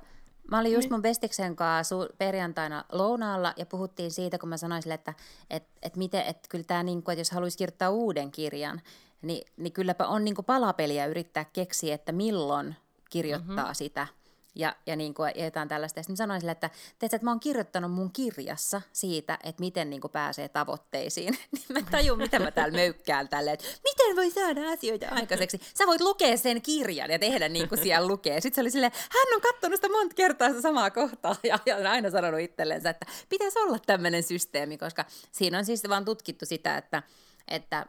Mä 0.50 0.58
olin 0.58 0.72
just 0.72 0.84
niin. 0.84 0.94
mun 0.94 1.02
bestiksen 1.02 1.56
kanssa 1.56 1.96
perjantaina 2.18 2.84
lounaalla 2.92 3.54
ja 3.56 3.66
puhuttiin 3.66 4.10
siitä, 4.10 4.38
kun 4.38 4.48
mä 4.48 4.56
sanoin 4.56 4.82
sille, 4.82 4.94
että 4.94 5.14
et, 5.50 5.64
et 5.82 5.96
miten, 5.96 6.22
et 6.26 6.38
kyllä 6.48 6.64
tämä, 6.64 6.82
niinku, 6.82 7.10
että 7.10 7.20
jos 7.20 7.30
haluaisi 7.30 7.58
kirjoittaa 7.58 7.90
uuden 7.90 8.30
kirjan, 8.30 8.80
niin, 9.22 9.46
niin 9.56 9.72
kylläpä 9.72 10.06
on 10.06 10.24
niinku 10.24 10.42
palapeliä 10.42 11.06
yrittää 11.06 11.44
keksiä, 11.44 11.94
että 11.94 12.12
milloin 12.12 12.76
kirjoittaa 13.10 13.56
mm-hmm. 13.56 13.74
sitä– 13.74 14.06
ja, 14.54 14.76
ja 14.86 14.96
niin 14.96 15.14
kuin 15.14 15.32
jotain 15.44 15.68
tällaista. 15.68 15.98
Ja 15.98 16.02
sitten 16.02 16.16
sanoin 16.16 16.40
sille, 16.40 16.52
että, 16.52 16.70
teet, 16.98 17.14
että 17.14 17.24
mä 17.24 17.30
oon 17.30 17.40
kirjoittanut 17.40 17.92
mun 17.92 18.12
kirjassa 18.12 18.82
siitä, 18.92 19.38
että 19.44 19.60
miten 19.60 19.90
niin 19.90 20.00
kuin 20.00 20.10
pääsee 20.10 20.48
tavoitteisiin. 20.48 21.38
niin 21.52 21.64
mä 21.72 21.90
tajun, 21.90 22.18
mitä 22.18 22.38
mä 22.38 22.50
täällä 22.50 22.76
möykkään 22.76 23.28
tälle, 23.28 23.52
että 23.52 23.64
miten 23.84 24.16
voi 24.16 24.30
saada 24.30 24.70
asioita 24.70 25.06
aikaiseksi. 25.10 25.60
Sä 25.78 25.86
voit 25.86 26.00
lukea 26.00 26.36
sen 26.36 26.62
kirjan 26.62 27.10
ja 27.10 27.18
tehdä 27.18 27.48
niin 27.48 27.68
kuin 27.68 27.82
siellä 27.82 28.08
lukee. 28.08 28.40
Sitten 28.40 28.54
se 28.54 28.60
oli 28.60 28.70
silleen, 28.70 28.92
hän 28.94 29.34
on 29.34 29.40
katsonut 29.40 29.76
sitä 29.76 29.88
monta 29.88 30.14
kertaa 30.14 30.48
sitä 30.48 30.60
samaa 30.60 30.90
kohtaa 30.90 31.36
ja, 31.48 31.58
ja 31.66 31.76
on 31.76 31.86
aina 31.86 32.10
sanonut 32.10 32.40
itsellensä, 32.40 32.90
että 32.90 33.06
pitäisi 33.28 33.58
olla 33.58 33.78
tämmöinen 33.86 34.22
systeemi, 34.22 34.78
koska 34.78 35.04
siinä 35.32 35.58
on 35.58 35.64
siis 35.64 35.88
vaan 35.88 36.04
tutkittu 36.04 36.46
sitä, 36.46 36.76
että 36.76 37.02
että 37.50 37.78
äh, 37.78 37.86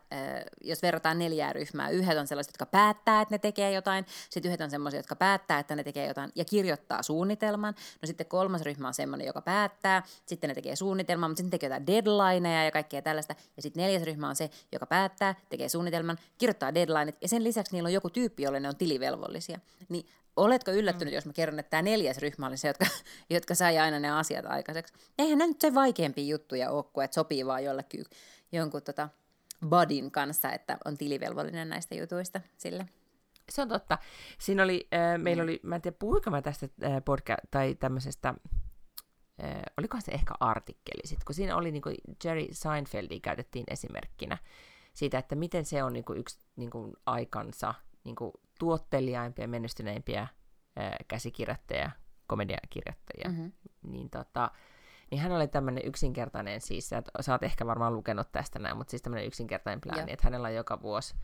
jos 0.62 0.82
verrataan 0.82 1.20
neljää 1.20 1.54
ryhmää, 1.54 1.90
yhdet 1.90 2.18
on 2.18 2.28
sellaiset, 2.28 2.54
jotka 2.54 2.66
päättää, 2.66 3.22
että 3.22 3.34
ne 3.34 3.40
tekee 3.40 3.72
jotain, 3.72 4.06
sitten 4.30 4.50
yhdet 4.50 4.62
on 4.62 4.70
sellaisia, 4.70 5.00
jotka 5.00 5.16
päättää, 5.16 5.60
että 5.60 5.76
ne 5.76 5.84
tekee 5.84 6.08
jotain 6.08 6.32
ja 6.36 6.46
kirjoittaa 6.46 7.04
suunnitelman. 7.04 7.74
No 8.02 8.06
sitten 8.06 8.28
kolmas 8.28 8.62
ryhmä 8.62 8.88
on 8.88 8.94
semmoinen, 8.94 9.28
joka 9.28 9.42
päättää, 9.42 10.04
sitten 10.26 10.48
ne 10.48 10.54
tekee 10.54 10.76
suunnitelman, 10.76 11.30
mutta 11.30 11.42
sitten 11.42 11.52
tekee 11.52 11.68
jotain 11.68 11.88
deadlineja 11.88 12.66
ja 12.66 12.72
kaikkea 12.72 13.02
tällaista. 13.02 13.36
Ja 13.56 13.62
sitten 13.62 13.84
neljäs 13.84 14.04
ryhmä 14.04 14.30
on 14.30 14.36
se, 14.36 14.50
joka 14.72 14.86
päättää, 14.86 15.36
tekee 15.50 15.70
suunnitelman, 15.70 16.18
kirjoittaa 16.38 16.76
deadlineit 16.76 17.18
ja 17.22 17.28
sen 17.28 17.44
lisäksi 17.44 17.74
niillä 17.74 17.88
on 17.88 17.94
joku 17.94 18.10
tyyppi, 18.10 18.44
jolle 18.44 18.60
ne 18.60 18.68
on 18.68 18.76
tilivelvollisia. 18.76 19.60
Niin 19.90 20.06
Oletko 20.36 20.72
yllättynyt, 20.72 21.12
mm. 21.12 21.16
jos 21.16 21.26
mä 21.26 21.34
kerron, 21.34 21.60
että 21.60 21.70
tämä 21.70 21.82
neljäs 21.82 22.18
ryhmä 22.18 22.48
oli 22.48 22.58
se, 22.58 22.68
jotka, 22.68 22.86
jotka 23.30 23.56
sai 23.56 23.78
aina 23.78 24.00
ne 24.00 24.12
asiat 24.12 24.46
aikaiseksi? 24.46 24.94
Eihän 25.20 25.38
ne 25.38 25.48
nyt 25.48 25.62
se 25.62 25.74
vaikeampi 25.74 26.30
juttuja 26.30 26.72
ole 26.72 26.84
kuin, 26.84 27.06
että 27.06 27.16
sopii 27.16 27.46
vaan 27.46 27.64
jollekin 27.64 28.06
jonkun 28.52 28.82
tota 28.82 29.10
budin 29.70 30.12
kanssa, 30.12 30.52
että 30.52 30.78
on 30.86 30.98
tilivelvollinen 30.98 31.70
näistä 31.70 31.96
jutuista 31.96 32.42
sille. 32.58 32.88
Se 33.50 33.62
on 33.62 33.68
totta. 33.68 33.98
Siinä 34.40 34.64
oli, 34.64 34.88
äh, 34.94 35.18
meillä 35.18 35.44
mm. 35.44 35.50
oli, 35.50 35.60
mä 35.64 35.76
en 35.76 35.82
tiedä 35.82 35.98
puhuinko 36.00 36.32
mä 36.32 36.42
tästä 36.42 36.68
äh, 36.84 37.04
podcast, 37.06 37.40
tai 37.52 37.76
tämmöisestä, 37.76 38.30
äh, 39.44 39.62
olikohan 39.78 40.02
se 40.02 40.12
ehkä 40.12 40.34
artikkeli 40.40 41.08
sitten, 41.08 41.26
kun 41.26 41.36
siinä 41.36 41.56
oli 41.56 41.72
niin 41.72 41.82
kuin 41.82 41.96
Jerry 42.24 42.48
Seinfeldia 42.52 43.20
käytettiin 43.20 43.66
esimerkkinä 43.68 44.38
siitä, 44.94 45.18
että 45.18 45.36
miten 45.36 45.66
se 45.66 45.84
on 45.84 45.94
niin 45.94 46.06
kuin 46.06 46.20
yksi 46.20 46.40
niin 46.56 46.70
kuin 46.70 46.94
aikansa 47.06 47.74
niin 48.04 48.16
kuin 48.16 48.32
tuotteliaimpia, 48.60 49.48
menestyneimpiä 49.48 50.28
ää, 50.76 50.98
käsikirjoittajia, 51.08 51.92
komediakirjoittajia, 52.28 53.30
mm-hmm. 53.30 53.52
niin, 53.82 54.10
tota, 54.10 54.52
niin 55.12 55.22
hän 55.22 55.32
oli 55.32 55.48
tämmöinen 55.48 55.86
yksinkertainen 55.86 56.62
siis, 56.62 56.94
että 56.94 57.12
sä 57.22 57.32
oot 57.32 57.44
ehkä 57.44 57.66
varmaan 57.66 57.94
lukenut 57.94 58.32
tästä 58.32 58.60
näin, 58.60 58.78
mutta 58.78 58.92
siis 58.92 59.02
tämmöinen 59.02 59.28
yksinkertainen 59.28 59.82
plääni, 59.82 60.00
yeah. 60.00 60.14
että 60.14 60.24
hänellä 60.24 60.48
on 60.48 60.56
joka 60.56 60.82
vuosi 60.82 61.16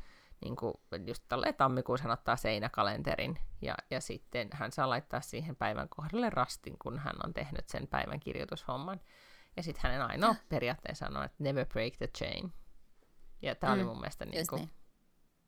niin 0.42 0.56
kuin 0.56 0.74
just 1.06 1.24
tälleen 1.28 1.56
tammikuussa 1.56 2.04
hän 2.04 2.14
ottaa 2.14 2.36
seinäkalenterin 2.36 3.40
ja, 3.62 3.76
ja 3.92 4.02
sitten 4.02 4.50
hän 4.54 4.72
saa 4.72 4.90
laittaa 4.90 5.22
siihen 5.22 5.56
päivän 5.56 5.90
kohdalle 5.90 6.30
rastin, 6.30 6.78
kun 6.80 7.00
hän 7.00 7.16
on 7.26 7.34
tehnyt 7.34 7.70
sen 7.70 7.88
päivän 7.88 8.20
kirjoitushomman. 8.20 9.02
Ja 9.58 9.64
sitten 9.64 9.84
hänen 9.84 10.02
ainoa 10.02 10.36
periaatteessa 10.50 11.08
on, 11.08 11.24
että 11.24 11.44
never 11.44 11.66
break 11.66 11.94
the 11.98 12.08
chain. 12.08 12.54
Ja 13.42 13.56
tämä 13.56 13.76
mm, 13.76 13.80
oli 13.80 13.88
mun 13.88 14.00
mielestä 14.00 14.26
niin 14.26 14.48
kuin, 14.48 14.60
niin. 14.60 14.72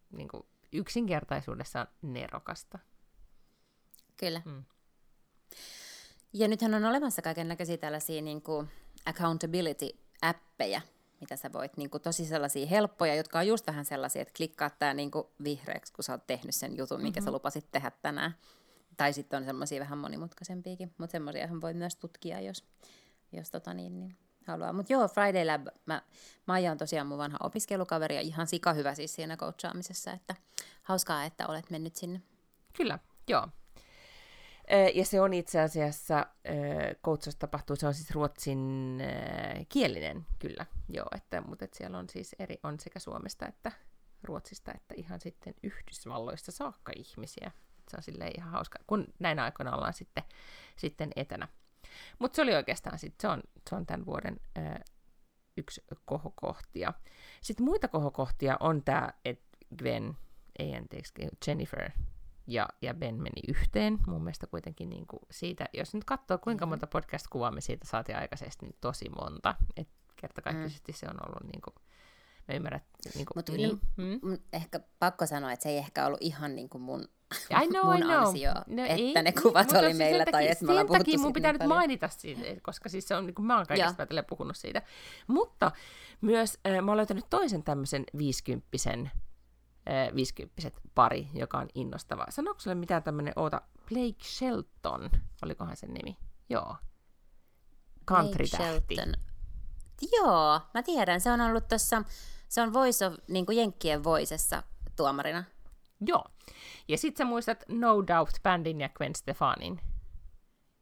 Niin 0.09 0.27
kuin 0.27 0.43
yksinkertaisuudessaan 0.73 1.87
nerokasta. 2.01 2.79
Kyllä. 4.17 4.41
Mm. 4.45 4.63
Ja 6.33 6.47
nythän 6.47 6.73
on 6.73 6.85
olemassa 6.85 7.21
kaiken 7.21 7.47
näköisiä 7.47 7.77
tällaisia 7.77 8.21
niin 8.21 8.41
kuin 8.41 8.69
accountability-appeja, 9.05 10.81
mitä 11.21 11.35
sä 11.35 11.53
voit, 11.53 11.77
niin 11.77 11.89
kuin 11.89 12.01
tosi 12.01 12.25
sellaisia 12.25 12.67
helppoja, 12.67 13.15
jotka 13.15 13.39
on 13.39 13.47
just 13.47 13.67
vähän 13.67 13.85
sellaisia, 13.85 14.21
että 14.21 14.33
klikkaa 14.37 14.69
tämä 14.69 14.93
niin 14.93 15.11
kuin 15.11 15.27
vihreäksi, 15.43 15.93
kun 15.93 16.03
sä 16.03 16.11
oot 16.11 16.27
tehnyt 16.27 16.55
sen 16.55 16.77
jutun, 16.77 17.01
minkä 17.01 17.19
mm-hmm. 17.19 17.25
sä 17.25 17.31
lupasit 17.31 17.71
tehdä 17.71 17.91
tänään. 18.01 18.35
Tai 18.97 19.13
sitten 19.13 19.37
on 19.37 19.45
semmoisia 19.45 19.79
vähän 19.79 19.97
monimutkaisempiakin, 19.97 20.93
mutta 20.97 21.11
semmoisia 21.11 21.49
voi 21.61 21.73
myös 21.73 21.95
tutkia, 21.95 22.41
jos, 22.41 22.63
jos 23.31 23.51
tota 23.51 23.73
niin, 23.73 23.99
niin 23.99 24.17
haluaa. 24.47 24.73
Mutta 24.73 24.93
joo, 24.93 25.07
Friday 25.07 25.45
Lab, 25.45 25.67
mä, 25.85 26.01
Maija 26.45 26.71
on 26.71 26.77
tosiaan 26.77 27.07
mun 27.07 27.17
vanha 27.17 27.37
opiskelukaveri 27.43 28.15
ja 28.15 28.21
ihan 28.21 28.47
sika 28.47 28.73
hyvä 28.73 28.95
siis 28.95 29.15
siinä 29.15 29.37
coachaamisessa, 29.37 30.11
että 30.11 30.35
hauskaa, 30.83 31.25
että 31.25 31.47
olet 31.47 31.69
mennyt 31.69 31.95
sinne. 31.95 32.21
Kyllä, 32.73 32.99
joo. 33.27 33.47
Ja 34.93 35.05
se 35.05 35.21
on 35.21 35.33
itse 35.33 35.59
asiassa, 35.59 36.25
coachaus 37.05 37.35
tapahtuu, 37.35 37.75
se 37.75 37.87
on 37.87 37.93
siis 37.93 38.11
ruotsin 38.11 39.01
kielinen, 39.69 40.25
kyllä, 40.39 40.65
joo, 40.89 41.07
että, 41.15 41.41
mutta 41.41 41.65
että 41.65 41.77
siellä 41.77 41.97
on 41.97 42.09
siis 42.09 42.35
eri, 42.39 42.59
on 42.63 42.79
sekä 42.79 42.99
Suomesta 42.99 43.47
että 43.47 43.71
Ruotsista, 44.23 44.71
että 44.75 44.93
ihan 44.97 45.19
sitten 45.19 45.53
Yhdysvalloista 45.63 46.51
saakka 46.51 46.91
ihmisiä. 46.95 47.51
Se 47.89 47.97
on 47.97 48.03
silleen 48.03 48.31
ihan 48.37 48.51
hauska, 48.51 48.79
kun 48.87 49.07
näinä 49.19 49.43
aikoina 49.43 49.75
ollaan 49.75 49.93
sitten, 49.93 50.23
sitten 50.75 51.11
etänä. 51.15 51.47
Mutta 52.19 52.35
se 52.35 52.41
oli 52.41 52.55
oikeastaan 52.55 52.99
sit, 52.99 53.15
se 53.19 53.27
on, 53.27 53.43
se 53.69 53.75
on 53.75 53.85
tämän 53.85 54.05
vuoden 54.05 54.39
yksi 55.57 55.83
kohokohtia. 56.05 56.93
Sitten 57.41 57.65
muita 57.65 57.87
kohokohtia 57.87 58.57
on 58.59 58.83
tämä, 58.83 59.13
että 59.25 59.57
Gwen, 59.77 60.17
ei 60.59 60.75
anteeksi, 60.75 61.13
Jennifer 61.47 61.91
ja, 62.49 62.67
ja 62.81 62.93
Ben 62.93 63.15
meni 63.15 63.41
yhteen. 63.47 63.99
Mun 64.07 64.23
mielestä 64.23 64.47
kuitenkin 64.47 64.89
niin 64.89 65.07
kuin 65.07 65.19
siitä, 65.31 65.65
jos 65.73 65.93
nyt 65.93 66.03
katsoo 66.03 66.37
kuinka 66.37 66.65
monta 66.65 66.87
podcast-kuvaa 66.87 67.51
me 67.51 67.61
siitä 67.61 67.87
saatiin 67.87 68.17
aikaisesti, 68.17 68.65
niin 68.65 68.75
tosi 68.81 69.09
monta. 69.09 69.55
Että 69.77 69.93
kertakaikkisesti 70.15 70.91
mm. 70.91 70.95
se 70.95 71.05
on 71.05 71.17
ollut 71.27 71.43
niin 71.43 71.61
kuin, 71.61 71.73
mä 72.47 72.55
ymmärrän, 72.55 72.81
niin 73.15 73.25
kuin, 73.25 73.33
Mut 73.35 73.49
niin. 73.49 73.81
Mm. 73.97 74.37
Ehkä 74.53 74.79
pakko 74.99 75.25
sanoa, 75.25 75.51
että 75.51 75.63
se 75.63 75.69
ei 75.69 75.77
ehkä 75.77 76.05
ollut 76.05 76.21
ihan 76.21 76.55
niin 76.55 76.69
kuin 76.69 76.81
mun 76.81 77.07
I 77.63 77.67
know, 77.71 77.85
mun 77.85 77.97
I 77.97 78.01
know. 78.01 78.11
ansio, 78.11 78.51
no, 78.67 78.83
että 78.83 78.95
ei, 78.95 79.13
ne 79.13 79.31
kuvat 79.31 79.71
oli 79.71 79.93
meillä 79.93 80.25
takia, 80.25 80.31
tai 80.31 80.47
että 80.47 80.65
me 80.65 80.71
ollaan 80.71 80.87
puhuttu 80.87 81.03
takia 81.03 81.19
mun 81.19 81.33
pitää 81.33 81.53
nyt 81.53 81.65
mainita 81.67 82.09
siitä, 82.09 82.41
koska 82.61 82.89
siis 82.89 83.07
se 83.07 83.15
on, 83.15 83.25
niin 83.25 83.35
kuin 83.35 83.45
mä 83.45 83.57
oon 83.57 83.65
kaikista 83.67 83.93
päätellen 83.93 84.25
puhunut 84.25 84.57
siitä. 84.57 84.81
Mutta 85.27 85.71
myös 86.21 86.59
äh, 86.67 86.81
mä 86.81 86.91
oon 86.91 86.97
löytänyt 86.97 87.25
toisen 87.29 87.63
tämmöisen 87.63 88.03
viisikymppisen, 88.17 89.11
äh, 89.89 90.15
viisikymppiset 90.15 90.81
pari, 90.95 91.27
joka 91.33 91.57
on 91.57 91.67
innostava. 91.75 92.25
Sanoiko 92.29 92.59
sulle 92.59 92.75
mitään 92.75 93.03
tämmöinen, 93.03 93.33
oota, 93.35 93.61
Blake 93.89 94.23
Shelton, 94.23 95.09
olikohan 95.43 95.77
sen 95.77 95.93
nimi? 95.93 96.17
Joo. 96.49 96.75
Country-tähti. 98.07 98.95
Joo, 100.17 100.61
mä 100.73 100.83
tiedän. 100.83 101.21
Se 101.21 101.31
on 101.31 101.41
ollut 101.41 101.67
tuossa, 101.67 102.03
se 102.49 102.61
on 102.61 102.73
Voice 102.73 103.05
of, 103.05 103.13
niin 103.27 103.45
kuin 103.45 103.57
Jenkkien 103.57 104.03
Voicessa 104.03 104.63
tuomarina. 104.95 105.43
Joo. 106.01 106.25
Ja 106.87 106.97
sit 106.97 107.17
sä 107.17 107.25
muistat 107.25 107.63
No 107.67 107.93
Doubt-bändin 108.01 108.81
ja 108.81 108.89
Gwen 108.89 109.15
Stefanin. 109.15 109.81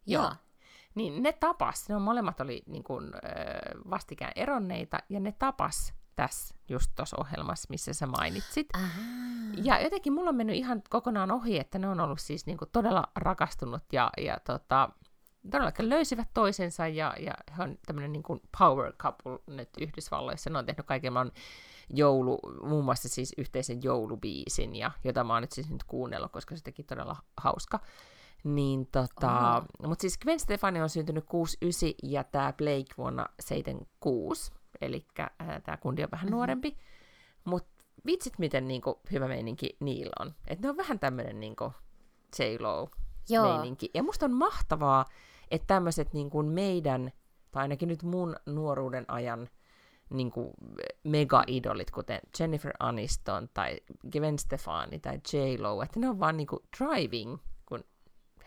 Joo. 0.05 0.23
Joo. 0.23 0.33
Niin 0.95 1.23
ne 1.23 1.33
tapas, 1.33 1.89
ne 1.89 1.95
on 1.95 2.01
molemmat 2.01 2.39
oli 2.39 2.63
niin 2.65 2.83
kuin, 2.83 3.11
vastikään 3.89 4.31
eronneita, 4.35 4.99
ja 5.09 5.19
ne 5.19 5.31
tapas 5.31 5.93
tässä 6.17 6.55
just 6.69 6.91
tuossa 6.95 7.17
ohjelmassa, 7.19 7.67
missä 7.69 7.93
sä 7.93 8.07
mainitsit. 8.07 8.67
Aha. 8.73 9.01
Ja 9.63 9.81
jotenkin 9.81 10.13
mulla 10.13 10.29
on 10.29 10.35
mennyt 10.35 10.55
ihan 10.55 10.81
kokonaan 10.89 11.31
ohi, 11.31 11.59
että 11.59 11.79
ne 11.79 11.87
on 11.87 11.99
ollut 11.99 12.19
siis 12.19 12.45
niin 12.45 12.57
kuin 12.57 12.69
todella 12.71 13.03
rakastunut 13.15 13.83
ja, 13.91 14.09
ja 14.17 14.37
tota, 14.43 14.89
todellakin 15.51 15.89
löysivät 15.89 16.27
toisensa 16.33 16.87
ja, 16.87 17.13
ja 17.19 17.33
he 17.57 17.63
on 17.63 17.77
tämmöinen 17.85 18.11
niin 18.11 18.23
kuin 18.23 18.41
power 18.59 18.93
couple 18.93 19.39
nyt 19.47 19.69
Yhdysvalloissa. 19.81 20.49
Ne 20.49 20.57
on 20.57 20.65
tehnyt 20.65 20.85
kaiken 20.85 21.13
joulu, 21.89 22.39
muun 22.63 22.85
muassa 22.85 23.09
siis 23.09 23.33
yhteisen 23.37 23.83
joulubiisin, 23.83 24.75
ja, 24.75 24.91
jota 25.03 25.23
mä 25.23 25.33
oon 25.33 25.41
nyt 25.41 25.51
siis 25.51 25.69
nyt 25.69 25.83
kuunnellut, 25.83 26.31
koska 26.31 26.55
se 26.55 26.63
teki 26.63 26.83
todella 26.83 27.15
hauska. 27.37 27.79
Niin 28.43 28.87
tota, 28.91 29.57
oh. 29.57 29.87
mutta 29.87 30.01
siis 30.01 30.17
Gwen 30.17 30.39
Stefani 30.39 30.81
on 30.81 30.89
syntynyt 30.89 31.25
69 31.25 32.11
ja 32.11 32.23
tämä 32.23 32.53
Blake 32.53 32.93
vuonna 32.97 33.25
76, 33.39 34.51
eli 34.81 35.05
äh, 35.19 35.27
tämä 35.63 35.77
kundi 35.77 36.03
on 36.03 36.11
vähän 36.11 36.25
mm-hmm. 36.25 36.35
nuorempi. 36.35 36.77
Mutta 37.43 37.85
vitsit, 38.05 38.39
miten 38.39 38.67
niinku, 38.67 38.99
hyvä 39.11 39.27
meininki 39.27 39.77
niillä 39.79 40.13
on. 40.19 40.33
Että 40.47 40.67
ne 40.67 40.69
on 40.69 40.77
vähän 40.77 40.99
tämmöinen 40.99 41.39
niinku, 41.39 41.73
J-Lo 42.39 42.89
meininki. 43.29 43.89
Ja 43.93 44.03
musta 44.03 44.25
on 44.25 44.33
mahtavaa, 44.33 45.05
että 45.51 45.67
tämmöiset 45.67 46.13
niinku 46.13 46.43
meidän, 46.43 47.11
tai 47.51 47.61
ainakin 47.61 47.89
nyt 47.89 48.03
mun 48.03 48.35
nuoruuden 48.45 49.05
ajan 49.07 49.49
niin 50.09 50.31
kuin 50.31 50.53
mega-idolit, 51.03 51.91
kuten 51.91 52.19
Jennifer 52.39 52.73
Aniston 52.79 53.49
tai 53.53 53.79
Gwen 54.11 54.39
Stefani 54.39 54.99
tai 54.99 55.19
J-Lo, 55.33 55.81
että 55.81 55.99
ne 55.99 56.09
on 56.09 56.19
vaan 56.19 56.37
niin 56.37 56.47
kuin 56.47 56.63
driving, 56.79 57.37
kun 57.65 57.83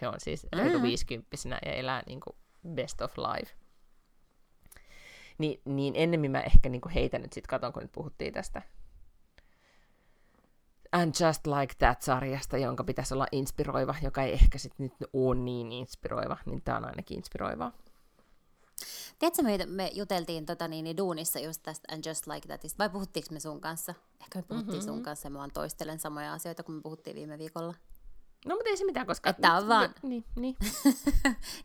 he 0.00 0.08
on 0.08 0.14
siis 0.18 0.46
mm. 0.76 0.82
50 0.82 1.36
ja 1.48 1.72
elää 1.72 2.02
niin 2.06 2.20
kuin 2.20 2.36
best 2.74 3.00
of 3.00 3.18
life. 3.18 3.54
Ni, 5.40 5.60
niin 5.64 5.94
ennemmin 5.96 6.30
mä 6.30 6.40
ehkä 6.40 6.68
niin 6.68 6.80
kuin 6.80 6.92
heitän 6.92 7.22
nyt 7.22 7.32
sit, 7.32 7.46
katon 7.46 7.72
kun 7.72 7.82
nyt 7.82 7.92
puhuttiin 7.92 8.32
tästä 8.32 8.62
And 10.92 11.14
Just 11.26 11.46
Like 11.46 11.74
That-sarjasta, 11.78 12.58
jonka 12.58 12.84
pitäisi 12.84 13.14
olla 13.14 13.26
inspiroiva, 13.32 13.94
joka 14.02 14.22
ei 14.22 14.32
ehkä 14.32 14.58
sitten 14.58 14.86
nyt 14.86 15.10
ole 15.12 15.34
niin 15.34 15.72
inspiroiva, 15.72 16.36
niin 16.46 16.62
tämä 16.62 16.78
on 16.78 16.84
ainakin 16.84 17.16
inspiroivaa. 17.16 17.72
Tiedätkö, 19.18 19.42
me, 19.42 19.58
me 19.66 19.90
juteltiin 19.94 20.46
tota, 20.46 20.68
niin, 20.68 20.84
niin, 20.84 20.96
duunissa 20.96 21.38
just 21.38 21.62
tästä 21.62 21.94
And 21.94 22.04
Just 22.06 22.26
Like 22.26 22.48
Thatista, 22.48 22.78
vai 22.78 22.90
puhuttiinko 22.90 23.28
me 23.32 23.40
sun 23.40 23.60
kanssa? 23.60 23.94
Ehkä 24.20 24.38
me 24.38 24.42
puhuttiin 24.42 24.78
mm-hmm. 24.78 24.94
sun 24.94 25.02
kanssa 25.02 25.26
ja 25.26 25.30
mä 25.30 25.38
vaan 25.38 25.50
toistelen 25.54 25.98
samoja 25.98 26.32
asioita, 26.32 26.62
kuin 26.62 26.76
me 26.76 26.82
puhuttiin 26.82 27.16
viime 27.16 27.38
viikolla. 27.38 27.74
No, 28.46 28.54
mutta 28.54 28.70
ei 28.70 28.76
se 28.76 28.84
mitään, 28.84 29.06
koska... 29.06 29.30
Että 29.30 29.54
on 29.54 29.68
vaan... 29.68 29.94
Niin, 30.02 30.24
niin. 30.36 30.56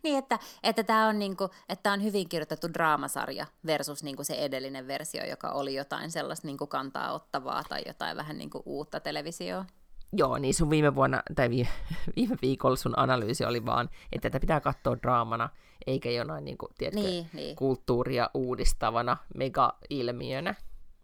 niin 0.04 0.18
että, 0.24 0.40
että 0.64 0.84
tämä 0.84 1.08
on, 1.08 1.20
niinku, 1.20 1.50
että 1.70 1.92
on 1.92 2.04
hyvin 2.04 2.30
kirjoitettu 2.30 2.74
draamasarja 2.74 3.46
versus 3.66 4.04
niinku 4.04 4.24
se 4.24 4.34
edellinen 4.34 4.88
versio, 4.88 5.26
joka 5.26 5.50
oli 5.52 5.76
jotain 5.76 6.12
sellaista 6.12 6.48
niinku 6.48 6.68
kantaa 6.68 7.14
ottavaa 7.14 7.64
tai 7.70 7.84
jotain 7.88 8.18
vähän 8.18 8.38
niinku 8.38 8.64
uutta 8.66 9.00
televisioa. 9.00 9.66
Joo, 10.14 10.38
niin 10.38 10.54
sun 10.54 10.70
viime 10.70 10.96
vuonna, 10.96 11.24
tai 11.36 11.50
viime, 11.50 11.70
viime 12.16 12.38
viikolla 12.42 12.76
sun 12.76 13.00
analyysi 13.00 13.46
oli 13.46 13.66
vaan, 13.66 13.90
että 14.12 14.30
tätä 14.30 14.40
pitää 14.40 14.60
katsoa 14.60 14.98
draamana, 15.02 15.50
eikä 15.88 16.12
jonain 16.12 16.46
niin 16.46 16.58
kuin, 16.58 16.72
tiedätkö, 16.78 17.10
niin, 17.10 17.30
niin. 17.34 17.56
kulttuuria 17.56 18.30
uudistavana 18.34 19.18
mega-ilmiönä. 19.36 20.56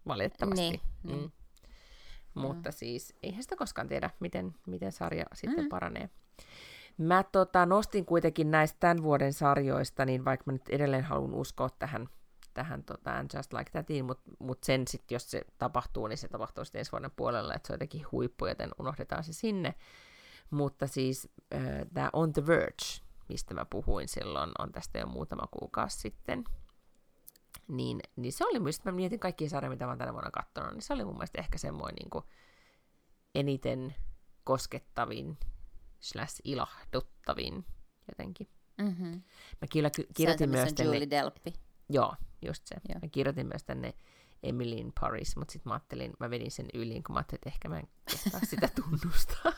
valitettavasti. 0.08 0.62
Niin, 0.62 0.80
mm. 1.02 1.12
niin. 1.12 1.32
Mutta 2.34 2.72
siis, 2.72 3.14
eihän 3.22 3.42
sitä 3.42 3.56
koskaan 3.56 3.88
tiedä, 3.88 4.10
miten, 4.20 4.54
miten 4.66 4.92
sarja 4.92 5.24
sitten 5.34 5.64
mm. 5.64 5.68
paranee. 5.68 6.10
Mä 6.98 7.24
tota, 7.32 7.66
nostin 7.66 8.06
kuitenkin 8.06 8.50
näistä 8.50 8.76
tämän 8.80 9.02
vuoden 9.02 9.32
sarjoista, 9.32 10.04
niin 10.04 10.24
vaikka 10.24 10.44
mä 10.46 10.52
nyt 10.52 10.68
edelleen 10.68 11.04
haluan 11.04 11.34
uskoa 11.34 11.70
tähän, 11.78 12.08
tähän 12.54 12.84
tota, 12.84 13.16
And 13.16 13.30
Just 13.34 13.52
Like 13.52 13.70
Thatin, 13.70 14.04
mutta 14.04 14.30
mut 14.38 14.64
sen 14.64 14.88
sitten, 14.88 15.14
jos 15.14 15.30
se 15.30 15.42
tapahtuu, 15.58 16.06
niin 16.06 16.18
se 16.18 16.28
tapahtuu 16.28 16.64
sitten 16.64 16.78
ensi 16.78 16.92
vuoden 16.92 17.10
puolella, 17.16 17.54
että 17.54 17.66
se 17.66 17.72
on 17.72 17.74
jotenkin 17.74 18.06
huippu, 18.12 18.46
joten 18.46 18.70
unohdetaan 18.78 19.24
se 19.24 19.32
sinne. 19.32 19.74
Mutta 20.50 20.86
siis 20.86 21.28
äh, 21.54 21.60
tämä 21.94 22.10
On 22.12 22.32
the 22.32 22.46
Verge, 22.46 22.84
mistä 23.28 23.54
mä 23.54 23.64
puhuin 23.64 24.08
silloin, 24.08 24.50
on 24.58 24.72
tästä 24.72 24.98
jo 24.98 25.06
muutama 25.06 25.46
kuukausi 25.50 25.98
sitten. 26.00 26.44
Niin, 27.68 28.00
niin 28.16 28.32
se 28.32 28.44
oli 28.44 28.60
myös, 28.60 28.84
mä 28.84 28.92
mietin 28.92 29.20
kaikkia 29.20 29.48
sarjoja, 29.48 29.70
mitä 29.70 29.84
mä 29.84 29.90
oon 29.90 29.98
tänä 29.98 30.12
vuonna 30.12 30.30
katsonut, 30.30 30.72
niin 30.72 30.82
se 30.82 30.92
oli 30.92 31.04
mun 31.04 31.14
mielestä 31.14 31.38
ehkä 31.38 31.58
semmoinen 31.58 31.94
niin 31.94 32.10
kuin 32.10 32.24
eniten 33.34 33.94
koskettavin 34.44 35.38
slash 36.00 36.40
ilahduttavin 36.44 37.64
jotenkin. 38.08 38.48
Mm-hmm. 38.78 39.22
Mä 39.60 39.68
kyllä 39.72 39.90
ky- 39.90 40.06
kirjoitin 40.14 40.50
myös 40.50 40.74
tänne... 40.74 40.94
Julie 40.94 41.10
Delpy. 41.10 41.52
Joo, 41.88 42.14
just 42.42 42.66
se. 42.66 42.74
Joo. 42.88 42.98
Mä 43.02 43.08
kirjoitin 43.08 43.46
myös 43.46 43.64
tänne 43.64 43.94
Emily 44.42 44.74
in 44.74 44.92
Paris, 45.00 45.36
mutta 45.36 45.52
sitten 45.52 45.70
mä 45.70 45.74
ajattelin, 45.74 46.12
mä 46.20 46.30
vedin 46.30 46.50
sen 46.50 46.66
yliin, 46.74 47.02
kun 47.02 47.12
mä 47.14 47.18
ajattelin, 47.18 47.38
että 47.38 47.48
ehkä 47.48 47.68
mä 47.68 47.78
en 47.78 47.88
sitä 48.46 48.68
tunnustaa. 48.82 49.52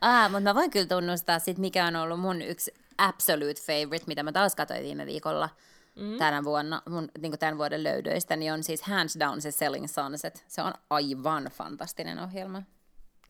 Ah, 0.00 0.30
mutta 0.30 0.40
mä 0.40 0.54
voin 0.54 0.70
kyllä 0.70 0.86
tunnustaa 0.86 1.38
sit, 1.38 1.58
mikä 1.58 1.86
on 1.86 1.96
ollut 1.96 2.20
mun 2.20 2.42
yksi 2.42 2.74
absolute 2.98 3.60
favorite, 3.60 4.04
mitä 4.06 4.22
mä 4.22 4.32
taas 4.32 4.54
katsoin 4.54 4.82
viime 4.82 5.06
viikolla 5.06 5.48
mm. 5.96 6.18
tänä 6.18 6.44
vuonna, 6.44 6.82
mun 6.88 7.08
niin 7.20 7.38
tämän 7.38 7.58
vuoden 7.58 7.84
löydöistä, 7.84 8.36
niin 8.36 8.52
on 8.52 8.62
siis 8.62 8.82
hands 8.82 9.16
down 9.20 9.40
se 9.40 9.50
Selling 9.50 9.86
Sunset. 9.88 10.44
Se 10.48 10.62
on 10.62 10.72
aivan 10.90 11.44
fantastinen 11.44 12.18
ohjelma. 12.18 12.62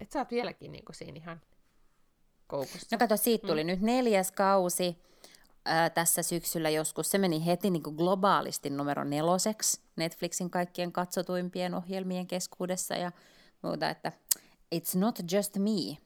Et 0.01 0.13
sä 0.13 0.19
oot 0.19 0.31
vieläkin 0.31 0.73
niinku 0.73 0.93
siinä 0.93 1.17
ihan 1.17 1.41
koukussa. 2.47 2.87
No 2.93 2.99
kato, 2.99 3.17
siitä 3.17 3.47
tuli 3.47 3.65
mm. 3.65 3.67
nyt 3.67 3.81
neljäs 3.81 4.33
kausi 4.33 5.03
ää, 5.65 5.91
tässä 5.91 6.23
syksyllä 6.23 6.71
joskus. 6.71 7.11
Se 7.11 7.19
meni 7.19 7.47
heti 7.47 7.71
niin 7.71 7.83
kuin 7.83 7.97
globaalisti 7.97 8.71
numero 8.71 9.05
neloseksi 9.05 9.81
Netflixin 9.97 10.51
kaikkien 10.51 10.93
katsotuimpien 10.93 11.75
ohjelmien 11.75 12.27
keskuudessa 12.27 12.95
ja 12.95 13.13
muuta, 13.63 13.91
että 13.91 14.13
it's 14.75 14.99
not 14.99 15.19
just 15.33 15.57
me, 15.57 15.97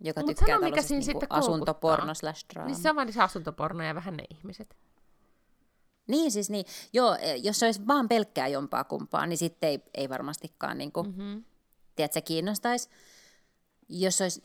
joka 0.00 0.20
No, 0.20 0.26
tykkää 0.26 0.46
sano, 0.46 0.60
mikä 0.60 0.82
siinä 0.82 0.98
niin 0.98 1.04
sitten 1.04 1.32
asuntoporno 1.32 2.14
slash 2.14 2.44
draama. 2.54 2.74
Niin 2.74 2.88
on 2.90 2.96
vaan 2.96 3.12
se 3.12 3.22
asuntoporno 3.22 3.84
ja 3.84 3.94
vähän 3.94 4.16
ne 4.16 4.24
ihmiset. 4.30 4.76
Niin 6.06 6.30
siis 6.30 6.50
niin, 6.50 6.64
joo, 6.92 7.16
e, 7.20 7.36
jos 7.36 7.58
se 7.58 7.66
olisi 7.66 7.86
vaan 7.86 8.08
pelkkää 8.08 8.48
jompaa 8.48 8.84
kumpaa, 8.84 9.26
niin 9.26 9.38
sitten 9.38 9.70
ei, 9.70 9.82
ei 9.94 10.08
varmastikaan 10.08 10.78
niin 10.78 10.92
kuin, 10.92 11.06
mm-hmm. 11.06 11.44
tiedätkö, 11.96 12.20
kiinnostaisi. 12.20 12.88
Jos 13.88 14.20
olisi, 14.20 14.42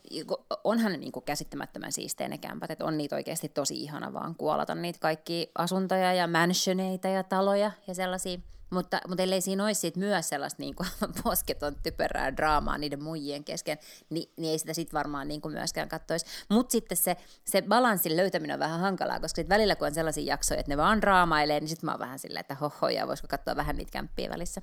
onhan 0.64 0.92
ne 0.92 0.98
niin 0.98 1.12
kuin 1.12 1.24
käsittämättömän 1.24 1.92
siistejä 1.92 2.28
ne 2.28 2.38
kämpät, 2.38 2.70
että 2.70 2.84
on 2.84 2.98
niitä 2.98 3.16
oikeasti 3.16 3.48
tosi 3.48 3.82
ihana 3.82 4.12
vaan 4.12 4.34
kuolata 4.34 4.74
niitä 4.74 4.98
kaikki 4.98 5.50
asuntoja 5.54 6.14
ja 6.14 6.26
mansioneita 6.26 7.08
ja 7.08 7.22
taloja 7.22 7.70
ja 7.86 7.94
sellaisia. 7.94 8.38
Mutta, 8.72 9.00
mutta 9.08 9.22
ellei 9.22 9.40
siinä 9.40 9.64
olisi 9.64 9.80
sit 9.80 9.96
myös 9.96 10.28
sellaista 10.28 10.62
niin 10.62 10.74
kuin, 10.74 10.88
posketon 11.24 11.76
typerää 11.82 12.36
draamaa 12.36 12.78
niiden 12.78 13.02
muijien 13.02 13.44
kesken, 13.44 13.78
niin, 14.10 14.32
niin 14.36 14.50
ei 14.50 14.58
sitä 14.58 14.74
sitten 14.74 14.98
varmaan 14.98 15.28
niin 15.28 15.40
kuin 15.40 15.54
myöskään 15.54 15.88
katsoisi. 15.88 16.26
Mutta 16.48 16.72
sitten 16.72 16.96
se, 16.96 17.16
se 17.44 17.62
balanssin 17.62 18.16
löytäminen 18.16 18.54
on 18.54 18.60
vähän 18.60 18.80
hankalaa, 18.80 19.20
koska 19.20 19.36
sit 19.36 19.48
välillä 19.48 19.76
kun 19.76 19.86
on 19.86 19.94
sellaisia 19.94 20.24
jaksoja, 20.24 20.60
että 20.60 20.72
ne 20.72 20.76
vaan 20.76 21.00
draamailee, 21.00 21.60
niin 21.60 21.68
sitten 21.68 21.86
mä 21.86 21.92
oon 21.92 22.00
vähän 22.00 22.18
silleen, 22.18 22.40
että 22.40 22.54
hohoja, 22.54 23.06
voisiko 23.06 23.28
katsoa 23.28 23.56
vähän 23.56 23.76
niitä 23.76 23.92
kämppiä 23.92 24.30
välissä. 24.30 24.62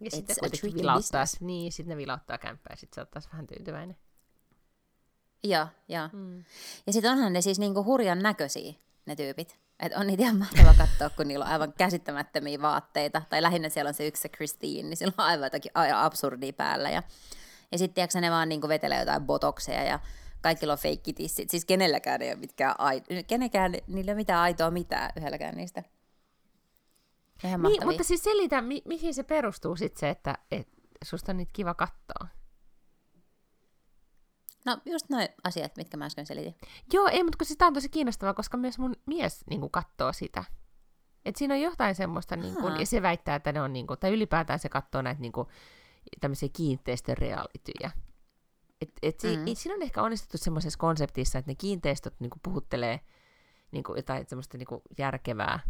Ja 0.00 0.06
It's 0.06 0.16
sitten 0.16 0.36
kuitenkin 0.40 0.74
vilauttaa, 0.74 1.24
niin, 1.40 1.72
sitten 1.72 1.90
ne 1.90 1.96
vilauttaa 1.96 2.38
kämppää 2.38 2.72
ja 2.72 2.76
sitten 2.76 2.94
sä 2.94 3.00
oot 3.00 3.10
taas 3.10 3.28
vähän 3.32 3.46
tyytyväinen. 3.46 3.96
Joo, 5.44 5.66
joo. 5.88 6.08
Mm. 6.12 6.44
Ja 6.86 6.92
sitten 6.92 7.10
onhan 7.10 7.32
ne 7.32 7.40
siis 7.40 7.58
niinku 7.58 7.84
hurjan 7.84 8.18
näköisiä, 8.18 8.72
ne 9.06 9.16
tyypit. 9.16 9.65
Et 9.80 9.92
on 9.96 10.06
niitä 10.06 10.22
ihan 10.22 10.36
mahtava 10.38 10.74
katsoa, 10.78 11.10
kun 11.10 11.28
niillä 11.28 11.44
on 11.44 11.50
aivan 11.50 11.72
käsittämättömiä 11.78 12.62
vaatteita. 12.62 13.22
Tai 13.30 13.42
lähinnä 13.42 13.68
siellä 13.68 13.88
on 13.88 13.94
se 13.94 14.06
yksi 14.06 14.22
se 14.22 14.28
Christine, 14.28 14.88
niin 14.88 14.96
sillä 14.96 15.12
on 15.18 15.24
aivan 15.24 15.46
jotakin 15.46 15.72
aivan 15.74 16.00
absurdia 16.00 16.52
päällä. 16.52 16.90
Ja, 16.90 17.02
ja 17.72 17.78
sitten 17.78 17.94
tiedätkö 17.94 18.20
ne 18.20 18.30
vaan 18.30 18.48
niinku 18.48 18.68
vetelee 18.68 18.98
jotain 19.00 19.22
botokseja 19.22 19.84
ja 19.84 19.98
kaikilla 20.40 20.72
on 20.72 20.78
feikkitissit. 20.78 21.50
Siis 21.50 21.64
kenelläkään 21.64 22.22
ei 22.22 22.30
ole 22.30 22.38
mitkään 22.38 22.74
aito, 22.80 23.06
kenekään, 23.26 23.72
niillä 23.72 24.10
ei 24.10 24.12
ole 24.12 24.20
mitään 24.20 24.40
aitoa 24.40 24.70
mitään 24.70 25.10
yhdelläkään 25.16 25.54
niistä. 25.56 25.82
Ihan 27.44 27.62
Niin, 27.62 27.70
mahtavia. 27.70 27.86
mutta 27.86 28.04
siis 28.04 28.24
selitä, 28.24 28.60
mi- 28.60 28.82
mihin 28.84 29.14
se 29.14 29.22
perustuu 29.22 29.76
sitten 29.76 30.00
se, 30.00 30.10
että 30.10 30.34
et 30.50 30.68
susta 31.04 31.32
on 31.32 31.36
niitä 31.36 31.52
kiva 31.52 31.74
katsoa. 31.74 32.28
No 34.66 34.78
just 34.84 35.08
noin 35.10 35.28
asiat, 35.44 35.76
mitkä 35.76 35.96
mä 35.96 36.04
äsken 36.04 36.26
selitin. 36.26 36.54
Joo, 36.92 37.08
ei, 37.08 37.22
mutta 37.22 37.38
kun 37.38 37.46
siis 37.46 37.56
tää 37.58 37.68
on 37.68 37.74
tosi 37.74 37.88
kiinnostavaa, 37.88 38.34
koska 38.34 38.56
myös 38.56 38.78
mun 38.78 38.96
mies 39.06 39.44
niin 39.50 39.70
katsoo 39.70 40.12
sitä. 40.12 40.44
Et 41.24 41.36
siinä 41.36 41.54
on 41.54 41.60
jotain 41.60 41.94
semmoista, 41.94 42.36
niin 42.36 42.54
kuin, 42.54 42.72
Aa. 42.72 42.78
ja 42.80 42.86
se 42.86 43.02
väittää, 43.02 43.34
että 43.36 43.52
ne 43.52 43.60
on, 43.62 43.72
niin 43.72 43.86
kuin, 43.86 43.98
tai 44.00 44.10
ylipäätään 44.12 44.58
se 44.58 44.68
katsoo 44.68 45.02
näitä 45.02 45.20
niin 45.20 45.32
kuin, 45.32 45.48
tämmöisiä 46.20 46.48
kiinteistörealityjä. 46.52 47.90
Et, 48.80 48.90
et 49.02 49.20
si- 49.20 49.36
Mm. 49.36 49.42
mm. 49.42 49.54
Siinä 49.54 49.74
on 49.74 49.82
ehkä 49.82 50.02
onnistuttu 50.02 50.38
semmoisessa 50.38 50.78
konseptissa, 50.78 51.38
että 51.38 51.50
ne 51.50 51.54
kiinteistöt 51.54 52.14
niin 52.20 52.30
puhuttelee 52.42 53.00
niin 53.70 53.84
kuin, 53.84 53.96
jotain 53.96 54.26
semmoista 54.28 54.58
niin 54.58 54.66
järkevää 54.98 55.60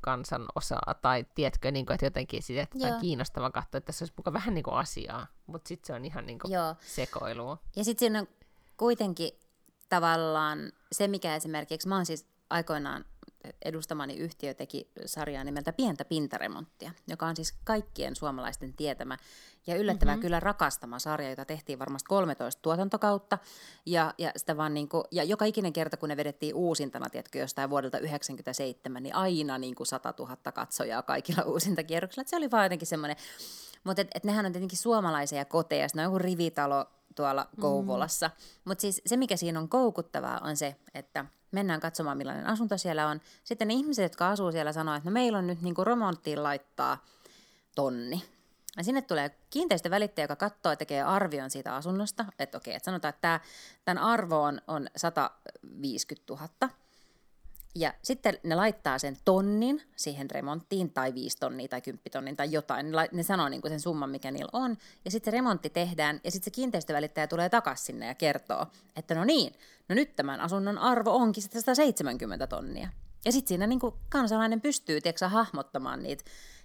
kansanosaa, 0.00 0.94
tai 1.02 1.24
tiedätkö, 1.34 1.70
niin 1.70 1.86
kuin, 1.86 1.94
että 1.94 2.06
jotenkin 2.06 2.42
sitä, 2.42 2.62
että 2.62 2.78
Joo. 2.78 2.94
on 2.94 3.00
kiinnostava 3.00 3.50
katsoa, 3.50 3.78
että 3.78 3.86
tässä 3.86 4.02
olisi 4.02 4.14
muka 4.16 4.32
vähän 4.32 4.54
niin 4.54 4.62
kuin 4.62 4.74
asiaa, 4.76 5.26
mutta 5.46 5.68
sitten 5.68 5.86
se 5.86 5.92
on 5.92 6.04
ihan 6.04 6.26
niin 6.26 6.38
kuin, 6.38 6.52
Joo. 6.52 6.74
sekoilua. 6.80 7.58
Ja 7.76 7.84
sitten 7.84 7.98
siinä 8.00 8.18
on 8.18 8.28
kuitenkin 8.76 9.30
tavallaan 9.88 10.72
se, 10.92 11.08
mikä 11.08 11.36
esimerkiksi, 11.36 11.88
mä 11.88 11.96
oon 11.96 12.06
siis 12.06 12.26
aikoinaan 12.50 13.04
edustamani 13.64 14.16
yhtiö 14.16 14.54
teki 14.54 14.90
sarjaa 15.06 15.44
nimeltä 15.44 15.72
Pientä 15.72 16.04
pintaremonttia, 16.04 16.90
joka 17.08 17.26
on 17.26 17.36
siis 17.36 17.54
kaikkien 17.64 18.16
suomalaisten 18.16 18.74
tietämä 18.74 19.16
ja 19.66 19.76
yllättävän 19.76 20.12
mm-hmm. 20.12 20.22
kyllä 20.22 20.40
rakastama 20.40 20.98
sarja, 20.98 21.30
jota 21.30 21.44
tehtiin 21.44 21.78
varmasti 21.78 22.08
13 22.08 22.62
tuotantokautta. 22.62 23.38
Ja, 23.86 24.14
ja, 24.18 24.32
sitä 24.36 24.56
vaan 24.56 24.74
niin 24.74 24.88
kuin, 24.88 25.04
ja 25.10 25.24
joka 25.24 25.44
ikinen 25.44 25.72
kerta, 25.72 25.96
kun 25.96 26.08
ne 26.08 26.16
vedettiin 26.16 26.54
uusintana, 26.54 27.10
tiedätkö, 27.10 27.38
jostain 27.38 27.70
vuodelta 27.70 27.98
97, 27.98 29.02
niin 29.02 29.14
aina 29.14 29.58
niin 29.58 29.74
kuin 29.74 29.86
100 29.86 30.14
000 30.18 30.36
katsojaa 30.36 31.02
kaikilla 31.02 31.42
uusintakierroksilla. 31.52 32.22
Et 32.22 32.28
se 32.28 32.36
oli 32.36 32.50
vaan 32.50 32.64
jotenkin 32.64 32.88
semmoinen, 32.88 33.16
mutta 33.84 34.02
et, 34.02 34.08
et 34.14 34.24
nehän 34.24 34.46
on 34.46 34.52
tietenkin 34.52 34.78
suomalaisia 34.78 35.44
koteja, 35.44 35.88
sitten 35.88 36.06
on 36.06 36.12
joku 36.12 36.18
rivitalo 36.18 36.86
tuolla 37.14 37.48
Kouvolassa. 37.60 38.28
Mm. 38.28 38.60
Mutta 38.64 38.82
siis 38.82 39.02
se, 39.06 39.16
mikä 39.16 39.36
siinä 39.36 39.58
on 39.60 39.68
koukuttavaa, 39.68 40.40
on 40.42 40.56
se, 40.56 40.76
että 40.94 41.24
mennään 41.52 41.80
katsomaan, 41.80 42.18
millainen 42.18 42.46
asunto 42.46 42.78
siellä 42.78 43.08
on. 43.08 43.20
Sitten 43.44 43.68
ne 43.68 43.74
ihmiset, 43.74 44.02
jotka 44.02 44.28
asuu 44.28 44.52
siellä, 44.52 44.72
sanoo, 44.72 44.94
että 44.94 45.10
no 45.10 45.12
meillä 45.12 45.38
on 45.38 45.46
nyt 45.46 45.62
niinku 45.62 45.84
remonttiin 45.84 46.42
laittaa 46.42 47.04
tonni. 47.74 48.22
Ja 48.76 48.84
sinne 48.84 49.02
tulee 49.02 49.30
kiinteistövälittäjä, 49.50 50.24
joka 50.24 50.36
katsoo 50.36 50.72
ja 50.72 50.76
tekee 50.76 51.02
arvion 51.02 51.50
siitä 51.50 51.74
asunnosta. 51.74 52.24
Että 52.38 52.58
okei, 52.58 52.74
että 52.74 52.84
sanotaan, 52.84 53.10
että 53.10 53.20
tämä, 53.20 53.40
tämän 53.84 54.02
arvo 54.02 54.42
on, 54.42 54.60
on 54.66 54.86
150 54.96 56.32
000. 56.32 56.48
Ja 57.74 57.94
sitten 58.02 58.38
ne 58.42 58.54
laittaa 58.54 58.98
sen 58.98 59.16
tonnin 59.24 59.82
siihen 59.96 60.30
remonttiin, 60.30 60.90
tai 60.90 61.14
viisi 61.14 61.36
tonnia, 61.36 61.68
tai 61.68 61.80
kymppitonnin, 61.80 62.36
tai 62.36 62.52
jotain. 62.52 62.86
Ne, 63.12 63.22
sanoo 63.22 63.48
niin 63.48 63.60
kuin 63.60 63.70
sen 63.70 63.80
summan, 63.80 64.10
mikä 64.10 64.30
niillä 64.30 64.50
on. 64.52 64.76
Ja 65.04 65.10
sitten 65.10 65.32
se 65.32 65.36
remontti 65.36 65.70
tehdään, 65.70 66.20
ja 66.24 66.30
sitten 66.30 66.44
se 66.44 66.50
kiinteistövälittäjä 66.50 67.26
tulee 67.26 67.48
takaisin 67.48 67.86
sinne 67.86 68.06
ja 68.06 68.14
kertoo, 68.14 68.66
että 68.96 69.14
no 69.14 69.24
niin, 69.24 69.52
no 69.88 69.94
nyt 69.94 70.16
tämän 70.16 70.40
asunnon 70.40 70.78
arvo 70.78 71.10
onkin 71.16 71.42
sitten 71.42 71.60
170 71.60 72.46
tonnia. 72.46 72.88
Ja 73.24 73.32
sitten 73.32 73.48
siinä 73.48 73.66
niin 73.66 73.80
kuin 73.80 73.94
kansalainen 74.08 74.60
pystyy, 74.60 75.00
tiedätkö, 75.00 75.28
hahmottamaan 75.28 76.02
niitä, 76.02 76.24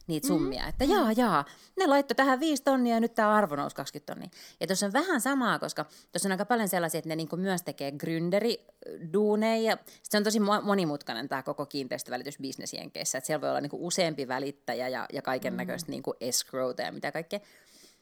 niitä 0.10 0.28
summia, 0.28 0.68
että 0.68 0.84
jaa, 0.84 1.12
jaa, 1.12 1.46
ne 1.78 1.88
laittoi 1.88 2.16
tähän 2.16 2.40
5 2.40 2.64
tonnia 2.64 2.94
ja 2.94 3.00
nyt 3.00 3.16
tämä 3.16 3.32
arvo 3.32 3.56
nousi 3.56 3.76
20 3.76 4.14
tonnia. 4.14 4.30
Ja 4.60 4.68
tuossa 4.68 4.86
on 4.86 4.94
vähän 4.94 5.22
samaa, 5.22 5.60
koska 5.60 5.86
tuossa 6.12 6.28
on 6.28 6.32
aika 6.32 6.46
paljon 6.46 6.70
sellaisia, 6.70 6.98
että 6.98 7.10
ne 7.10 7.16
niinku 7.16 7.38
myös 7.38 7.64
tekee 7.64 7.92
gründeri-duuneja. 7.92 9.78
Sitten 9.78 10.02
se 10.04 10.18
on 10.18 10.24
tosi 10.24 10.40
mo- 10.40 10.64
monimutkainen 10.64 11.30
tämä 11.30 11.44
koko 11.44 11.66
kiinteistövälitysbisnes 11.66 12.74
Jenkeissä, 12.74 13.18
että 13.18 13.26
siellä 13.26 13.42
voi 13.42 13.50
olla 13.50 13.62
niinku 13.62 13.88
useampi 13.88 14.28
välittäjä 14.28 14.88
ja, 14.88 15.06
ja 15.14 15.22
kaiken 15.22 15.58
näköistä 15.58 15.88
mm. 15.88 15.92
niinku 15.92 16.14
escrowta 16.22 16.82
ja 16.82 16.92
mitä 16.92 17.12
kaikkea. 17.12 17.40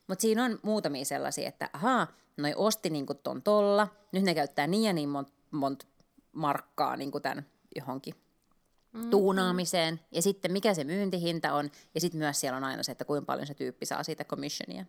Mutta 0.08 0.22
siinä 0.22 0.45
on 0.45 0.60
muutamia 0.64 1.05
sellaisia, 1.05 1.47
että 1.47 1.70
ahaa, 1.74 2.08
noi 2.38 2.53
osti 2.55 2.89
niinku 2.89 3.14
ton 3.14 3.41
tolla, 3.41 3.88
nyt 4.12 4.24
ne 4.24 4.36
käyttää 4.36 4.68
niin 4.68 4.84
ja 4.84 4.93
niin 4.93 5.10
monta 5.10 5.32
mont 5.51 5.88
markkaa 6.32 6.97
niinku 6.97 7.20
tämän 7.20 7.45
johonkin 7.76 8.16
tuunaamiseen, 9.09 9.99
ja 10.11 10.21
sitten 10.21 10.51
mikä 10.51 10.73
se 10.73 10.83
myyntihinta 10.83 11.53
on, 11.53 11.69
ja 11.95 12.01
sitten 12.01 12.19
myös 12.19 12.39
siellä 12.39 12.57
on 12.57 12.63
aina 12.63 12.83
se, 12.83 12.91
että 12.91 13.05
kuinka 13.05 13.25
paljon 13.25 13.47
se 13.47 13.53
tyyppi 13.53 13.85
saa 13.85 14.03
siitä 14.03 14.23
commissionia. 14.23 14.85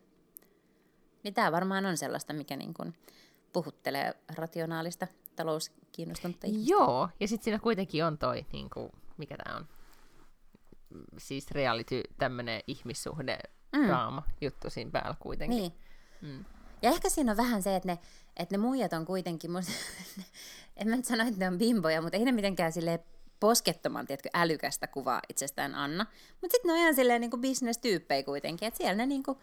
Niin 1.22 1.34
tämä 1.34 1.52
varmaan 1.52 1.86
on 1.86 1.96
sellaista, 1.96 2.32
mikä 2.32 2.56
niin 2.56 2.74
kuin 2.74 2.94
puhuttelee 3.52 4.14
rationaalista 4.36 5.06
talouskiinnostunutta 5.36 6.46
ihmistä. 6.46 6.70
Joo, 6.70 7.08
ja 7.20 7.28
sitten 7.28 7.44
siinä 7.44 7.58
kuitenkin 7.58 8.04
on 8.04 8.18
toi, 8.18 8.46
niin 8.52 8.70
kuin, 8.70 8.92
mikä 9.16 9.36
tämä 9.36 9.56
on, 9.56 9.68
siis 11.18 11.50
reality, 11.50 12.02
tämmönen 12.18 12.60
ihmissuhde, 12.66 13.38
mm. 13.76 13.86
draama 13.86 14.22
juttu 14.40 14.70
siinä 14.70 14.90
päällä 14.90 15.16
kuitenkin. 15.20 15.58
Niin. 15.58 15.72
Mm. 16.22 16.44
Ja 16.82 16.90
ehkä 16.90 17.08
siinä 17.08 17.32
on 17.32 17.36
vähän 17.36 17.62
se, 17.62 17.76
että 17.76 17.88
ne, 17.88 17.98
että 18.36 18.54
ne 18.54 18.58
muijat 18.58 18.92
on 18.92 19.04
kuitenkin, 19.04 19.50
musta, 19.50 19.72
en 20.76 20.88
mä 20.88 20.96
nyt 20.96 21.04
sano, 21.04 21.24
että 21.24 21.38
ne 21.38 21.48
on 21.48 21.58
bimboja, 21.58 22.02
mutta 22.02 22.16
ei 22.16 22.24
ne 22.24 22.32
mitenkään 22.32 22.72
sille 22.72 23.04
poskettoman, 23.40 24.06
tiedätkö, 24.06 24.28
älykästä 24.34 24.86
kuvaa 24.86 25.20
itsestään 25.28 25.74
Anna. 25.74 26.06
Mutta 26.40 26.54
sitten 26.54 26.68
ne 26.68 26.72
on 26.72 26.78
ihan 26.78 26.94
silleen 26.94 27.20
niin 27.20 27.40
bisnestyyppejä 27.40 28.22
kuitenkin, 28.22 28.68
että 28.68 28.78
siellä 28.78 28.94
ne 28.94 29.06
niin 29.06 29.22
kuin 29.22 29.38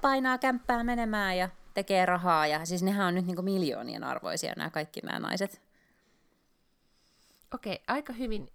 painaa 0.00 0.38
kämppää 0.38 0.84
menemään 0.84 1.38
ja 1.38 1.48
tekee 1.74 2.06
rahaa. 2.06 2.46
Ja 2.46 2.64
siis 2.64 2.82
nehän 2.82 3.06
on 3.06 3.14
nyt 3.14 3.26
niin 3.26 3.36
kuin 3.36 3.44
miljoonien 3.44 4.04
arvoisia 4.04 4.52
nämä 4.56 4.70
kaikki 4.70 5.00
nämä 5.00 5.18
naiset. 5.18 5.62
Okei, 7.54 7.72
okay, 7.72 7.84
aika 7.88 8.12
hyvin 8.12 8.48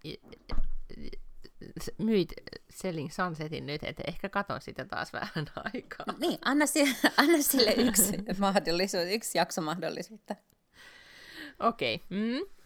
myit 1.98 2.34
Selling 2.70 3.12
Sunsetin 3.12 3.66
nyt, 3.66 3.84
että 3.84 4.04
ehkä 4.08 4.30
katon 4.30 4.62
sitä 4.62 4.86
taas 4.86 5.14
vähän 5.14 5.48
aikaa. 5.74 6.06
No 6.08 6.14
niin, 6.20 6.40
anna 6.46 6.66
sille, 6.66 6.96
anna 7.18 7.42
sille 7.42 7.74
yksi 7.74 8.18
mahdollisuus, 8.38 9.06
yksi 9.12 9.38
jakso 9.38 9.62
mahdollisuutta. 9.62 10.36
Okei. 11.60 11.96
Okay. 11.96 12.18
Mm. 12.20 12.59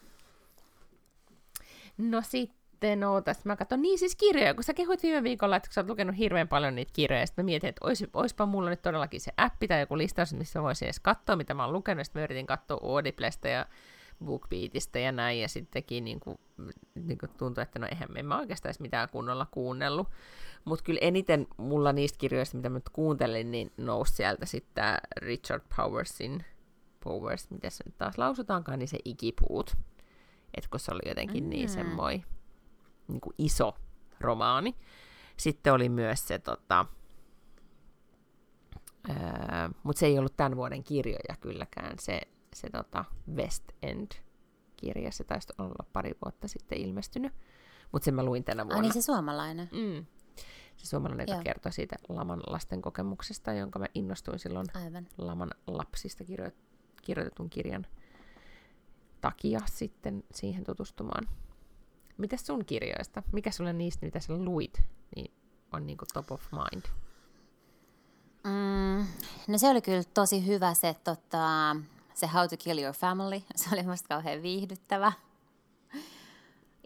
No 1.97 2.21
sitten, 2.21 3.03
ootas, 3.03 3.45
mä 3.45 3.55
katson, 3.55 3.81
niin 3.81 3.99
siis 3.99 4.15
kirjoja, 4.15 4.53
kun 4.53 4.63
sä 4.63 4.73
kehuit 4.73 5.03
viime 5.03 5.23
viikolla, 5.23 5.55
että 5.55 5.69
sä 5.71 5.81
oot 5.81 5.89
lukenut 5.89 6.17
hirveän 6.17 6.47
paljon 6.47 6.75
niitä 6.75 6.91
kirjoja, 6.95 7.21
ja 7.21 7.27
sitten 7.27 7.45
mä 7.45 7.47
mietin, 7.47 7.69
että 7.69 7.85
ois, 7.85 8.05
oispa 8.13 8.45
mulla 8.45 8.69
nyt 8.69 8.81
todellakin 8.81 9.21
se 9.21 9.31
appi 9.37 9.67
tai 9.67 9.79
joku 9.79 9.97
listaus, 9.97 10.33
missä 10.33 10.59
mä 10.59 10.63
voisin 10.63 10.85
edes 10.85 10.99
katsoa, 10.99 11.35
mitä 11.35 11.53
mä 11.53 11.63
oon 11.65 11.73
lukenut, 11.73 12.05
sitten 12.05 12.19
mä 12.19 12.23
yritin 12.23 12.45
katsoa 12.45 12.79
Audiblesta 12.83 13.47
ja 13.47 13.65
BookBeatista 14.25 14.99
ja 14.99 15.11
näin, 15.11 15.41
ja 15.41 15.49
sittenkin 15.49 16.03
niin 16.03 16.19
kuin, 16.19 16.37
niin 16.95 17.17
kuin 17.17 17.29
tuntui, 17.37 17.61
että 17.61 17.79
no 17.79 17.87
eihän 17.87 18.11
me 18.11 18.23
mä 18.23 18.39
oikeastaan 18.39 18.75
mitään 18.79 19.09
kunnolla 19.09 19.47
kuunnellut. 19.51 20.07
Mutta 20.65 20.83
kyllä 20.83 20.99
eniten 21.01 21.47
mulla 21.57 21.93
niistä 21.93 22.17
kirjoista, 22.17 22.57
mitä 22.57 22.69
mä 22.69 22.77
nyt 22.77 22.89
kuuntelin, 22.89 23.51
niin 23.51 23.71
nousi 23.77 24.13
sieltä 24.13 24.45
sitten 24.45 24.97
Richard 25.17 25.61
Powersin, 25.75 26.45
Powers, 27.03 27.49
miten 27.49 27.71
se 27.71 27.83
nyt 27.85 27.97
taas 27.97 28.17
lausutaankaan, 28.17 28.79
niin 28.79 28.87
se 28.87 28.99
ikipuut. 29.05 29.77
Että 30.57 30.69
kun 30.69 30.79
se 30.79 30.91
oli 30.91 31.09
jotenkin 31.09 31.49
niin 31.49 31.69
semmoinen 31.69 32.25
niin 33.07 33.21
kuin 33.21 33.33
iso 33.37 33.75
romaani. 34.19 34.75
Sitten 35.37 35.73
oli 35.73 35.89
myös 35.89 36.27
se, 36.27 36.39
tota, 36.39 36.85
mutta 39.83 39.99
se 39.99 40.05
ei 40.05 40.19
ollut 40.19 40.37
tämän 40.37 40.55
vuoden 40.55 40.83
kirjoja 40.83 41.35
kylläkään, 41.41 41.99
se 41.99 42.21
se 42.55 42.69
tota 42.69 43.05
West 43.35 43.63
End-kirja, 43.81 45.11
se 45.11 45.23
taisi 45.23 45.47
olla 45.57 45.85
pari 45.93 46.11
vuotta 46.25 46.47
sitten 46.47 46.77
ilmestynyt, 46.77 47.33
mutta 47.91 48.05
sen 48.05 48.13
mä 48.15 48.23
luin 48.23 48.43
tänä 48.43 48.63
vuonna. 48.63 48.75
Ai 48.75 48.81
niin 48.81 48.93
se 48.93 49.01
suomalainen? 49.01 49.69
Mm. 49.71 50.05
Se 50.77 50.85
suomalainen, 50.85 51.27
joka 51.29 51.43
kertoi 51.43 51.71
siitä 51.71 51.95
laman 52.09 52.41
lasten 52.47 52.81
kokemuksesta, 52.81 53.53
jonka 53.53 53.79
mä 53.79 53.85
innostuin 53.93 54.39
silloin 54.39 54.65
Aivan. 54.73 55.07
laman 55.17 55.49
lapsista 55.67 56.23
kirjo- 56.23 56.51
kirjoitetun 57.01 57.49
kirjan 57.49 57.85
takia 59.23 59.59
sitten 59.65 60.23
siihen 60.31 60.63
tutustumaan. 60.63 61.29
Mitäs 62.17 62.45
sun 62.45 62.65
kirjoista? 62.65 63.23
Mikä 63.31 63.51
sulle 63.51 63.73
niistä, 63.73 64.05
mitä 64.05 64.19
sä 64.19 64.33
luit, 64.33 64.81
niin 65.15 65.33
on 65.73 65.87
niin 65.87 65.97
top 66.13 66.31
of 66.31 66.41
mind? 66.51 66.83
Mm, 68.43 69.05
no 69.47 69.57
se 69.57 69.69
oli 69.69 69.81
kyllä 69.81 70.03
tosi 70.13 70.47
hyvä 70.47 70.73
se 70.73 70.95
tota, 71.03 71.75
se 72.13 72.27
How 72.27 72.47
to 72.49 72.57
Kill 72.57 72.79
Your 72.79 72.93
Family. 72.93 73.41
Se 73.55 73.69
oli 73.73 73.83
musta 73.83 74.07
kauhean 74.07 74.41
viihdyttävä. 74.41 75.11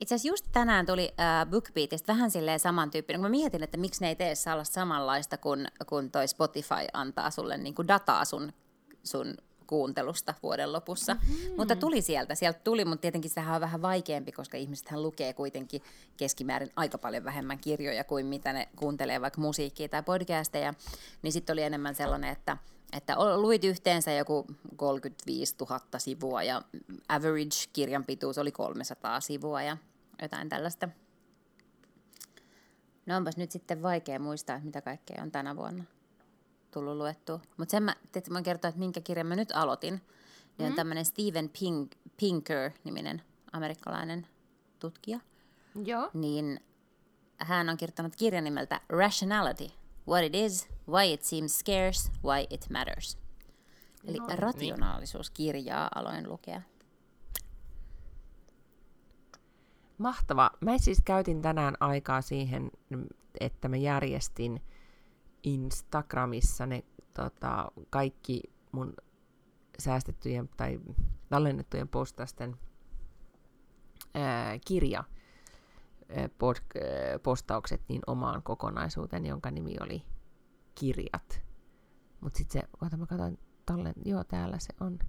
Itse 0.02 0.16
asiassa 0.16 0.28
just 0.28 0.46
tänään 0.52 0.86
tuli 0.86 1.14
äh, 1.20 1.48
BookBeatista 1.50 2.14
vähän 2.14 2.32
silleen 2.32 2.60
samantyyppinen, 2.60 3.22
kun 3.22 3.26
mä 3.26 3.38
mietin, 3.38 3.64
että 3.64 3.78
miksi 3.78 4.02
ne 4.02 4.08
ei 4.08 4.16
tee 4.16 4.36
sellaista 4.36 4.74
samanlaista, 4.74 5.38
kun, 5.38 5.68
kun 5.86 6.12
toi 6.12 6.28
Spotify 6.28 6.88
antaa 6.94 7.32
sulle 7.32 7.58
niin 7.58 7.76
kuin 7.76 7.88
dataa 7.88 8.26
sun, 8.26 8.54
sun 9.04 9.38
kuuntelusta 9.68 10.34
vuoden 10.44 10.74
lopussa. 10.74 11.14
Mm-hmm. 11.14 11.56
Mutta 11.58 11.76
tuli 11.76 12.02
sieltä, 12.02 12.36
sieltä 12.36 12.60
tuli, 12.64 12.86
mutta 12.86 13.02
tietenkin 13.02 13.32
sehän 13.32 13.56
on 13.56 13.62
vähän 13.62 13.82
vaikeampi, 13.82 14.32
koska 14.32 14.58
ihmisethän 14.58 15.04
lukee 15.04 15.34
kuitenkin 15.34 15.82
keskimäärin 16.18 16.72
aika 16.76 16.98
paljon 16.98 17.24
vähemmän 17.24 17.60
kirjoja 17.60 18.04
kuin 18.04 18.26
mitä 18.26 18.54
ne 18.54 18.68
kuuntelee 18.76 19.22
vaikka 19.22 19.42
musiikkia 19.42 19.90
tai 19.90 20.04
podcasteja. 20.04 20.74
Niin 21.22 21.32
sitten 21.32 21.54
oli 21.54 21.62
enemmän 21.62 21.96
sellainen, 21.96 22.32
että 22.32 22.58
että 22.94 23.16
luit 23.38 23.64
yhteensä 23.64 24.12
joku 24.12 24.46
35 24.76 25.56
000 25.60 25.80
sivua 25.98 26.44
ja 26.44 26.62
average 27.10 27.56
kirjan 27.74 28.06
pituus 28.06 28.38
oli 28.38 28.52
300 28.52 29.22
sivua 29.22 29.62
ja 29.62 29.78
jotain 30.22 30.50
tällaista. 30.50 30.90
No 33.06 33.18
onpas 33.18 33.38
nyt 33.38 33.52
sitten 33.52 33.82
vaikea 33.82 34.20
muistaa, 34.20 34.60
mitä 34.64 34.82
kaikkea 34.82 35.24
on 35.24 35.32
tänä 35.32 35.56
vuonna 35.56 35.84
tullut 36.72 36.98
luettua. 36.98 37.40
Mutta 37.58 37.72
sen 37.72 37.84
mä, 37.84 37.96
teet, 38.12 38.30
mä 38.30 38.42
kertoa, 38.42 38.70
että 38.70 38.80
minkä 38.80 39.02
kirjan 39.02 39.28
mä 39.28 39.36
nyt 39.36 39.52
aloitin. 39.52 39.94
Niin 39.94 40.66
mm. 40.66 40.66
on 40.66 40.74
tämmöinen 40.74 41.06
Steven 41.06 41.50
Pink, 41.60 41.92
Pinker-niminen 42.18 43.22
amerikkalainen 43.52 44.28
tutkija. 44.80 45.20
Joo. 45.86 46.10
Niin 46.14 46.60
hän 47.38 47.70
on 47.70 47.78
kirjoittanut 47.78 48.16
kirjan 48.16 48.44
nimeltä 48.44 48.82
Rationality, 48.90 49.68
What 50.08 50.24
it 50.24 50.36
is, 50.36 50.68
Why 50.90 51.14
it 51.14 51.24
seems 51.24 51.60
scarce, 51.60 52.12
Why 52.24 52.46
it 52.50 52.70
matters. 52.70 53.18
Eli 54.08 54.18
no, 54.18 54.28
niin. 54.28 54.40
rationaalisuuskirjaa 54.40 55.90
aloin 55.96 56.30
lukea. 56.30 56.62
Mahtava. 59.98 60.52
Mä 60.62 60.78
siis 60.78 61.02
käytin 61.06 61.42
tänään 61.42 61.76
aikaa 61.80 62.22
siihen, 62.22 62.72
että 63.40 63.68
mä 63.68 63.78
järjestin 63.78 64.62
Instagramissa 65.44 66.66
ne 66.66 66.84
tota, 67.14 67.72
kaikki 67.90 68.42
mun 68.72 68.94
säästettyjen 69.80 70.50
tai 70.58 70.80
tallennettujen 71.30 71.88
postausten 71.88 72.58
ää, 74.14 74.60
kirja 74.68 75.04
pod, 76.38 76.56
postaukset 77.24 77.82
niin 77.88 78.02
omaan 78.08 78.44
kokonaisuuteen, 78.44 79.26
jonka 79.26 79.52
nimi 79.52 79.76
oli 79.82 80.04
Kirjat. 80.76 81.42
Mutta 82.22 82.38
sitten 82.38 82.62
se, 82.62 82.68
kun 82.80 83.00
mä 83.00 83.06
katsoin 83.06 83.40
tallen, 83.66 83.94
joo 84.06 84.24
täällä 84.24 84.60
se 84.60 84.74
on. 84.80 85.00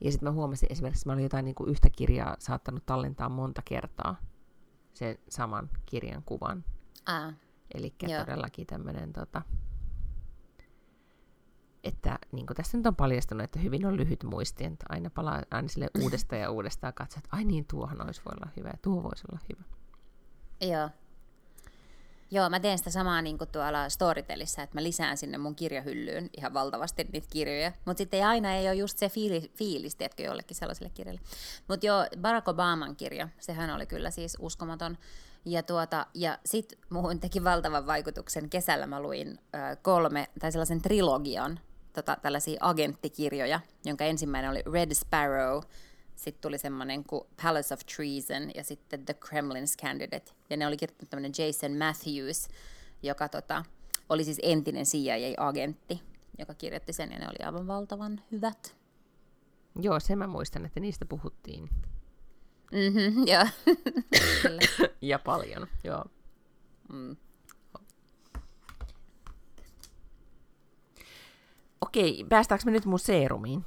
Ja 0.00 0.10
sitten 0.10 0.28
mä 0.28 0.32
huomasin 0.32 0.72
esimerkiksi, 0.72 1.00
että 1.00 1.08
mä 1.08 1.12
olin 1.12 1.22
jotain 1.22 1.44
niin 1.44 1.54
kuin 1.54 1.70
yhtä 1.70 1.90
kirjaa 1.90 2.36
saattanut 2.38 2.86
tallentaa 2.86 3.28
monta 3.28 3.62
kertaa 3.64 4.16
sen 4.92 5.18
saman 5.28 5.70
kirjan 5.86 6.22
kuvan. 6.22 6.64
Ah. 7.06 7.34
Eli 7.74 7.94
todellakin 8.18 8.66
tämmöinen, 8.66 9.12
tota, 9.12 9.42
että 11.84 12.18
niin 12.32 12.46
kuin 12.46 12.56
tässä 12.56 12.76
nyt 12.76 12.86
on 12.86 12.96
paljastunut, 12.96 13.44
että 13.44 13.58
hyvin 13.58 13.86
on 13.86 13.96
lyhyt 13.96 14.24
muisti, 14.24 14.64
että 14.64 14.86
aina 14.88 15.10
palaa 15.10 15.42
aina 15.50 15.68
sille 15.68 15.90
uudestaan 16.02 16.42
ja 16.42 16.50
uudestaan 16.50 16.94
katsoa, 16.94 17.18
että 17.18 17.36
ai 17.36 17.44
niin, 17.44 17.64
tuohon 17.64 18.06
olisi 18.06 18.22
voi 18.24 18.32
olla 18.36 18.52
hyvä 18.56 18.68
ja 18.68 18.78
tuo 18.82 19.02
voisi 19.02 19.24
olla 19.30 19.40
hyvä. 19.48 19.64
Joo. 20.60 20.90
Joo, 22.30 22.50
mä 22.50 22.60
teen 22.60 22.78
sitä 22.78 22.90
samaa 22.90 23.22
niin 23.22 23.38
kuin 23.38 23.50
tuolla 23.50 23.88
Storytelissä, 23.88 24.62
että 24.62 24.76
mä 24.76 24.82
lisään 24.82 25.16
sinne 25.16 25.38
mun 25.38 25.54
kirjahyllyyn 25.54 26.30
ihan 26.36 26.54
valtavasti 26.54 27.08
niitä 27.12 27.28
kirjoja. 27.30 27.72
Mutta 27.84 27.98
sitten 27.98 28.18
ei 28.18 28.24
aina 28.24 28.54
ei 28.54 28.68
ole 28.68 28.74
just 28.74 28.98
se 28.98 29.08
fiili, 29.08 29.50
fiilis, 29.56 29.96
tiedätkö, 29.96 30.22
jollekin 30.22 30.56
sellaiselle 30.56 30.90
kirjalle. 30.94 31.20
Mutta 31.68 31.86
joo, 31.86 32.06
Barack 32.20 32.48
Obaman 32.48 32.96
kirja, 32.96 33.28
sehän 33.38 33.70
oli 33.70 33.86
kyllä 33.86 34.10
siis 34.10 34.36
uskomaton. 34.40 34.98
Ja, 35.44 35.62
tuota, 35.62 36.06
ja 36.14 36.38
sitten 36.44 36.78
muuhun 36.90 37.20
teki 37.20 37.44
valtavan 37.44 37.86
vaikutuksen. 37.86 38.50
Kesällä 38.50 38.86
mä 38.86 39.00
luin 39.00 39.38
äh, 39.54 39.78
kolme, 39.82 40.28
tai 40.40 40.52
sellaisen 40.52 40.82
trilogian, 40.82 41.60
tota, 41.92 42.16
tällaisia 42.22 42.58
agenttikirjoja, 42.60 43.60
jonka 43.84 44.04
ensimmäinen 44.04 44.50
oli 44.50 44.62
Red 44.72 44.94
Sparrow, 44.94 45.62
sitten 46.16 46.42
tuli 46.42 46.58
semmoinen 46.58 47.04
kuin 47.04 47.24
Palace 47.42 47.74
of 47.74 47.80
Treason 47.96 48.50
ja 48.54 48.64
sitten 48.64 49.04
The 49.04 49.14
Kremlin's 49.24 49.82
Candidate. 49.82 50.32
Ja 50.50 50.56
ne 50.56 50.66
oli 50.66 50.76
kirjoittanut 50.76 51.10
tämmöinen 51.10 51.32
Jason 51.38 51.72
Matthews, 51.72 52.48
joka 53.02 53.28
tota, 53.28 53.64
oli 54.08 54.24
siis 54.24 54.38
entinen 54.42 54.84
CIA-agentti, 54.84 56.00
joka 56.38 56.54
kirjoitti 56.54 56.92
sen 56.92 57.12
ja 57.12 57.18
ne 57.18 57.26
oli 57.28 57.46
aivan 57.46 57.66
valtavan 57.66 58.20
hyvät. 58.32 58.76
Joo, 59.80 60.00
sen 60.00 60.18
mä 60.18 60.26
muistan, 60.26 60.66
että 60.66 60.80
niistä 60.80 61.04
puhuttiin. 61.04 61.68
Mm-hmm, 62.72 63.26
joo. 63.26 63.46
ja 65.00 65.18
paljon, 65.18 65.66
joo. 65.84 66.04
Mm. 66.92 67.16
Okei, 71.80 72.24
päästäänkö 72.28 72.64
me 72.64 72.70
nyt 72.70 72.84
mun 72.84 72.98
seerumiin? 72.98 73.64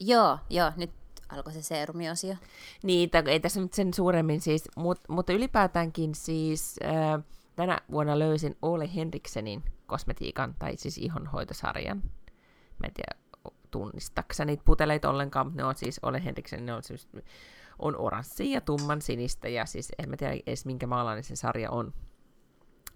Joo, 0.00 0.38
joo, 0.50 0.72
nyt 0.76 0.90
alkoi 1.28 1.52
se 1.52 1.62
seerumiosio. 1.62 2.34
Niin, 2.82 3.10
ei 3.26 3.40
tässä 3.40 3.60
nyt 3.60 3.74
sen 3.74 3.94
suuremmin 3.94 4.40
siis, 4.40 4.68
mut, 4.76 5.00
mutta 5.08 5.32
ylipäätäänkin 5.32 6.14
siis 6.14 6.76
äh, 6.84 7.24
tänä 7.56 7.80
vuonna 7.90 8.18
löysin 8.18 8.56
Ole 8.62 8.94
Henriksenin 8.94 9.62
kosmetiikan, 9.86 10.54
tai 10.58 10.76
siis 10.76 10.98
ihonhoitosarjan. 10.98 12.02
Mä 12.78 12.86
en 12.86 12.94
tiedä, 12.94 13.16
tunnistaksä 13.70 14.44
niitä 14.44 14.62
puteleita 14.64 15.10
ollenkaan, 15.10 15.46
mutta 15.46 15.62
ne 15.62 15.64
on 15.64 15.74
siis 15.74 16.00
Ole 16.02 16.24
Henriksen, 16.24 16.66
ne 16.66 16.74
on 16.74 16.82
siis 16.82 17.08
on 17.78 17.96
oranssia 17.96 18.54
ja 18.54 18.60
tumman 18.60 19.02
sinistä, 19.02 19.48
ja 19.48 19.66
siis 19.66 19.92
en 19.98 20.10
mä 20.10 20.16
tiedä 20.16 20.36
edes 20.46 20.66
minkä 20.66 20.86
maalainen 20.86 21.24
se 21.24 21.36
sarja 21.36 21.70
on. 21.70 21.94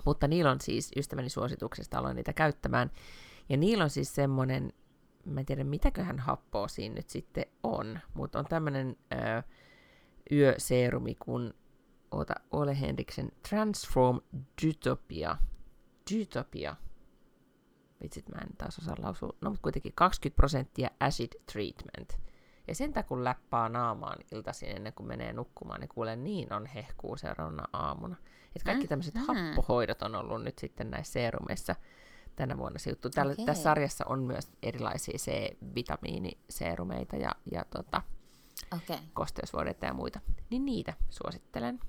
Mutta 0.04 0.28
niillä 0.28 0.50
on 0.50 0.60
siis, 0.60 0.90
ystäväni 0.96 1.28
suosituksesta 1.28 1.98
aloin 1.98 2.16
niitä 2.16 2.32
käyttämään, 2.32 2.90
ja 3.48 3.56
niillä 3.56 3.84
on 3.84 3.90
siis 3.90 4.14
semmoinen, 4.14 4.72
mä 5.24 5.40
en 5.40 5.46
tiedä 5.46 5.64
mitäköhän 5.64 6.18
happoa 6.18 6.68
siinä 6.68 6.94
nyt 6.94 7.10
sitten 7.10 7.46
on, 7.62 7.98
mutta 8.14 8.38
on 8.38 8.44
tämmöinen 8.44 8.96
öö, 9.12 9.42
yöseerumi 10.32 11.14
kuin 11.14 11.54
oota, 12.10 12.34
Ole 12.50 12.80
Henriksen 12.80 13.32
Transform 13.48 14.20
Dytopia. 14.62 15.36
Dytopia. 16.10 16.76
Vitsit, 18.02 18.28
mä 18.28 18.40
en 18.40 18.56
taas 18.58 18.78
osaa 18.78 18.96
lausua. 18.98 19.34
No, 19.40 19.50
mutta 19.50 19.62
kuitenkin 19.62 19.92
20 19.94 20.36
prosenttia 20.36 20.90
acid 21.00 21.32
treatment. 21.52 22.18
Ja 22.68 22.74
sen 22.74 22.92
kun 23.08 23.24
läppää 23.24 23.68
naamaan 23.68 24.18
iltaisin 24.32 24.68
ennen 24.68 24.92
kuin 24.92 25.06
menee 25.06 25.32
nukkumaan, 25.32 25.80
niin 25.80 25.88
kuulee, 25.88 26.16
niin 26.16 26.52
on 26.52 26.66
hehkuu 26.66 27.16
seuraavana 27.16 27.64
aamuna. 27.72 28.16
Että 28.56 28.64
kaikki 28.64 28.88
tämmöiset 28.88 29.14
mm. 29.14 29.20
happohoidot 29.20 30.02
on 30.02 30.14
ollut 30.14 30.42
nyt 30.42 30.58
sitten 30.58 30.90
näissä 30.90 31.12
seerumeissa 31.12 31.76
tänä 32.36 32.58
vuonna 32.58 32.78
se 32.78 32.90
juttu. 32.90 33.10
Tällä, 33.10 33.32
okay. 33.32 33.44
Tässä 33.44 33.62
sarjassa 33.62 34.04
on 34.08 34.22
myös 34.22 34.52
erilaisia 34.62 35.18
C-vitamiiniseerumeita 35.18 37.16
ja, 37.16 37.32
ja 37.52 37.64
tota, 37.70 38.02
okay. 38.76 38.98
kosteusvuodetta 39.12 39.86
ja 39.86 39.94
muita. 39.94 40.20
Niin 40.50 40.64
niitä 40.64 40.94
suosittelen 41.10 41.80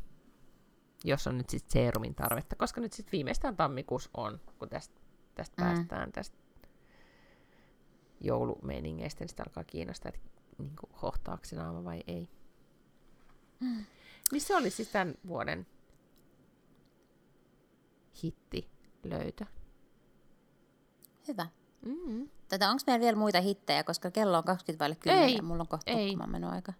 jos 1.03 1.27
on 1.27 1.37
nyt 1.37 1.49
sitten 1.49 1.71
seerumin 1.71 2.15
tarvetta, 2.15 2.55
koska 2.55 2.81
nyt 2.81 2.93
sitten 2.93 3.11
viimeistään 3.11 3.55
tammikuussa 3.55 4.09
on, 4.13 4.39
kun 4.59 4.69
tästä, 4.69 5.01
tästä 5.35 5.61
mm. 5.61 5.67
päästään 5.67 6.11
tästä 6.11 6.37
joulumeiningeistä, 8.21 9.23
niin 9.23 9.29
sitä 9.29 9.43
alkaa 9.43 9.63
kiinnostaa, 9.63 10.09
että 10.09 10.29
niin 10.57 10.75
kuin, 10.79 11.01
hohtaako 11.01 11.45
se 11.45 11.55
naama 11.55 11.83
vai 11.83 12.03
ei. 12.07 12.29
Mm. 13.59 13.85
Missä 14.31 14.57
oli 14.57 14.69
siis 14.69 14.89
tämän 14.89 15.15
vuoden 15.27 15.67
hitti 18.23 18.69
löytö? 19.03 19.45
Hyvä. 21.27 21.47
Mm-hmm. 21.85 22.29
Tätä, 22.47 22.69
onko 22.69 22.83
meillä 22.87 23.01
vielä 23.01 23.17
muita 23.17 23.41
hittejä, 23.41 23.83
koska 23.83 24.11
kello 24.11 24.37
on 24.37 24.43
20 24.43 24.83
vaille 24.83 24.95
10 24.95 25.23
ei, 25.23 25.35
ja 25.35 25.43
mulla 25.43 25.61
on 25.61 25.67
kohta 25.67 25.91
ei. 25.91 26.17
aika. 26.51 26.73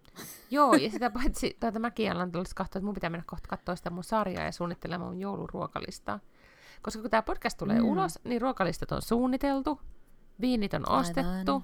Joo, 0.52 0.74
ja 0.74 0.90
sitä 0.92 1.10
paitsi 1.10 1.58
tuota, 1.60 1.80
mäkin 1.80 2.12
alan 2.12 2.32
tulisi 2.32 2.56
katsoa, 2.56 2.80
että 2.80 2.86
mun 2.86 2.94
pitää 2.94 3.10
mennä 3.10 3.24
kohta 3.28 3.48
katsoa 3.48 3.76
sitä 3.76 3.90
mun 3.90 4.04
sarjaa 4.04 4.46
ja 4.46 4.52
suunnittelemaan 4.52 5.12
mun 5.12 5.22
jouluruokalistaa. 5.22 6.20
Koska 6.82 7.02
kun 7.02 7.12
tämä 7.12 7.22
podcast 7.22 7.58
tulee 7.58 7.80
mm. 7.80 7.86
ulos, 7.86 8.20
niin 8.24 8.42
ruokalistat 8.42 8.92
on 8.92 9.02
suunniteltu, 9.02 9.82
viinit 10.42 10.74
on 10.74 10.90
ostettu. 10.90 11.52
Aivan. 11.52 11.64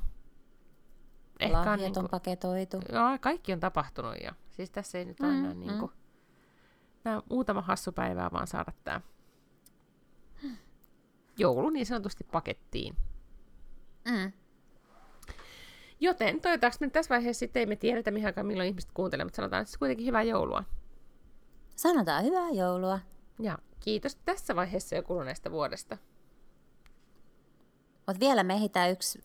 Ehkä 1.40 1.58
Lahjat 1.58 1.74
on, 1.74 1.80
niin 1.80 1.94
kuin, 1.94 2.04
on 2.04 2.10
paketoitu. 2.10 2.80
Joo, 2.94 3.18
kaikki 3.22 3.54
on 3.54 3.60
tapahtunut 3.60 4.16
jo. 4.24 4.32
Siis 4.52 4.70
tässä 4.70 4.98
ei 4.98 5.06
nyt 5.06 5.20
mm, 5.20 5.28
aina 5.30 5.54
mm. 5.54 5.60
niin 5.60 5.80
kuin, 5.80 5.92
nämä 7.04 7.22
muutama 7.30 7.62
hassu 7.62 7.92
päivää 7.92 8.30
vaan 8.32 8.48
saada 8.48 8.72
tämä 8.84 9.02
joulu 11.38 11.70
niin 11.70 11.86
sanotusti 11.86 12.24
pakettiin. 12.32 12.96
Mm. 14.06 14.32
Joten 16.00 16.42
toivottavasti 16.42 16.86
me 16.86 16.90
tässä 16.90 17.16
vaiheessa 17.16 17.40
sitten 17.40 17.60
ei 17.60 17.66
me 17.66 17.76
tiedetä 17.76 18.12
mihin 18.12 18.26
aikaan 18.26 18.48
milloin 18.48 18.70
ihmiset 18.70 18.92
kuuntelee, 18.94 19.26
mutta 19.26 19.36
sanotaan 19.36 19.62
että 19.62 19.80
kuitenkin 19.80 20.08
hyvää 20.08 20.24
joulua. 20.24 20.64
Sanotaan 21.76 22.24
hyvää 22.24 22.50
joulua. 22.50 23.00
Ja 23.40 23.58
kiitos 23.80 24.16
tässä 24.16 24.56
vaiheessa 24.56 24.96
jo 24.96 25.04
kuluneesta 25.04 25.52
vuodesta. 25.52 25.98
Mutta 28.08 28.20
vielä 28.20 28.44
me 28.44 28.54
ehditään 28.54 28.92
yksi 28.92 29.24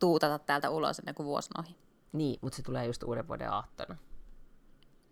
tuutata 0.00 0.38
täältä 0.38 0.70
ulos 0.70 0.98
ennen 0.98 1.14
kuin 1.14 1.26
vuosi 1.26 1.50
ohi. 1.58 1.76
Niin, 2.12 2.38
mutta 2.42 2.56
se 2.56 2.62
tulee 2.62 2.86
just 2.86 3.02
uuden 3.02 3.28
vuoden 3.28 3.52
aattona. 3.52 3.96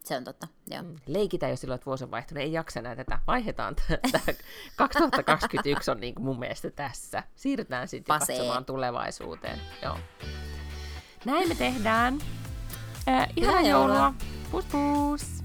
Se 0.04 0.16
on 0.16 0.24
totta, 0.24 0.48
joo. 0.70 0.82
Mm. 0.82 0.96
Leikitään 1.06 1.50
jo 1.50 1.56
silloin, 1.56 1.74
että 1.74 1.86
vuosi 1.86 2.04
on 2.04 2.10
vaihtunut. 2.10 2.42
Ei 2.42 2.52
jaksa 2.52 2.80
enää 2.80 2.96
tätä. 2.96 3.18
Vaihdetaan 3.26 3.76
tätä. 3.76 4.20
2021 4.76 5.90
on 5.90 6.00
niin 6.00 6.14
kuin 6.14 6.24
mun 6.24 6.38
mielestä 6.38 6.70
tässä. 6.70 7.22
Siirrytään 7.34 7.88
sitten 7.88 8.18
katsomaan 8.18 8.64
tulevaisuuteen. 8.64 9.60
Joo. 9.82 9.98
Näin 11.24 11.48
me 11.48 11.54
tehdään. 11.54 12.18
Äh, 13.08 13.28
ihan 13.36 13.66
joulua. 13.66 13.94
joulua. 13.94 14.14
Pus 14.50 14.64
pus. 14.64 15.42